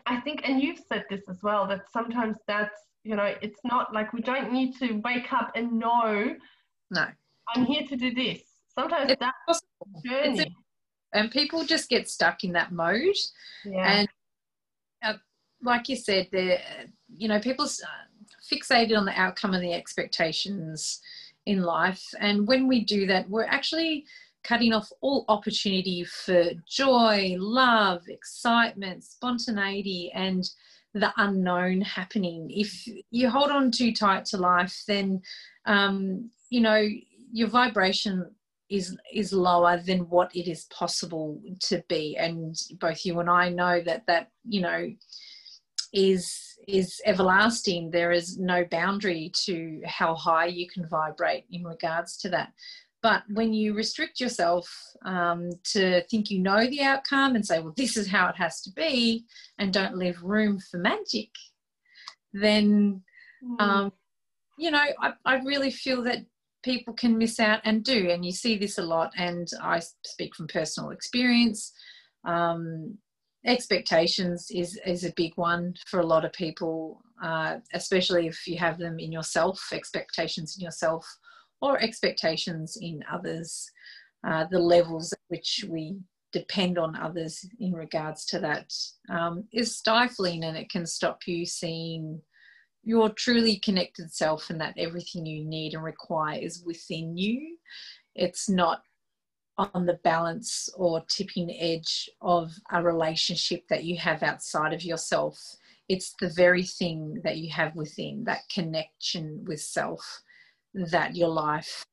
I 0.06 0.20
think, 0.22 0.42
and 0.48 0.62
you've 0.62 0.80
said 0.92 1.06
this 1.10 1.22
as 1.30 1.44
well, 1.44 1.68
that 1.68 1.92
sometimes 1.92 2.38
that's 2.48 2.80
you 3.04 3.16
know, 3.16 3.34
it's 3.42 3.60
not 3.64 3.94
like 3.94 4.14
we 4.14 4.22
don't 4.22 4.52
need 4.52 4.78
to 4.78 4.94
wake 5.04 5.34
up 5.34 5.52
and 5.56 5.74
know. 5.74 6.36
No. 6.90 7.06
I'm 7.56 7.66
here 7.66 7.84
to 7.88 7.96
do 7.96 8.14
this. 8.14 8.42
Sometimes 8.74 9.12
it's 9.12 9.20
that's 9.20 9.38
possible. 9.48 10.02
journey. 10.06 10.56
A, 11.14 11.18
and 11.18 11.32
people 11.32 11.66
just 11.66 11.90
get 11.90 12.10
stuck 12.10 12.44
in 12.44 12.54
that 12.54 12.72
mode. 12.72 13.16
Yeah. 13.66 13.92
And 13.92 14.10
uh, 15.04 15.14
like 15.62 15.90
you 15.90 15.96
said, 15.96 16.28
there, 16.32 16.60
you 17.18 17.28
know, 17.28 17.40
people 17.40 17.68
fixated 18.52 18.98
on 18.98 19.06
the 19.06 19.20
outcome 19.20 19.54
and 19.54 19.64
the 19.64 19.74
expectations 19.74 21.02
in 21.46 21.64
life. 21.64 22.04
And 22.20 22.48
when 22.48 22.68
we 22.68 22.84
do 22.86 23.06
that, 23.08 23.30
we're 23.30 23.46
actually 23.46 24.06
cutting 24.44 24.74
off 24.74 24.92
all 25.02 25.26
opportunity 25.28 26.04
for 26.04 26.46
joy, 26.68 27.36
love, 27.38 28.04
excitement, 28.08 29.04
spontaneity, 29.04 30.12
and 30.14 30.50
the 30.94 31.14
unknown 31.18 31.82
happening. 31.82 32.50
If 32.50 32.88
you 33.12 33.30
hold 33.30 33.52
on 33.52 33.72
too 33.72 33.94
tight 33.94 34.26
to 34.26 34.38
life, 34.38 34.84
then 34.88 35.22
um, 35.66 36.30
you 36.50 36.62
know 36.62 36.88
your 37.32 37.48
vibration 37.48 38.30
is 38.70 38.98
is 39.14 39.34
lower 39.34 39.78
than 39.78 40.10
what 40.10 40.36
it 40.36 40.50
is 40.50 40.66
possible 40.66 41.42
to 41.60 41.84
be. 41.90 42.18
And 42.18 42.56
both 42.80 43.06
you 43.06 43.20
and 43.20 43.30
I 43.30 43.50
know 43.50 43.82
that 43.82 44.06
that 44.08 44.30
you 44.48 44.62
know 44.62 44.92
is 45.94 46.58
is 46.68 47.02
everlasting. 47.06 47.92
There 47.92 48.12
is 48.12 48.38
no 48.38 48.66
boundary 48.66 49.32
to 49.46 49.82
how 49.86 50.16
high 50.16 50.48
you 50.48 50.68
can 50.70 50.88
vibrate 50.88 51.46
in 51.52 51.64
regards 51.64 52.18
to 52.18 52.30
that. 52.30 52.54
But 53.02 53.24
when 53.34 53.54
you 53.54 53.74
restrict 53.74 54.20
yourself 54.20 54.72
um, 55.06 55.50
to 55.74 56.04
think 56.04 56.30
you 56.30 56.40
know 56.40 56.68
the 56.68 56.82
outcome 56.82 57.36
and 57.36 57.46
say, 57.46 57.60
well, 57.60 57.74
this 57.76 57.98
is 57.98 58.08
how 58.08 58.28
it 58.28 58.36
has 58.36 58.62
to 58.62 58.72
be, 58.72 59.26
and 59.58 59.74
don't 59.74 59.98
leave 59.98 60.22
room 60.22 60.60
for 60.60 60.78
magic, 60.78 61.30
then, 62.34 63.02
mm. 63.44 63.62
um, 63.62 63.92
you 64.58 64.70
know, 64.70 64.84
I, 65.02 65.14
I 65.26 65.36
really 65.40 65.72
feel 65.72 66.04
that 66.04 66.26
people 66.64 66.94
can 66.94 67.18
miss 67.18 67.40
out 67.40 67.62
and 67.64 67.84
do. 67.84 68.10
And 68.12 68.24
you 68.24 68.32
see 68.32 68.56
this 68.56 68.78
a 68.78 68.84
lot. 68.84 69.12
And 69.18 69.48
I 69.62 69.82
speak 70.06 70.36
from 70.36 70.48
personal 70.48 70.92
experience. 70.92 71.74
Um, 72.24 73.00
expectations 73.48 74.52
is, 74.52 74.80
is 74.86 75.04
a 75.04 75.14
big 75.14 75.34
one 75.38 75.74
for 75.88 76.02
a 76.02 76.06
lot 76.06 76.24
of 76.24 76.34
people, 76.34 77.02
uh, 77.24 77.58
especially 77.74 78.28
if 78.28 78.46
you 78.46 78.58
have 78.58 78.78
them 78.78 79.00
in 79.00 79.12
yourself, 79.12 79.60
expectations 79.72 80.56
in 80.56 80.64
yourself 80.64 81.04
or 81.62 81.80
expectations 81.82 82.78
in 82.82 83.04
others, 83.12 83.70
uh, 84.28 84.46
the 84.52 84.60
levels 84.60 85.14
at 85.14 85.20
which 85.28 85.66
we 85.70 85.98
depend 86.32 86.78
on 86.78 86.96
others 86.96 87.46
in 87.60 87.74
regards 87.74 88.26
to 88.26 88.40
that 88.40 88.72
um, 89.10 89.44
is 89.54 89.76
stifling 89.76 90.44
and 90.44 90.58
it 90.58 90.70
can 90.70 90.86
stop 90.86 91.20
you 91.28 91.46
seeing 91.46 92.22
your 92.84 93.10
truly 93.10 93.58
connected 93.58 94.12
self 94.12 94.50
and 94.50 94.60
that 94.60 94.74
everything 94.78 95.26
you 95.26 95.46
need 95.46 95.74
and 95.74 95.84
require 95.84 96.40
is 96.40 96.64
within 96.66 97.18
you. 97.18 97.58
It's 98.16 98.50
not 98.50 98.82
on 99.58 99.86
the 99.86 100.00
balance 100.04 100.70
or 100.76 101.04
tipping 101.10 101.52
edge 101.60 102.10
of 102.22 102.52
a 102.72 102.82
relationship 102.82 103.68
that 103.70 103.84
you 103.84 103.98
have 103.98 104.24
outside 104.24 104.74
of 104.74 104.84
yourself. 104.84 105.38
It's 105.90 106.16
the 106.20 106.30
very 106.30 106.64
thing 106.64 107.22
that 107.24 107.38
you 107.38 107.52
have 107.52 107.76
within, 107.76 108.24
that 108.24 108.42
connection 108.52 109.44
with 109.46 109.62
self 109.62 110.22
that 110.74 111.16
your 111.16 111.30
life 111.30 111.86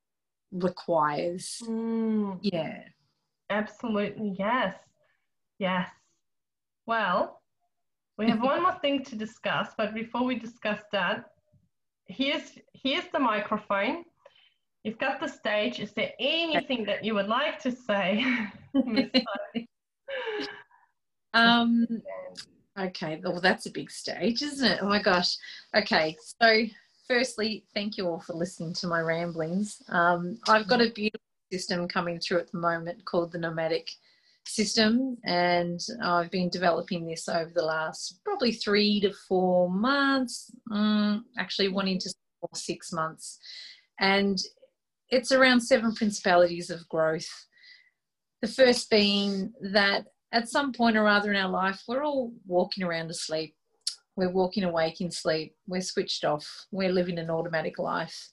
requires. 0.53 1.61
Mm. 1.65 2.39
Yeah. 2.43 2.83
Absolutely. 3.51 4.37
Yes. 4.39 4.77
Yes. 5.59 5.89
Well, 6.87 7.41
we 8.17 8.29
have 8.29 8.43
one 8.43 8.63
more 8.63 8.79
thing 8.81 9.05
to 9.05 9.17
discuss, 9.17 9.69
but 9.77 9.95
before 9.95 10.25
we 10.25 10.37
discuss 10.37 10.81
that, 10.93 11.27
here's 12.07 12.59
here's 12.73 13.05
the 13.13 13.19
microphone. 13.19 14.05
You've 14.83 14.99
got 14.99 15.21
the 15.21 15.29
stage. 15.29 15.81
Is 15.81 15.93
there 15.93 16.13
anything 16.19 16.85
that 16.85 17.05
you 17.05 17.15
would 17.15 17.29
like 17.29 17.61
to 17.61 17.71
say, 17.73 18.25
um 21.35 21.87
okay 22.79 23.21
well 23.23 23.41
that's 23.41 23.67
a 23.67 23.71
big 23.71 23.91
stage 23.91 24.43
isn't 24.43 24.73
it 24.73 24.79
oh 24.83 24.89
my 24.89 25.03
gosh 25.03 25.37
okay 25.77 26.17
so 26.41 26.63
firstly, 27.09 27.65
thank 27.75 27.97
you 27.97 28.07
all 28.07 28.21
for 28.21 28.35
listening 28.35 28.75
to 28.75 28.87
my 28.87 29.01
ramblings. 29.01 29.83
Um, 29.89 30.39
I've 30.49 30.69
got 30.69 30.81
a 30.81 30.91
beautiful 30.91 31.21
system 31.51 31.89
coming 31.89 32.21
through 32.21 32.39
at 32.39 32.53
the 32.53 32.59
moment 32.59 33.05
called 33.05 33.33
the 33.33 33.39
Nomadic 33.39 33.89
system, 34.47 35.17
and 35.25 35.81
I've 36.03 36.31
been 36.31 36.51
developing 36.51 37.07
this 37.07 37.29
over 37.29 37.51
the 37.55 37.65
last 37.65 38.21
probably 38.25 38.53
three 38.53 39.01
to 39.01 39.13
four 39.29 39.71
months, 39.71 40.51
um, 40.71 41.25
actually 41.39 41.69
one 41.69 41.89
into 41.89 42.13
six 42.55 42.93
months. 42.93 43.39
And 44.01 44.39
it's 45.11 45.33
around 45.33 45.61
seven 45.61 45.95
principalities 45.95 46.71
of 46.71 46.89
growth. 46.89 47.29
The 48.43 48.49
first 48.49 48.91
being 48.91 49.53
that 49.73 50.05
at 50.33 50.49
some 50.49 50.73
point 50.73 50.97
or 50.97 51.09
other 51.09 51.31
in 51.31 51.37
our 51.37 51.51
life, 51.51 51.83
we're 51.89 52.05
all 52.05 52.33
walking 52.47 52.85
around 52.85 53.11
asleep 53.11 53.55
we're 54.19 54.29
walking 54.29 54.65
awake 54.65 55.01
in 55.01 55.13
sleep, 55.13 55.55
we're 55.69 55.81
switched 55.81 56.25
off, 56.25 56.45
we're 56.73 56.91
living 56.91 57.21
an 57.21 57.31
automatic 57.31 57.79
life. 57.79 58.31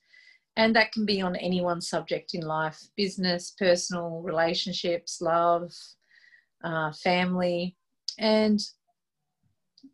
And 0.57 0.75
that 0.75 0.91
can 0.91 1.05
be 1.05 1.21
on 1.21 1.35
any 1.35 1.61
one 1.61 1.79
subject 1.79 2.33
in 2.33 2.41
life 2.41 2.81
business, 2.97 3.53
personal, 3.59 4.23
relationships, 4.23 5.21
love, 5.21 5.71
uh, 6.63 6.91
family. 6.91 7.75
And 8.17 8.59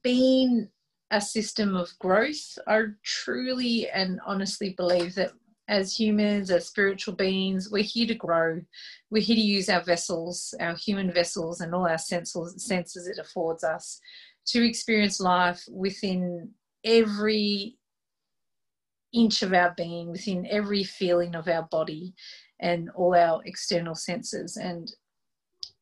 being 0.02 0.70
a 1.12 1.20
system 1.20 1.76
of 1.76 1.90
growth, 2.00 2.58
I 2.68 2.84
truly 3.04 3.90
and 3.90 4.22
honestly 4.26 4.74
believe 4.78 5.14
that 5.16 5.34
as 5.68 5.94
humans, 5.94 6.52
as 6.52 6.68
spiritual 6.68 7.16
beings, 7.16 7.70
we're 7.70 7.84
here 7.84 8.08
to 8.08 8.16
grow. 8.16 8.62
We're 9.10 9.24
here 9.24 9.36
to 9.36 9.42
use 9.42 9.68
our 9.68 9.84
vessels, 9.84 10.54
our 10.62 10.76
human 10.76 11.12
vessels, 11.12 11.60
and 11.60 11.76
all 11.76 11.88
our 11.88 11.98
senses, 11.98 12.66
senses 12.66 13.08
it 13.08 13.20
affords 13.20 13.64
us 13.66 14.00
to 14.48 14.66
experience 14.66 15.20
life 15.20 15.64
within 15.70 16.52
every 16.84 17.78
inch 19.14 19.42
of 19.42 19.54
our 19.54 19.74
being, 19.76 20.12
within 20.12 20.48
every 20.50 20.84
feeling 20.84 21.36
of 21.36 21.48
our 21.48 21.64
body 21.64 22.14
and 22.60 22.90
all 22.96 23.16
our 23.16 23.42
external 23.46 23.96
senses. 23.96 24.58
And 24.58 24.92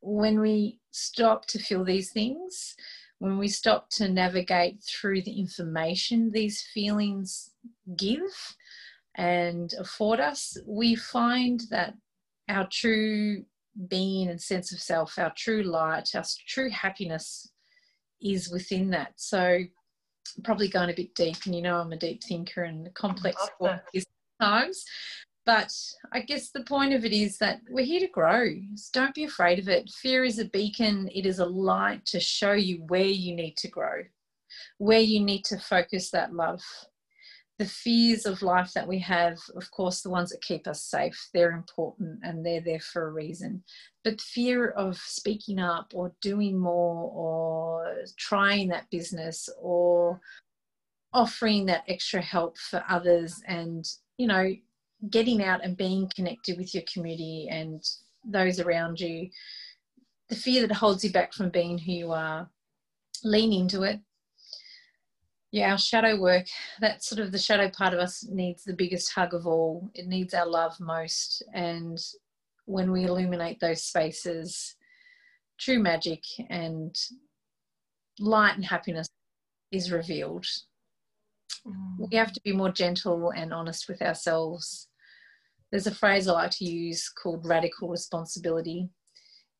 when 0.02 0.40
we 0.40 0.80
stop 0.92 1.46
to 1.48 1.60
feel 1.60 1.84
these 1.84 2.12
things, 2.12 2.76
when 3.20 3.38
we 3.38 3.48
stop 3.48 3.90
to 3.92 4.10
navigate 4.10 4.82
through 4.84 5.22
the 5.22 5.40
information 5.40 6.32
these 6.32 6.62
feelings 6.74 7.52
give 7.98 8.56
and 9.16 9.74
afford 9.78 10.20
us, 10.20 10.58
we 10.66 10.96
find 10.96 11.62
that 11.70 11.94
our 12.48 12.68
true 12.72 13.44
being 13.88 14.30
and 14.30 14.42
sense 14.42 14.72
of 14.72 14.80
self, 14.80 15.20
our 15.20 15.34
true 15.38 15.64
light, 15.64 16.10
our 16.16 16.24
true 16.48 16.70
happiness 16.70 17.52
is 18.22 18.50
within 18.50 18.90
that. 18.92 19.14
So 19.18 19.60
probably 20.44 20.68
going 20.68 20.90
a 20.90 20.94
bit 20.94 21.16
deep, 21.16 21.38
and 21.46 21.56
you 21.56 21.62
know 21.62 21.78
I'm 21.78 21.92
a 21.92 21.98
deep 21.98 22.24
thinker 22.24 22.64
and 22.64 22.94
complex 22.94 23.50
times. 24.40 24.86
But 25.46 25.74
I 26.12 26.20
guess 26.20 26.52
the 26.52 26.64
point 26.64 26.94
of 26.94 27.06
it 27.06 27.14
is 27.14 27.38
that 27.40 27.62
we're 27.70 27.86
here 27.86 28.02
to 28.02 28.08
grow. 28.08 28.50
So 28.76 28.90
don't 28.94 29.16
be 29.16 29.24
afraid 29.24 29.58
of 29.58 29.68
it. 29.68 29.90
Fear 29.90 30.24
is 30.26 30.38
a 30.38 30.46
beacon, 30.46 31.10
it 31.14 31.26
is 31.26 31.40
a 31.40 31.46
light 31.46 32.06
to 32.08 32.20
show 32.20 32.52
you 32.52 32.84
where 32.88 33.02
you 33.02 33.36
need 33.36 33.58
to 33.58 33.68
grow, 33.68 34.04
where 34.78 35.00
you 35.00 35.22
need 35.22 35.44
to 35.46 35.58
focus 35.58 36.12
that 36.12 36.34
love. 36.34 36.62
the 37.60 37.66
fears 37.66 38.26
of 38.26 38.42
life 38.42 38.72
that 38.74 38.88
we 38.88 38.98
have, 39.00 39.38
of 39.56 39.70
course, 39.70 40.02
the 40.02 40.10
ones 40.10 40.30
that 40.30 40.42
keep 40.42 40.66
us 40.66 40.82
safe, 40.82 41.30
they're 41.34 41.52
important 41.52 42.18
and 42.24 42.44
they're 42.44 42.62
there 42.62 42.80
for 42.80 43.08
a 43.08 43.12
reason. 43.12 43.62
But 44.06 44.22
fear 44.22 44.70
of 44.70 44.98
speaking 44.98 45.60
up 45.60 45.92
or 45.94 46.14
doing 46.22 46.58
more 46.58 47.12
or 47.14 47.69
trying 48.18 48.68
that 48.70 48.90
business 48.90 49.50
or 49.60 50.20
offering 51.14 51.66
that 51.66 51.84
extra 51.88 52.22
help 52.22 52.58
for 52.58 52.84
others 52.90 53.42
and, 53.48 53.86
you 54.18 54.28
know, 54.28 54.54
getting 55.10 55.44
out 55.44 55.64
and 55.64 55.78
being 55.78 56.12
connected 56.16 56.58
with 56.58 56.74
your 56.74 56.84
community 56.92 57.48
and 57.50 57.84
those 58.26 58.60
around 58.60 59.00
you, 59.00 59.30
the 60.30 60.36
fear 60.36 60.66
that 60.66 60.76
holds 60.76 61.04
you 61.04 61.12
back 61.12 61.34
from 61.34 61.50
being 61.50 61.78
who 61.78 61.92
you 61.92 62.12
are, 62.12 62.50
lean 63.24 63.54
into 63.54 63.84
it 63.84 64.00
yeah, 65.52 65.72
our 65.72 65.78
shadow 65.78 66.20
work, 66.20 66.46
that 66.80 67.04
sort 67.04 67.20
of 67.20 67.32
the 67.32 67.40
shadow 67.40 67.70
part 67.70 67.94
of 67.94 68.00
us 68.00 68.24
needs 68.30 68.64
the 68.64 68.74
biggest 68.74 69.12
hug 69.12 69.34
of 69.34 69.48
all. 69.48 69.90
It 69.96 70.08
needs 70.08 70.34
our 70.34 70.46
love 70.46 70.80
most. 70.80 71.42
And 71.54 71.98
when 72.66 72.92
we 72.92 73.06
illuminate 73.06 73.60
those 73.60 73.84
spaces, 73.84 74.76
true 75.60 75.80
magic 75.80 76.24
and 76.50 76.96
light 78.20 78.56
and 78.56 78.66
happiness 78.66 79.08
is 79.72 79.92
revealed. 79.92 80.46
Mm. 81.66 82.10
We 82.10 82.18
have 82.18 82.34
to 82.34 82.42
be 82.42 82.54
more 82.54 82.72
gentle 82.72 83.32
and 83.32 83.54
honest 83.54 83.88
with 83.88 84.02
ourselves. 84.02 84.88
There's 85.72 85.88
a 85.88 85.96
phrase 85.96 86.28
I 86.28 86.34
like 86.34 86.52
to 86.52 86.66
use 86.66 87.10
called 87.10 87.46
radical 87.46 87.90
responsibility 87.90 88.90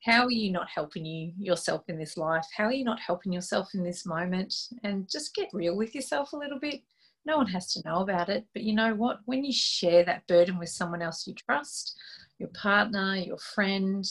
how 0.04 0.26
are 0.26 0.32
you 0.32 0.52
not 0.52 0.70
helping 0.74 1.06
you 1.06 1.34
yourself 1.38 1.84
in 1.88 1.98
this 1.98 2.18
life 2.18 2.46
how 2.56 2.66
are 2.66 2.74
you 2.74 2.84
not 2.84 3.00
helping 3.00 3.34
yourself 3.34 3.70
in 3.74 3.84
this 3.84 4.06
moment 4.06 4.54
and 4.84 5.10
just 5.10 5.36
get 5.36 5.50
real 5.54 5.76
with 5.76 5.94
yourself 5.94 6.34
a 6.34 6.38
little 6.38 6.60
bit 6.60 6.82
no 7.26 7.38
one 7.38 7.48
has 7.48 7.74
to 7.74 7.82
know 7.86 8.00
about 8.00 8.30
it 8.30 8.46
but 8.54 8.64
you 8.64 8.74
know 8.74 8.94
what 8.96 9.20
when 9.26 9.44
you 9.44 9.52
share 9.52 10.04
that 10.04 10.26
burden 10.28 10.58
with 10.58 10.70
someone 10.70 11.02
else 11.02 11.28
you 11.28 11.34
trust 11.34 11.98
your 12.38 12.50
partner 12.50 13.16
your 13.16 13.38
friend 13.38 14.06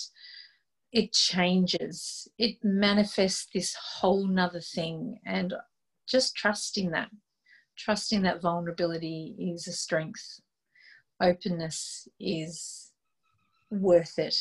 it 0.92 1.12
changes. 1.12 2.28
It 2.38 2.56
manifests 2.62 3.48
this 3.52 3.74
whole 3.74 4.26
nother 4.26 4.60
thing 4.60 5.20
and 5.26 5.54
just 6.06 6.34
trusting 6.36 6.90
that 6.90 7.10
trusting 7.78 8.22
that 8.22 8.42
vulnerability 8.42 9.36
is 9.38 9.68
a 9.68 9.72
strength. 9.72 10.40
Openness 11.22 12.08
is 12.18 12.92
worth 13.70 14.18
it. 14.18 14.36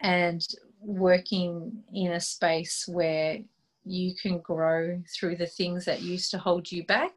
And 0.00 0.46
working 0.80 1.84
in 1.92 2.12
a 2.12 2.20
space 2.20 2.88
where 2.88 3.38
you 3.84 4.14
can 4.14 4.38
grow 4.38 5.02
through 5.14 5.36
the 5.36 5.46
things 5.46 5.84
that 5.84 6.00
used 6.00 6.30
to 6.30 6.38
hold 6.38 6.72
you 6.72 6.84
back 6.86 7.12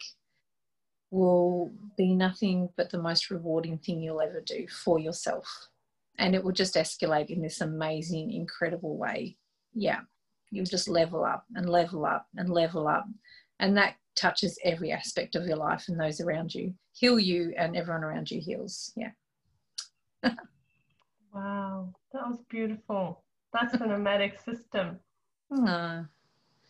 will 1.12 1.72
be 1.98 2.14
nothing 2.14 2.70
but 2.76 2.90
the 2.90 3.02
most 3.02 3.30
rewarding 3.30 3.78
thing 3.78 4.02
you'll 4.02 4.20
ever 4.20 4.42
do 4.42 4.68
for 4.68 5.00
yourself. 5.00 5.70
And 6.20 6.36
it 6.36 6.44
will 6.44 6.52
just 6.52 6.76
escalate 6.76 7.30
in 7.30 7.42
this 7.42 7.62
amazing, 7.62 8.32
incredible 8.32 8.98
way. 8.98 9.38
Yeah, 9.74 10.02
you'll 10.52 10.66
just 10.66 10.88
level 10.88 11.24
up 11.24 11.46
and 11.56 11.68
level 11.68 12.06
up 12.06 12.28
and 12.36 12.50
level 12.50 12.88
up. 12.88 13.06
And 13.60 13.76
that 13.78 13.96
touches 14.16 14.60
every 14.64 14.92
aspect 14.92 15.36
of 15.36 15.48
your 15.48 15.58
life 15.58 15.86
and 15.88 16.00
those 16.00 16.22
around 16.22 16.54
you. 16.54 16.74
Heal 16.94 17.20
you, 17.20 17.54
and 17.58 17.76
everyone 17.76 18.04
around 18.04 18.30
you 18.30 18.40
heals. 18.40 18.94
Yeah. 18.96 19.12
Wow, 21.34 21.92
that 22.12 22.28
was 22.28 22.44
beautiful. 22.48 23.24
That's 23.54 23.74
a 23.74 23.88
nomadic 23.88 24.40
system. 24.40 25.00
Uh. 25.52 26.04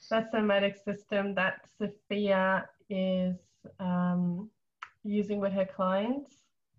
That's 0.10 0.34
a 0.34 0.38
nomadic 0.38 0.78
system 0.78 1.36
that 1.36 1.62
Sophia 1.78 2.70
is 2.90 3.36
um, 3.80 4.50
using 5.04 5.40
with 5.40 5.52
her 5.54 5.66
clients, 5.66 6.36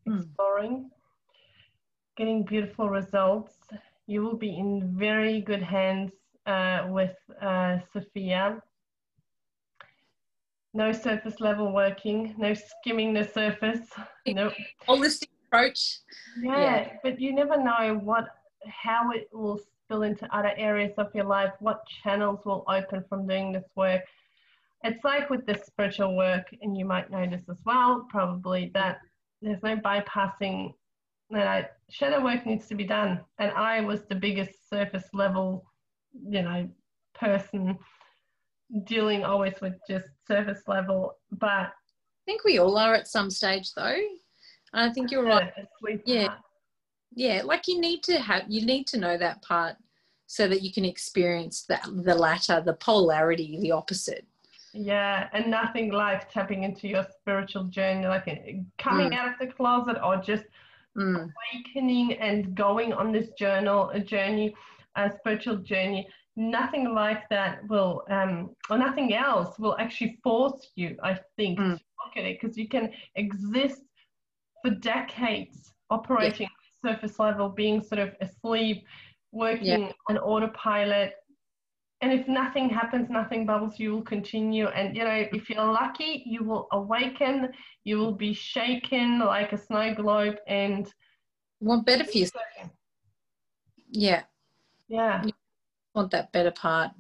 mm. 0.09 0.27
Getting 2.17 2.45
beautiful 2.45 2.89
results. 2.89 3.55
You 4.07 4.23
will 4.23 4.37
be 4.37 4.57
in 4.57 4.95
very 4.97 5.41
good 5.41 5.62
hands 5.62 6.12
uh, 6.47 6.87
with 6.89 7.17
uh, 7.41 7.79
Sophia. 7.93 8.62
No 10.73 10.93
surface 10.93 11.41
level 11.41 11.73
working, 11.73 12.35
no 12.37 12.55
skimming 12.55 13.15
the 13.15 13.25
surface. 13.25 13.87
Nope. 14.27 14.55
Holistic 14.89 15.29
approach. 15.47 15.99
Yeah, 16.41 16.61
yeah, 16.61 16.89
but 17.03 17.21
you 17.21 17.35
never 17.35 17.57
know 17.57 18.01
what 18.03 18.29
how 18.67 19.11
it 19.11 19.29
will 19.33 19.61
spill 19.85 20.03
into 20.03 20.27
other 20.35 20.53
areas 20.57 20.93
of 20.97 21.15
your 21.15 21.25
life, 21.25 21.53
what 21.61 21.83
channels 22.03 22.41
will 22.45 22.65
open 22.69 23.05
from 23.09 23.27
doing 23.27 23.53
this 23.53 23.69
work. 23.77 24.03
It's 24.83 25.05
like 25.05 25.31
with 25.31 25.47
this 25.47 25.67
spiritual 25.67 26.17
work, 26.17 26.47
and 26.62 26.77
you 26.77 26.85
might 26.85 27.11
know 27.11 27.27
this 27.27 27.43
as 27.51 27.57
well, 27.65 28.07
probably, 28.11 28.71
that 28.75 29.01
there's 29.43 29.62
no 29.62 29.77
bypassing 29.77 30.75
that 31.31 31.77
shadow 31.91 32.22
work 32.22 32.47
needs 32.47 32.66
to 32.68 32.75
be 32.75 32.85
done. 32.85 33.20
And 33.39 33.51
I 33.53 33.81
was 33.81 34.03
the 34.09 34.14
biggest 34.14 34.68
surface 34.68 35.09
level, 35.12 35.64
you 36.12 36.43
know, 36.43 36.68
person 37.14 37.79
dealing 38.85 39.25
always 39.25 39.55
with 39.61 39.75
just 39.89 40.09
surface 40.27 40.62
level. 40.66 41.16
But 41.33 41.49
I 41.49 42.25
think 42.27 42.45
we 42.45 42.59
all 42.59 42.77
are 42.77 42.95
at 42.95 43.09
some 43.09 43.31
stage 43.31 43.72
though. 43.75 43.97
I 44.72 44.91
think 44.91 45.11
you're 45.11 45.25
right. 45.25 45.53
Yeah. 46.05 46.35
Yeah. 47.14 47.43
Like 47.45 47.68
you 47.68 47.81
need 47.81 48.03
to 48.05 48.18
have, 48.18 48.45
you 48.49 48.66
need 48.66 48.87
to 48.89 48.99
know 48.99 49.16
that 49.16 49.43
part 49.43 49.77
so 50.27 50.49
that 50.49 50.62
you 50.62 50.72
can 50.72 50.85
experience 50.85 51.64
that, 51.68 51.87
the 52.03 52.14
latter, 52.14 52.61
the 52.61 52.75
polarity, 52.75 53.59
the 53.61 53.70
opposite. 53.70 54.27
Yeah. 54.72 55.29
And 55.33 55.49
nothing 55.49 55.93
like 55.93 56.29
tapping 56.33 56.64
into 56.64 56.89
your 56.89 57.07
spiritual 57.20 57.64
journey, 57.64 58.07
like 58.07 58.27
uh, 58.27 58.59
coming 58.79 59.11
mm. 59.11 59.16
out 59.16 59.29
of 59.29 59.35
the 59.39 59.47
closet 59.47 59.97
or 60.03 60.16
just 60.16 60.45
mm. 60.97 61.28
awakening 61.55 62.14
and 62.14 62.55
going 62.55 62.92
on 62.92 63.12
this 63.12 63.30
journal, 63.38 63.90
a 63.90 64.01
journey, 64.01 64.55
a 64.97 65.11
spiritual 65.18 65.57
journey 65.57 66.07
nothing 66.36 66.92
like 66.92 67.28
that 67.28 67.61
will 67.68 68.03
um 68.11 68.51
or 68.68 68.76
nothing 68.76 69.14
else 69.14 69.57
will 69.61 69.76
actually 69.78 70.18
force 70.20 70.72
you 70.74 70.97
i 71.05 71.16
think 71.36 71.57
mm. 71.57 71.78
to 71.78 71.84
look 72.05 72.16
at 72.16 72.24
it 72.24 72.40
because 72.40 72.59
you 72.59 72.68
can 72.68 72.90
exist 73.14 73.82
for 74.64 74.70
decades 74.70 75.74
operating 75.90 76.49
surface 76.84 77.18
level, 77.18 77.49
being 77.49 77.82
sort 77.82 77.99
of 77.99 78.14
asleep, 78.20 78.84
working 79.32 79.82
yeah. 79.82 79.92
on 80.09 80.18
autopilot. 80.18 81.14
And 82.05 82.12
if 82.12 82.28
nothing 82.28 82.68
happens, 82.68 83.09
nothing 83.09 83.46
bubbles, 83.46 83.80
you 83.80 83.92
will 83.92 84.02
continue. 84.02 84.66
And 84.66 84.94
you 84.94 85.05
know, 85.05 85.24
if 85.32 85.48
you're 85.48 85.64
lucky, 85.64 86.22
you 86.26 86.44
will 86.44 86.68
awaken, 86.72 87.48
you 87.84 87.96
will 87.96 88.12
be 88.12 88.34
shaken 88.34 89.20
like 89.20 89.55
a 89.55 89.57
snow 89.57 89.94
globe 89.94 90.36
and 90.46 90.86
want 91.61 91.86
better 91.86 92.05
for 92.05 92.18
you. 92.18 92.28
Yeah. 93.90 94.24
Yeah. 94.86 95.24
You 95.24 95.32
want 95.94 96.11
that 96.11 96.30
better 96.30 96.50
part. 96.50 96.90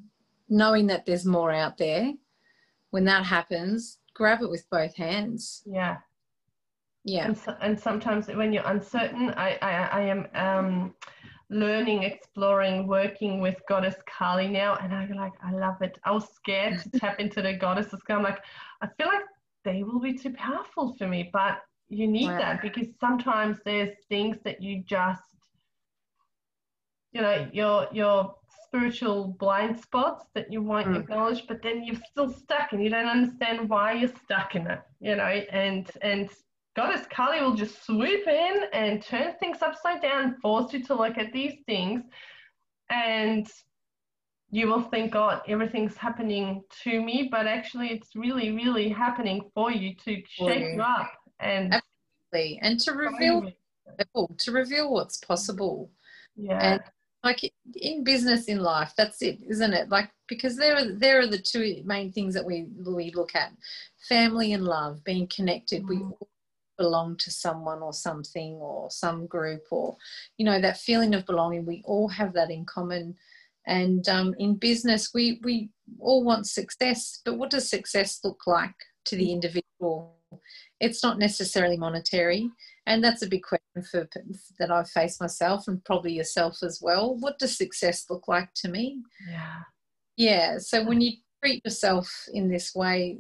Knowing 0.48 0.86
that 0.86 1.04
there's 1.04 1.26
more 1.26 1.52
out 1.52 1.76
there. 1.76 2.14
When 2.88 3.04
that 3.04 3.26
happens, 3.26 3.98
grab 4.14 4.40
it 4.40 4.48
with 4.48 4.64
both 4.70 4.96
hands. 4.96 5.62
Yeah 5.66 5.98
yeah 7.06 7.26
and, 7.26 7.36
so, 7.36 7.54
and 7.60 7.78
sometimes 7.78 8.28
when 8.28 8.50
you're 8.50 8.66
uncertain 8.66 9.28
i 9.36 9.58
i, 9.60 9.70
I 9.70 10.00
am 10.00 10.26
um, 10.32 10.94
learning 11.50 12.02
exploring 12.02 12.86
working 12.86 13.40
with 13.40 13.60
goddess 13.68 13.96
kali 14.06 14.48
now 14.48 14.76
and 14.76 14.94
i'm 14.94 15.10
like 15.10 15.32
i 15.42 15.52
love 15.52 15.80
it 15.82 15.98
i 16.04 16.10
was 16.10 16.28
scared 16.34 16.80
to 16.80 16.90
tap 16.98 17.20
into 17.20 17.42
the 17.42 17.52
goddesses 17.52 18.00
i'm 18.08 18.22
like 18.22 18.38
i 18.80 18.88
feel 18.96 19.06
like 19.06 19.22
they 19.64 19.82
will 19.82 20.00
be 20.00 20.14
too 20.14 20.32
powerful 20.32 20.94
for 20.94 21.06
me 21.06 21.30
but 21.32 21.58
you 21.88 22.06
need 22.06 22.28
wow. 22.28 22.38
that 22.38 22.62
because 22.62 22.88
sometimes 22.98 23.58
there's 23.64 23.94
things 24.08 24.38
that 24.44 24.62
you 24.62 24.82
just 24.86 25.22
you 27.12 27.20
know 27.20 27.48
your 27.52 27.86
your 27.92 28.34
spiritual 28.64 29.36
blind 29.38 29.78
spots 29.78 30.24
that 30.34 30.52
you 30.52 30.60
won't 30.60 30.88
mm. 30.88 30.98
acknowledge 30.98 31.46
but 31.46 31.62
then 31.62 31.84
you're 31.84 32.00
still 32.10 32.32
stuck 32.32 32.72
and 32.72 32.82
you 32.82 32.90
don't 32.90 33.06
understand 33.06 33.68
why 33.68 33.92
you're 33.92 34.12
stuck 34.24 34.56
in 34.56 34.66
it 34.66 34.80
you 35.00 35.14
know 35.14 35.22
and 35.22 35.90
and 36.02 36.28
Goddess 36.76 37.06
Kali 37.10 37.40
will 37.40 37.54
just 37.54 37.84
swoop 37.84 38.26
in 38.26 38.62
and 38.72 39.02
turn 39.02 39.34
things 39.38 39.58
upside 39.62 40.02
down, 40.02 40.36
force 40.42 40.72
you 40.72 40.82
to 40.84 40.94
look 40.94 41.18
at 41.18 41.32
these 41.32 41.54
things, 41.66 42.02
and 42.90 43.46
you 44.50 44.68
will 44.68 44.82
think, 44.82 45.12
God, 45.12 45.42
everything's 45.48 45.96
happening 45.96 46.62
to 46.82 47.02
me, 47.02 47.28
but 47.30 47.46
actually, 47.46 47.88
it's 47.88 48.14
really, 48.14 48.50
really 48.52 48.88
happening 48.88 49.42
for 49.54 49.70
you 49.70 49.94
to 50.04 50.22
shake 50.28 50.74
you 50.74 50.82
up 50.82 51.10
and 51.40 51.74
absolutely, 51.74 52.58
and 52.62 52.80
to 52.80 52.92
reveal 52.92 53.50
to 54.38 54.52
reveal 54.52 54.92
what's 54.92 55.18
possible. 55.18 55.90
Yeah. 56.36 56.58
And 56.58 56.80
like 57.22 57.40
in 57.76 58.04
business, 58.04 58.46
in 58.46 58.60
life, 58.60 58.92
that's 58.96 59.22
it, 59.22 59.38
isn't 59.48 59.72
it? 59.72 59.88
Like 59.88 60.10
because 60.28 60.56
there 60.56 60.76
are 60.76 60.92
there 60.92 61.20
are 61.20 61.26
the 61.26 61.38
two 61.38 61.82
main 61.84 62.12
things 62.12 62.34
that 62.34 62.44
we 62.44 62.66
we 62.84 63.12
look 63.12 63.34
at: 63.34 63.52
family 64.08 64.52
and 64.52 64.64
love, 64.64 65.02
being 65.04 65.28
connected. 65.28 65.82
Mm. 65.84 65.88
We 65.88 66.26
belong 66.76 67.16
to 67.16 67.30
someone 67.30 67.80
or 67.80 67.92
something 67.92 68.54
or 68.54 68.90
some 68.90 69.26
group 69.26 69.62
or 69.70 69.96
you 70.38 70.44
know 70.44 70.60
that 70.60 70.78
feeling 70.78 71.14
of 71.14 71.26
belonging 71.26 71.64
we 71.64 71.82
all 71.84 72.08
have 72.08 72.32
that 72.32 72.50
in 72.50 72.64
common 72.64 73.14
and 73.66 74.08
um, 74.08 74.34
in 74.38 74.56
business 74.56 75.10
we 75.14 75.40
we 75.42 75.70
all 76.00 76.24
want 76.24 76.46
success 76.46 77.20
but 77.24 77.38
what 77.38 77.50
does 77.50 77.68
success 77.68 78.20
look 78.24 78.46
like 78.46 78.74
to 79.04 79.16
the 79.16 79.32
individual 79.32 80.14
it's 80.80 81.02
not 81.02 81.18
necessarily 81.18 81.76
monetary. 81.76 82.50
And 82.86 83.02
that's 83.02 83.22
a 83.22 83.28
big 83.28 83.42
question 83.42 83.82
for 83.90 84.08
that 84.58 84.70
I 84.70 84.84
face 84.84 85.20
myself 85.20 85.68
and 85.68 85.84
probably 85.84 86.12
yourself 86.12 86.58
as 86.62 86.80
well. 86.82 87.16
What 87.16 87.38
does 87.38 87.56
success 87.56 88.04
look 88.10 88.28
like 88.28 88.52
to 88.56 88.68
me? 88.68 89.02
Yeah. 89.28 89.60
Yeah. 90.16 90.58
So 90.58 90.84
when 90.84 91.00
you 91.00 91.12
treat 91.42 91.64
yourself 91.64 92.10
in 92.32 92.48
this 92.48 92.74
way, 92.74 93.18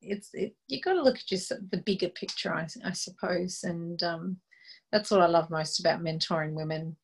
it's 0.00 0.30
it, 0.32 0.54
you 0.68 0.80
got 0.80 0.94
to 0.94 1.02
look 1.02 1.16
at 1.16 1.26
just 1.26 1.52
the 1.70 1.82
bigger 1.84 2.08
picture, 2.08 2.54
I, 2.54 2.66
I 2.84 2.92
suppose, 2.92 3.60
and 3.64 4.02
um, 4.02 4.36
that's 4.92 5.10
what 5.10 5.20
I 5.20 5.26
love 5.26 5.50
most 5.50 5.80
about 5.80 6.02
mentoring 6.02 6.52
women. 6.52 6.96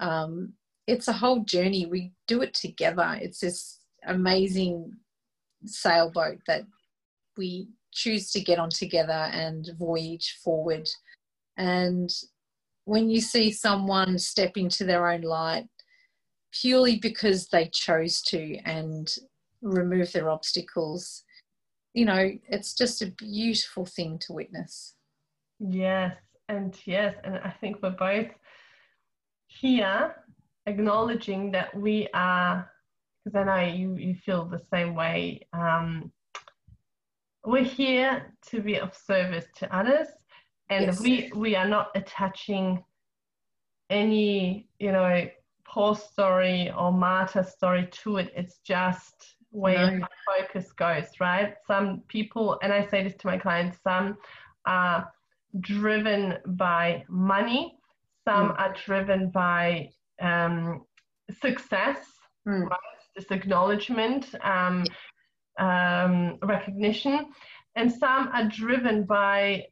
Um, 0.00 0.52
it's 0.86 1.08
a 1.08 1.12
whole 1.12 1.40
journey. 1.40 1.86
We 1.86 2.12
do 2.26 2.42
it 2.42 2.54
together. 2.54 3.18
It's 3.20 3.40
this 3.40 3.80
amazing 4.06 4.92
sailboat 5.64 6.38
that 6.46 6.62
we 7.36 7.68
choose 7.92 8.30
to 8.30 8.40
get 8.40 8.58
on 8.58 8.70
together 8.70 9.12
and 9.12 9.68
voyage 9.78 10.38
forward. 10.44 10.88
And 11.56 12.10
when 12.84 13.10
you 13.10 13.20
see 13.20 13.50
someone 13.50 14.18
step 14.18 14.56
into 14.56 14.84
their 14.84 15.10
own 15.10 15.22
light 15.22 15.66
purely 16.52 16.98
because 16.98 17.48
they 17.48 17.68
chose 17.72 18.22
to 18.22 18.56
and 18.64 19.12
remove 19.62 20.12
their 20.12 20.30
obstacles, 20.30 21.24
you 21.96 22.04
know, 22.04 22.30
it's 22.50 22.74
just 22.74 23.00
a 23.00 23.06
beautiful 23.06 23.86
thing 23.86 24.18
to 24.18 24.34
witness. 24.34 24.94
Yes, 25.58 26.14
and 26.50 26.76
yes, 26.84 27.16
and 27.24 27.38
I 27.38 27.54
think 27.58 27.78
we're 27.82 27.90
both 27.90 28.28
here 29.46 30.14
acknowledging 30.66 31.52
that 31.52 31.74
we 31.74 32.06
are, 32.12 32.70
because 33.24 33.34
I 33.34 33.44
know 33.44 33.72
you, 33.74 33.96
you 33.96 34.14
feel 34.14 34.44
the 34.44 34.60
same 34.70 34.94
way. 34.94 35.48
Um, 35.54 36.12
we're 37.46 37.64
here 37.64 38.34
to 38.50 38.60
be 38.60 38.78
of 38.78 38.94
service 38.94 39.46
to 39.56 39.74
others, 39.74 40.08
and 40.68 40.86
yes. 40.86 41.00
we 41.00 41.32
we 41.34 41.56
are 41.56 41.68
not 41.68 41.92
attaching 41.94 42.84
any, 43.88 44.68
you 44.78 44.92
know, 44.92 45.26
poor 45.66 45.96
story 45.96 46.70
or 46.76 46.92
martyr 46.92 47.42
story 47.42 47.88
to 48.02 48.18
it. 48.18 48.32
It's 48.36 48.58
just 48.66 49.35
where 49.56 49.98
no. 49.98 50.06
focus 50.26 50.70
goes, 50.72 51.06
right? 51.18 51.54
Some 51.66 52.02
people, 52.08 52.58
and 52.62 52.72
I 52.72 52.86
say 52.88 53.02
this 53.02 53.16
to 53.20 53.26
my 53.26 53.38
clients, 53.38 53.78
some 53.82 54.18
are 54.66 55.10
driven 55.60 56.36
by 56.46 57.04
money, 57.08 57.74
some 58.26 58.50
mm. 58.50 58.60
are 58.60 58.74
driven 58.84 59.30
by 59.30 59.88
um, 60.20 60.84
success, 61.40 61.98
mm. 62.46 62.68
right? 62.68 62.78
This 63.16 63.30
acknowledgement, 63.30 64.34
um, 64.42 64.84
um, 65.58 66.36
recognition, 66.42 67.26
and 67.76 67.90
some 67.90 68.28
are 68.34 68.48
driven 68.48 69.04
by 69.04 69.64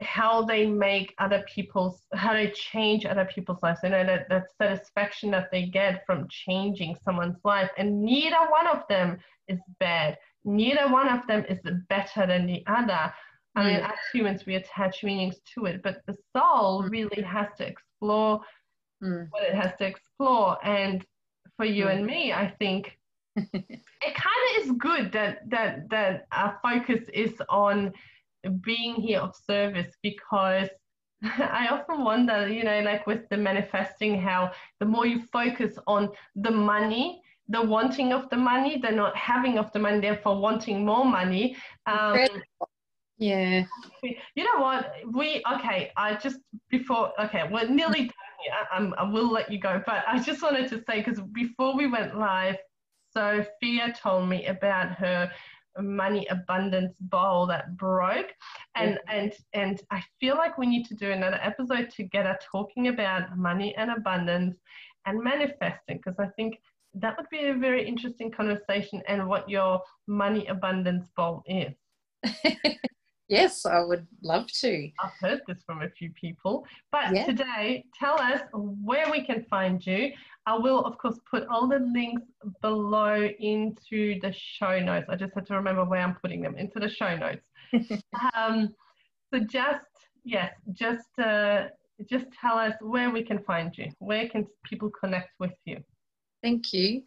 how 0.00 0.42
they 0.42 0.66
make 0.66 1.14
other 1.18 1.44
people's 1.52 2.06
how 2.14 2.32
they 2.32 2.50
change 2.50 3.04
other 3.04 3.26
people's 3.26 3.62
lives 3.62 3.80
you 3.82 3.90
know 3.90 4.04
that, 4.04 4.28
that 4.28 4.46
satisfaction 4.56 5.30
that 5.30 5.50
they 5.50 5.66
get 5.66 6.04
from 6.06 6.26
changing 6.28 6.96
someone's 7.04 7.38
life 7.44 7.70
and 7.76 8.02
neither 8.02 8.38
one 8.50 8.66
of 8.66 8.82
them 8.88 9.18
is 9.48 9.58
bad 9.78 10.16
neither 10.44 10.88
one 10.88 11.08
of 11.08 11.26
them 11.26 11.44
is 11.48 11.58
better 11.88 12.26
than 12.26 12.46
the 12.46 12.62
other 12.66 13.12
i 13.56 13.64
mean 13.64 13.76
as 13.76 13.98
humans 14.12 14.46
we 14.46 14.54
attach 14.54 15.04
meanings 15.04 15.36
to 15.54 15.66
it 15.66 15.82
but 15.82 16.00
the 16.06 16.16
soul 16.34 16.82
mm. 16.82 16.90
really 16.90 17.22
has 17.22 17.48
to 17.58 17.66
explore 17.66 18.40
mm. 19.02 19.26
what 19.30 19.42
it 19.42 19.54
has 19.54 19.72
to 19.76 19.84
explore 19.84 20.56
and 20.64 21.04
for 21.56 21.66
you 21.66 21.84
mm. 21.84 21.96
and 21.96 22.06
me 22.06 22.32
i 22.32 22.48
think 22.58 22.96
it 23.36 24.14
kind 24.14 24.56
of 24.56 24.64
is 24.64 24.72
good 24.78 25.12
that 25.12 25.48
that 25.48 25.88
that 25.90 26.26
our 26.32 26.58
focus 26.62 27.04
is 27.12 27.34
on 27.50 27.92
being 28.62 28.94
here 28.94 29.20
of 29.20 29.34
service 29.36 29.94
because 30.02 30.68
I 31.22 31.68
often 31.70 32.04
wonder, 32.04 32.48
you 32.48 32.64
know, 32.64 32.80
like 32.80 33.06
with 33.06 33.28
the 33.28 33.36
manifesting, 33.36 34.20
how 34.20 34.52
the 34.78 34.86
more 34.86 35.06
you 35.06 35.22
focus 35.32 35.78
on 35.86 36.08
the 36.34 36.50
money, 36.50 37.20
the 37.48 37.60
wanting 37.60 38.12
of 38.12 38.30
the 38.30 38.36
money, 38.36 38.78
the 38.78 38.90
not 38.90 39.14
having 39.16 39.58
of 39.58 39.70
the 39.72 39.78
money, 39.78 40.00
therefore 40.00 40.40
wanting 40.40 40.84
more 40.84 41.04
money. 41.04 41.56
Um, 41.86 42.26
yeah. 43.18 43.64
You 44.02 44.44
know 44.44 44.62
what? 44.62 44.92
We, 45.12 45.42
okay, 45.56 45.92
I 45.96 46.14
just, 46.14 46.38
before, 46.70 47.12
okay, 47.20 47.46
we're 47.50 47.68
nearly 47.68 48.04
done 48.04 48.32
here. 48.40 48.52
I, 48.72 49.02
I 49.02 49.02
will 49.02 49.30
let 49.30 49.52
you 49.52 49.58
go, 49.58 49.82
but 49.84 50.04
I 50.08 50.20
just 50.20 50.40
wanted 50.40 50.70
to 50.70 50.82
say, 50.88 51.02
because 51.02 51.20
before 51.32 51.76
we 51.76 51.86
went 51.86 52.16
live, 52.18 52.56
Sophia 53.12 53.92
told 54.00 54.28
me 54.28 54.46
about 54.46 54.92
her 54.92 55.30
money 55.78 56.26
abundance 56.30 56.96
bowl 57.00 57.46
that 57.46 57.76
broke 57.76 58.32
and 58.74 58.98
yeah. 59.06 59.14
and 59.14 59.32
and 59.52 59.82
i 59.90 60.02
feel 60.18 60.36
like 60.36 60.58
we 60.58 60.66
need 60.66 60.84
to 60.84 60.94
do 60.94 61.10
another 61.10 61.38
episode 61.42 61.90
together 61.90 62.36
talking 62.50 62.88
about 62.88 63.36
money 63.36 63.74
and 63.76 63.90
abundance 63.90 64.56
and 65.06 65.22
manifesting 65.22 65.96
because 65.96 66.18
i 66.18 66.26
think 66.36 66.58
that 66.94 67.16
would 67.16 67.28
be 67.30 67.46
a 67.46 67.54
very 67.54 67.86
interesting 67.86 68.30
conversation 68.30 69.00
and 69.06 69.26
what 69.28 69.48
your 69.48 69.80
money 70.08 70.46
abundance 70.46 71.08
bowl 71.16 71.42
is 71.46 71.72
Yes, 73.30 73.64
I 73.64 73.84
would 73.84 74.08
love 74.24 74.50
to. 74.54 74.90
I've 74.98 75.12
heard 75.20 75.42
this 75.46 75.62
from 75.64 75.82
a 75.82 75.88
few 75.88 76.10
people. 76.10 76.66
But 76.90 77.14
yeah. 77.14 77.26
today, 77.26 77.84
tell 77.96 78.20
us 78.20 78.40
where 78.52 79.08
we 79.08 79.24
can 79.24 79.44
find 79.44 79.86
you. 79.86 80.10
I 80.46 80.56
will, 80.56 80.84
of 80.84 80.96
course, 80.98 81.18
put 81.30 81.46
all 81.48 81.68
the 81.68 81.78
links 81.78 82.22
below 82.62 83.28
into 83.38 84.18
the 84.20 84.32
show 84.32 84.80
notes. 84.80 85.06
I 85.08 85.16
just 85.16 85.34
had 85.34 85.46
to 85.46 85.54
remember 85.54 85.84
where 85.84 86.00
I'm 86.00 86.14
putting 86.14 86.40
them 86.40 86.56
into 86.56 86.80
the 86.80 86.88
show 86.88 87.16
notes. 87.16 87.46
um, 88.34 88.74
so 89.32 89.40
just, 89.40 89.84
yes, 90.24 90.52
just, 90.72 91.18
uh, 91.18 91.68
just 92.08 92.26
tell 92.40 92.58
us 92.58 92.74
where 92.80 93.10
we 93.10 93.22
can 93.22 93.38
find 93.40 93.76
you. 93.76 93.90
Where 93.98 94.28
can 94.28 94.46
people 94.64 94.90
connect 94.90 95.30
with 95.38 95.52
you? 95.66 95.82
Thank 96.42 96.72
you. 96.72 97.02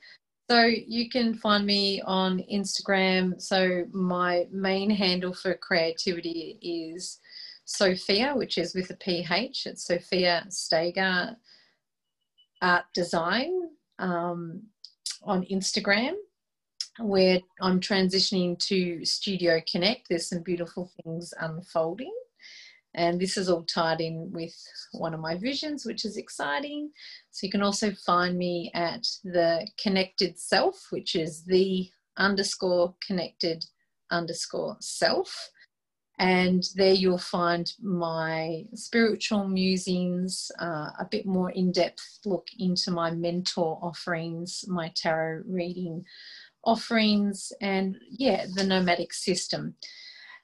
So 0.49 0.65
you 0.65 1.09
can 1.09 1.33
find 1.33 1.65
me 1.65 2.01
on 2.01 2.43
Instagram. 2.51 3.41
So 3.41 3.85
my 3.91 4.45
main 4.51 4.89
handle 4.89 5.33
for 5.33 5.55
creativity 5.55 6.59
is 6.61 7.19
Sophia, 7.65 8.33
which 8.35 8.57
is 8.57 8.75
with 8.75 8.89
a 8.91 8.95
PH. 8.95 9.65
It's 9.65 9.85
Sophia 9.85 10.45
Steger 10.49 11.35
Art 12.63 12.85
Design 12.93 13.51
um, 13.99 14.63
on 15.21 15.45
Instagram, 15.51 16.13
where 16.99 17.39
I'm 17.61 17.79
transitioning 17.79 18.57
to 18.59 19.05
Studio 19.05 19.61
Connect. 19.69 20.07
There's 20.09 20.29
some 20.29 20.41
beautiful 20.41 20.89
things 21.03 21.33
unfolding. 21.39 22.13
And 22.95 23.19
this 23.19 23.37
is 23.37 23.49
all 23.49 23.63
tied 23.63 24.01
in 24.01 24.31
with 24.31 24.55
one 24.91 25.13
of 25.13 25.19
my 25.19 25.35
visions, 25.35 25.85
which 25.85 26.05
is 26.05 26.15
exciting. 26.15 26.91
So 27.31 27.45
you 27.45 27.51
can 27.51 27.63
also 27.63 27.91
find 28.05 28.37
me 28.37 28.71
at 28.75 29.05
the 29.23 29.67
connected 29.81 30.39
self, 30.39 30.87
which 30.91 31.15
is 31.15 31.43
the 31.43 31.89
underscore 32.17 32.95
connected 33.05 33.65
underscore 34.11 34.77
self. 34.79 35.49
And 36.23 36.63
there 36.75 36.93
you'll 36.93 37.17
find 37.17 37.69
my 37.81 38.63
spiritual 38.75 39.45
musings, 39.45 40.49
uh, 40.57 40.91
a 40.97 41.05
bit 41.11 41.25
more 41.25 41.51
in 41.51 41.73
depth 41.73 42.19
look 42.23 42.47
into 42.57 42.91
my 42.91 43.11
mentor 43.11 43.77
offerings, 43.81 44.63
my 44.69 44.89
tarot 44.95 45.43
reading 45.45 46.05
offerings, 46.63 47.51
and 47.59 47.97
yeah, 48.09 48.45
the 48.55 48.63
nomadic 48.63 49.11
system. 49.13 49.75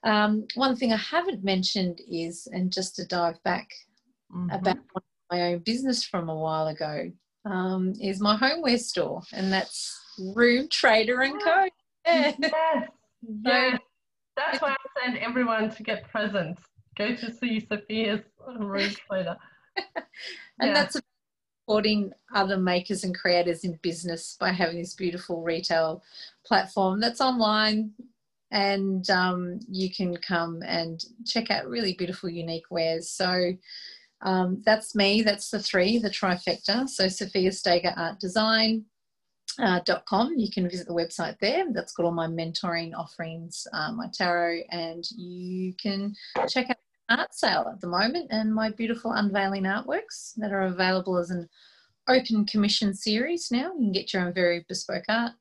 Um, 0.03 0.47
one 0.55 0.75
thing 0.75 0.91
I 0.91 0.97
haven't 0.97 1.45
mentioned 1.45 2.01
is, 2.11 2.45
and 2.51 2.73
just 2.73 2.97
to 2.97 3.05
dive 3.05 3.41
back 3.43 3.69
mm-hmm. 4.36 4.49
about 4.49 4.80
my 5.32 5.53
own 5.53 5.59
business 5.59 6.03
from 6.03 6.27
a 6.27 6.36
while 6.36 6.67
ago, 6.67 7.09
um, 7.45 7.93
is 8.01 8.19
my 8.19 8.36
homeware 8.36 8.77
store, 8.77 9.21
and 9.32 9.49
that's 9.49 9.97
Room 10.36 10.67
Trader 10.67 11.21
and 11.21 11.41
Co. 11.41 11.69
Yeah. 12.05 12.34
Yes, 12.38 12.89
yes. 13.45 13.80
That's 14.40 14.62
why 14.62 14.72
I 14.72 15.02
send 15.04 15.18
everyone 15.18 15.70
to 15.70 15.84
get 15.84 16.10
presents. 16.10 16.62
Go 16.98 17.16
to 17.16 17.34
see 17.34 17.60
Sophia's 17.60 18.22
Room 18.58 18.90
Trader. 19.08 19.38
and 19.96 20.06
yeah. 20.62 20.74
that's 20.74 20.98
supporting 21.70 22.12
other 22.34 22.58
makers 22.58 23.04
and 23.04 23.16
creators 23.16 23.64
in 23.64 23.78
business 23.84 24.38
by 24.40 24.52
having 24.52 24.80
this 24.80 24.96
beautiful 24.96 25.44
retail 25.44 26.02
platform 26.44 27.00
that's 27.00 27.22
online 27.22 27.92
and 28.52 29.08
um, 29.12 29.60
you 29.70 29.94
can 29.94 30.18
come 30.18 30.64
and 30.66 31.06
check 31.28 31.52
out 31.52 31.68
really 31.68 31.94
beautiful 31.94 32.28
unique 32.28 32.66
wares 32.72 33.12
so 33.12 33.54
um, 34.24 34.62
that's 34.66 34.96
me 34.96 35.22
that's 35.22 35.52
the 35.52 35.60
three 35.60 36.00
the 36.00 36.10
trifecta 36.10 36.90
so 36.90 37.08
sophia 37.08 37.52
steger 37.52 37.94
art 37.96 38.20
design 38.20 38.84
uh, 39.58 39.80
.com. 40.08 40.34
You 40.38 40.52
can 40.52 40.70
visit 40.70 40.88
the 40.88 40.93
website 40.93 41.39
there. 41.39 41.66
That's 41.72 41.93
got 41.93 42.06
all 42.06 42.12
my 42.12 42.28
mentoring 42.28 42.91
offerings, 42.95 43.66
uh, 43.74 43.91
my 43.91 44.08
tarot, 44.14 44.62
and 44.70 45.04
you 45.12 45.74
can 45.82 46.14
check 46.47 46.70
out 46.70 46.78
art 47.10 47.34
sale 47.34 47.68
at 47.72 47.82
the 47.82 47.88
moment 47.88 48.28
and 48.30 48.54
my 48.54 48.70
beautiful 48.70 49.14
unveiling 49.14 49.64
artworks 49.64 50.34
that 50.38 50.52
are 50.52 50.62
available 50.64 51.18
as 51.18 51.32
an 51.32 51.50
open 52.08 52.45
commission 52.45 52.93
series 52.93 53.50
now. 53.52 53.74
You 53.74 53.80
can 53.80 53.91
get 53.91 54.14
your 54.14 54.22
own 54.24 54.34
very 54.34 54.64
bespoke 54.68 55.06
art. 55.10 55.34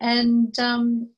And 0.00 0.58
um, 0.58 1.10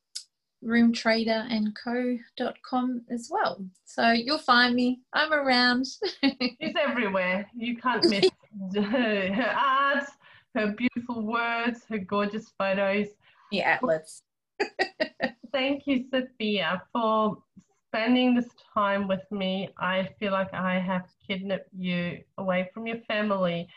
roomtraderandco.com 0.64 3.02
as 3.10 3.28
well. 3.30 3.64
So 3.84 4.12
you'll 4.12 4.38
find 4.38 4.74
me. 4.74 5.00
I'm 5.12 5.32
around. 5.32 5.86
She's 6.24 6.74
everywhere. 6.78 7.50
You 7.56 7.76
can't 7.76 8.04
miss 8.08 8.28
her, 8.74 9.32
her 9.32 9.54
art, 9.56 10.08
her 10.56 10.68
beautiful 10.72 11.22
words, 11.22 11.84
her 11.90 11.98
gorgeous 11.98 12.50
photos. 12.58 13.08
The 13.52 13.62
let's. 13.82 14.22
Thank 15.52 15.86
you, 15.86 16.04
Sophia, 16.10 16.82
for 16.92 17.42
spending 17.88 18.34
this 18.34 18.48
time 18.74 19.06
with 19.06 19.30
me. 19.30 19.68
I 19.78 20.08
feel 20.18 20.32
like 20.32 20.52
I 20.54 20.78
have 20.78 21.04
kidnapped 21.26 21.68
you 21.76 22.20
away 22.38 22.70
from 22.72 22.86
your 22.86 22.98
family. 23.06 23.68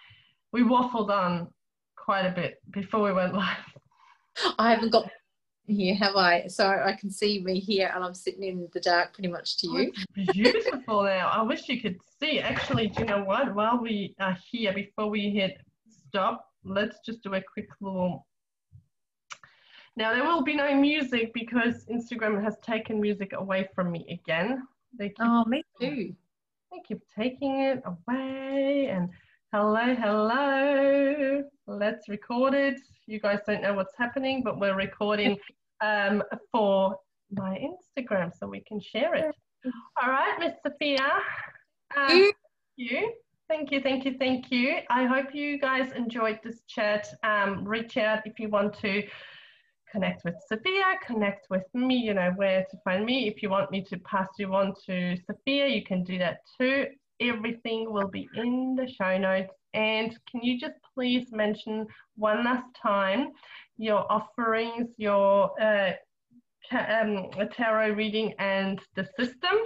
We 0.52 0.64
waffled 0.64 1.10
on 1.10 1.50
quite 1.98 2.26
a 2.26 2.32
bit 2.32 2.62
before 2.72 3.04
we 3.04 3.14
went 3.14 3.34
live. 3.34 3.58
I 4.58 4.72
haven't 4.72 4.92
got 4.92 5.12
here, 5.68 5.96
have 5.96 6.16
I? 6.16 6.48
So 6.48 6.66
I 6.66 6.94
can 7.00 7.12
see 7.12 7.44
me 7.44 7.60
here 7.60 7.92
and 7.94 8.04
I'm 8.04 8.14
sitting 8.14 8.44
in 8.44 8.70
the 8.74 8.80
dark 8.80 9.14
pretty 9.14 9.30
much 9.30 9.58
to 9.58 9.68
you. 9.68 9.92
Oh, 10.18 10.34
beautiful 10.34 11.04
now. 11.04 11.30
I 11.32 11.42
wish 11.42 11.68
you 11.68 11.82
could 11.82 12.00
see. 12.20 12.40
Actually, 12.40 12.88
do 12.88 13.02
you 13.02 13.08
know 13.08 13.24
what? 13.24 13.54
While 13.54 13.80
we 13.82 14.16
are 14.20 14.38
here, 14.50 14.74
before 14.74 15.10
we 15.10 15.30
hit 15.30 15.58
stop, 16.08 16.49
let's 16.70 17.00
just 17.06 17.24
do 17.24 17.34
a 17.34 17.42
quick 17.42 17.70
little. 17.82 18.26
Now, 19.96 20.14
there 20.14 20.24
will 20.24 20.44
be 20.44 20.56
no 20.56 20.74
music 20.76 21.32
because 21.34 21.86
Instagram 21.86 22.42
has 22.44 22.58
taken 22.60 23.02
music 23.02 23.34
away 23.34 23.68
from 23.76 23.92
me 23.92 24.06
again. 24.10 24.68
They 24.98 25.10
keep, 25.10 25.18
oh, 25.22 25.44
me 25.46 25.64
too. 25.80 26.16
They 26.72 26.82
keep 26.88 27.02
taking 27.14 27.62
it 27.62 27.82
away 27.86 28.88
and 28.92 29.10
hello, 29.52 29.96
hello. 29.96 31.44
Let's 31.68 32.08
record 32.08 32.54
it. 32.54 32.80
You 33.08 33.20
guys 33.20 33.40
don't 33.46 33.62
know 33.62 33.74
what's 33.74 33.98
happening, 33.98 34.44
but 34.44 34.60
we're 34.60 34.76
recording 34.76 35.38
um, 35.82 36.24
for 36.52 36.96
my 37.32 37.60
Instagram 37.60 38.32
so 38.38 38.48
we 38.48 38.62
can 38.62 38.80
share 38.80 39.16
it. 39.16 39.36
All 40.02 40.10
right, 40.10 40.38
Miss 40.40 40.54
Sophia. 40.64 41.10
Um, 41.98 42.32
you. 42.78 43.12
Thank 43.50 43.72
you, 43.72 43.82
thank 43.82 44.06
you, 44.06 44.16
thank 44.20 44.52
you. 44.52 44.78
I 44.92 45.06
hope 45.06 45.34
you 45.34 45.58
guys 45.58 45.92
enjoyed 45.94 46.40
this 46.44 46.62
chat. 46.68 47.08
Um, 47.24 47.68
reach 47.68 47.98
out 47.98 48.20
if 48.26 48.40
you 48.40 48.48
want 48.48 48.80
to 48.82 49.04
connect 49.92 50.24
with 50.24 50.36
Sophia, 50.48 50.84
connect 51.04 51.48
with 51.50 51.64
me, 51.74 51.96
you 51.96 52.14
know 52.14 52.32
where 52.36 52.64
to 52.70 52.78
find 52.84 53.06
me. 53.06 53.28
If 53.28 53.42
you 53.42 53.50
want 53.50 53.72
me 53.72 53.84
to 53.86 53.98
pass 54.00 54.28
you 54.38 54.54
on 54.54 54.76
to 54.86 55.18
Sophia, 55.26 55.68
you 55.68 55.84
can 55.84 56.04
do 56.04 56.20
that 56.20 56.42
too. 56.60 56.86
Everything 57.20 57.92
will 57.92 58.08
be 58.08 58.30
in 58.36 58.76
the 58.76 58.88
show 58.88 59.18
notes. 59.18 59.54
And 59.74 60.16
can 60.30 60.44
you 60.44 60.60
just 60.60 60.76
please 60.94 61.32
mention 61.32 61.88
one 62.18 62.44
last 62.44 62.68
time 62.80 63.30
your 63.78 64.06
offerings, 64.12 64.90
your 64.98 65.60
uh, 65.60 65.94
um, 66.72 67.30
tarot 67.52 67.94
reading, 67.94 68.36
and 68.38 68.80
the 68.96 69.08
system? 69.18 69.58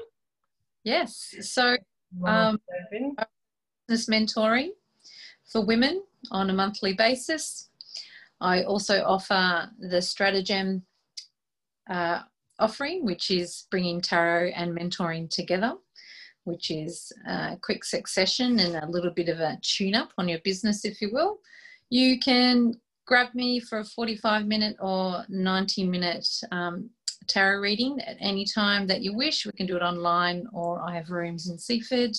Yes. 0.85 1.35
So, 1.41 1.75
um, 2.25 2.59
business 3.87 4.07
mentoring 4.07 4.69
for 5.51 5.65
women 5.65 6.03
on 6.31 6.49
a 6.49 6.53
monthly 6.53 6.93
basis. 6.93 7.69
I 8.41 8.63
also 8.63 9.03
offer 9.03 9.69
the 9.79 10.01
Stratagem 10.01 10.83
uh, 11.89 12.21
offering, 12.59 13.05
which 13.05 13.31
is 13.31 13.67
bringing 13.71 14.01
tarot 14.01 14.51
and 14.55 14.77
mentoring 14.77 15.29
together, 15.29 15.73
which 16.43 16.71
is 16.71 17.11
a 17.27 17.57
quick 17.61 17.83
succession 17.83 18.59
and 18.59 18.75
a 18.75 18.89
little 18.89 19.11
bit 19.11 19.29
of 19.29 19.39
a 19.39 19.57
tune 19.61 19.95
up 19.95 20.11
on 20.17 20.27
your 20.27 20.39
business, 20.39 20.85
if 20.85 21.01
you 21.01 21.09
will. 21.11 21.39
You 21.89 22.19
can 22.19 22.73
grab 23.05 23.33
me 23.33 23.59
for 23.59 23.79
a 23.79 23.85
45 23.85 24.45
minute 24.45 24.77
or 24.79 25.25
90 25.29 25.85
minute 25.87 26.27
um, 26.51 26.89
tarot 27.27 27.59
reading 27.59 27.99
at 28.01 28.17
any 28.19 28.45
time 28.45 28.87
that 28.87 29.01
you 29.01 29.13
wish. 29.15 29.45
We 29.45 29.51
can 29.53 29.67
do 29.67 29.77
it 29.77 29.81
online, 29.81 30.47
or 30.53 30.81
I 30.81 30.95
have 30.95 31.09
rooms 31.09 31.49
in 31.49 31.57
Seaford. 31.57 32.15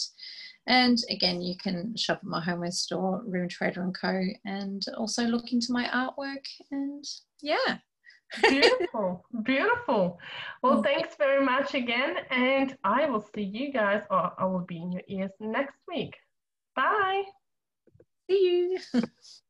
And 0.67 0.99
again, 1.11 1.43
you 1.43 1.57
can 1.57 1.95
shop 1.97 2.19
at 2.19 2.25
my 2.25 2.41
homeware 2.41 2.71
store, 2.71 3.23
Room 3.27 3.49
Trader 3.49 3.83
and 3.83 3.95
Co. 3.95 4.23
And 4.45 4.83
also 4.97 5.25
look 5.25 5.53
into 5.53 5.73
my 5.73 5.85
artwork. 5.89 6.45
And 6.71 7.05
yeah. 7.43 7.79
beautiful, 8.43 9.25
beautiful. 9.43 10.19
Well, 10.63 10.79
mm. 10.79 10.85
thanks 10.85 11.17
very 11.17 11.45
much 11.45 11.75
again. 11.75 12.17
And 12.31 12.77
I 12.83 13.07
will 13.07 13.25
see 13.35 13.43
you 13.43 13.73
guys, 13.73 14.03
or 14.11 14.33
I 14.39 14.45
will 14.47 14.65
be 14.67 14.79
in 14.79 14.93
your 14.93 15.03
ears 15.09 15.33
next 15.41 15.77
week. 15.87 16.15
Bye. 16.75 17.25
See 18.31 18.79
you. 18.95 19.03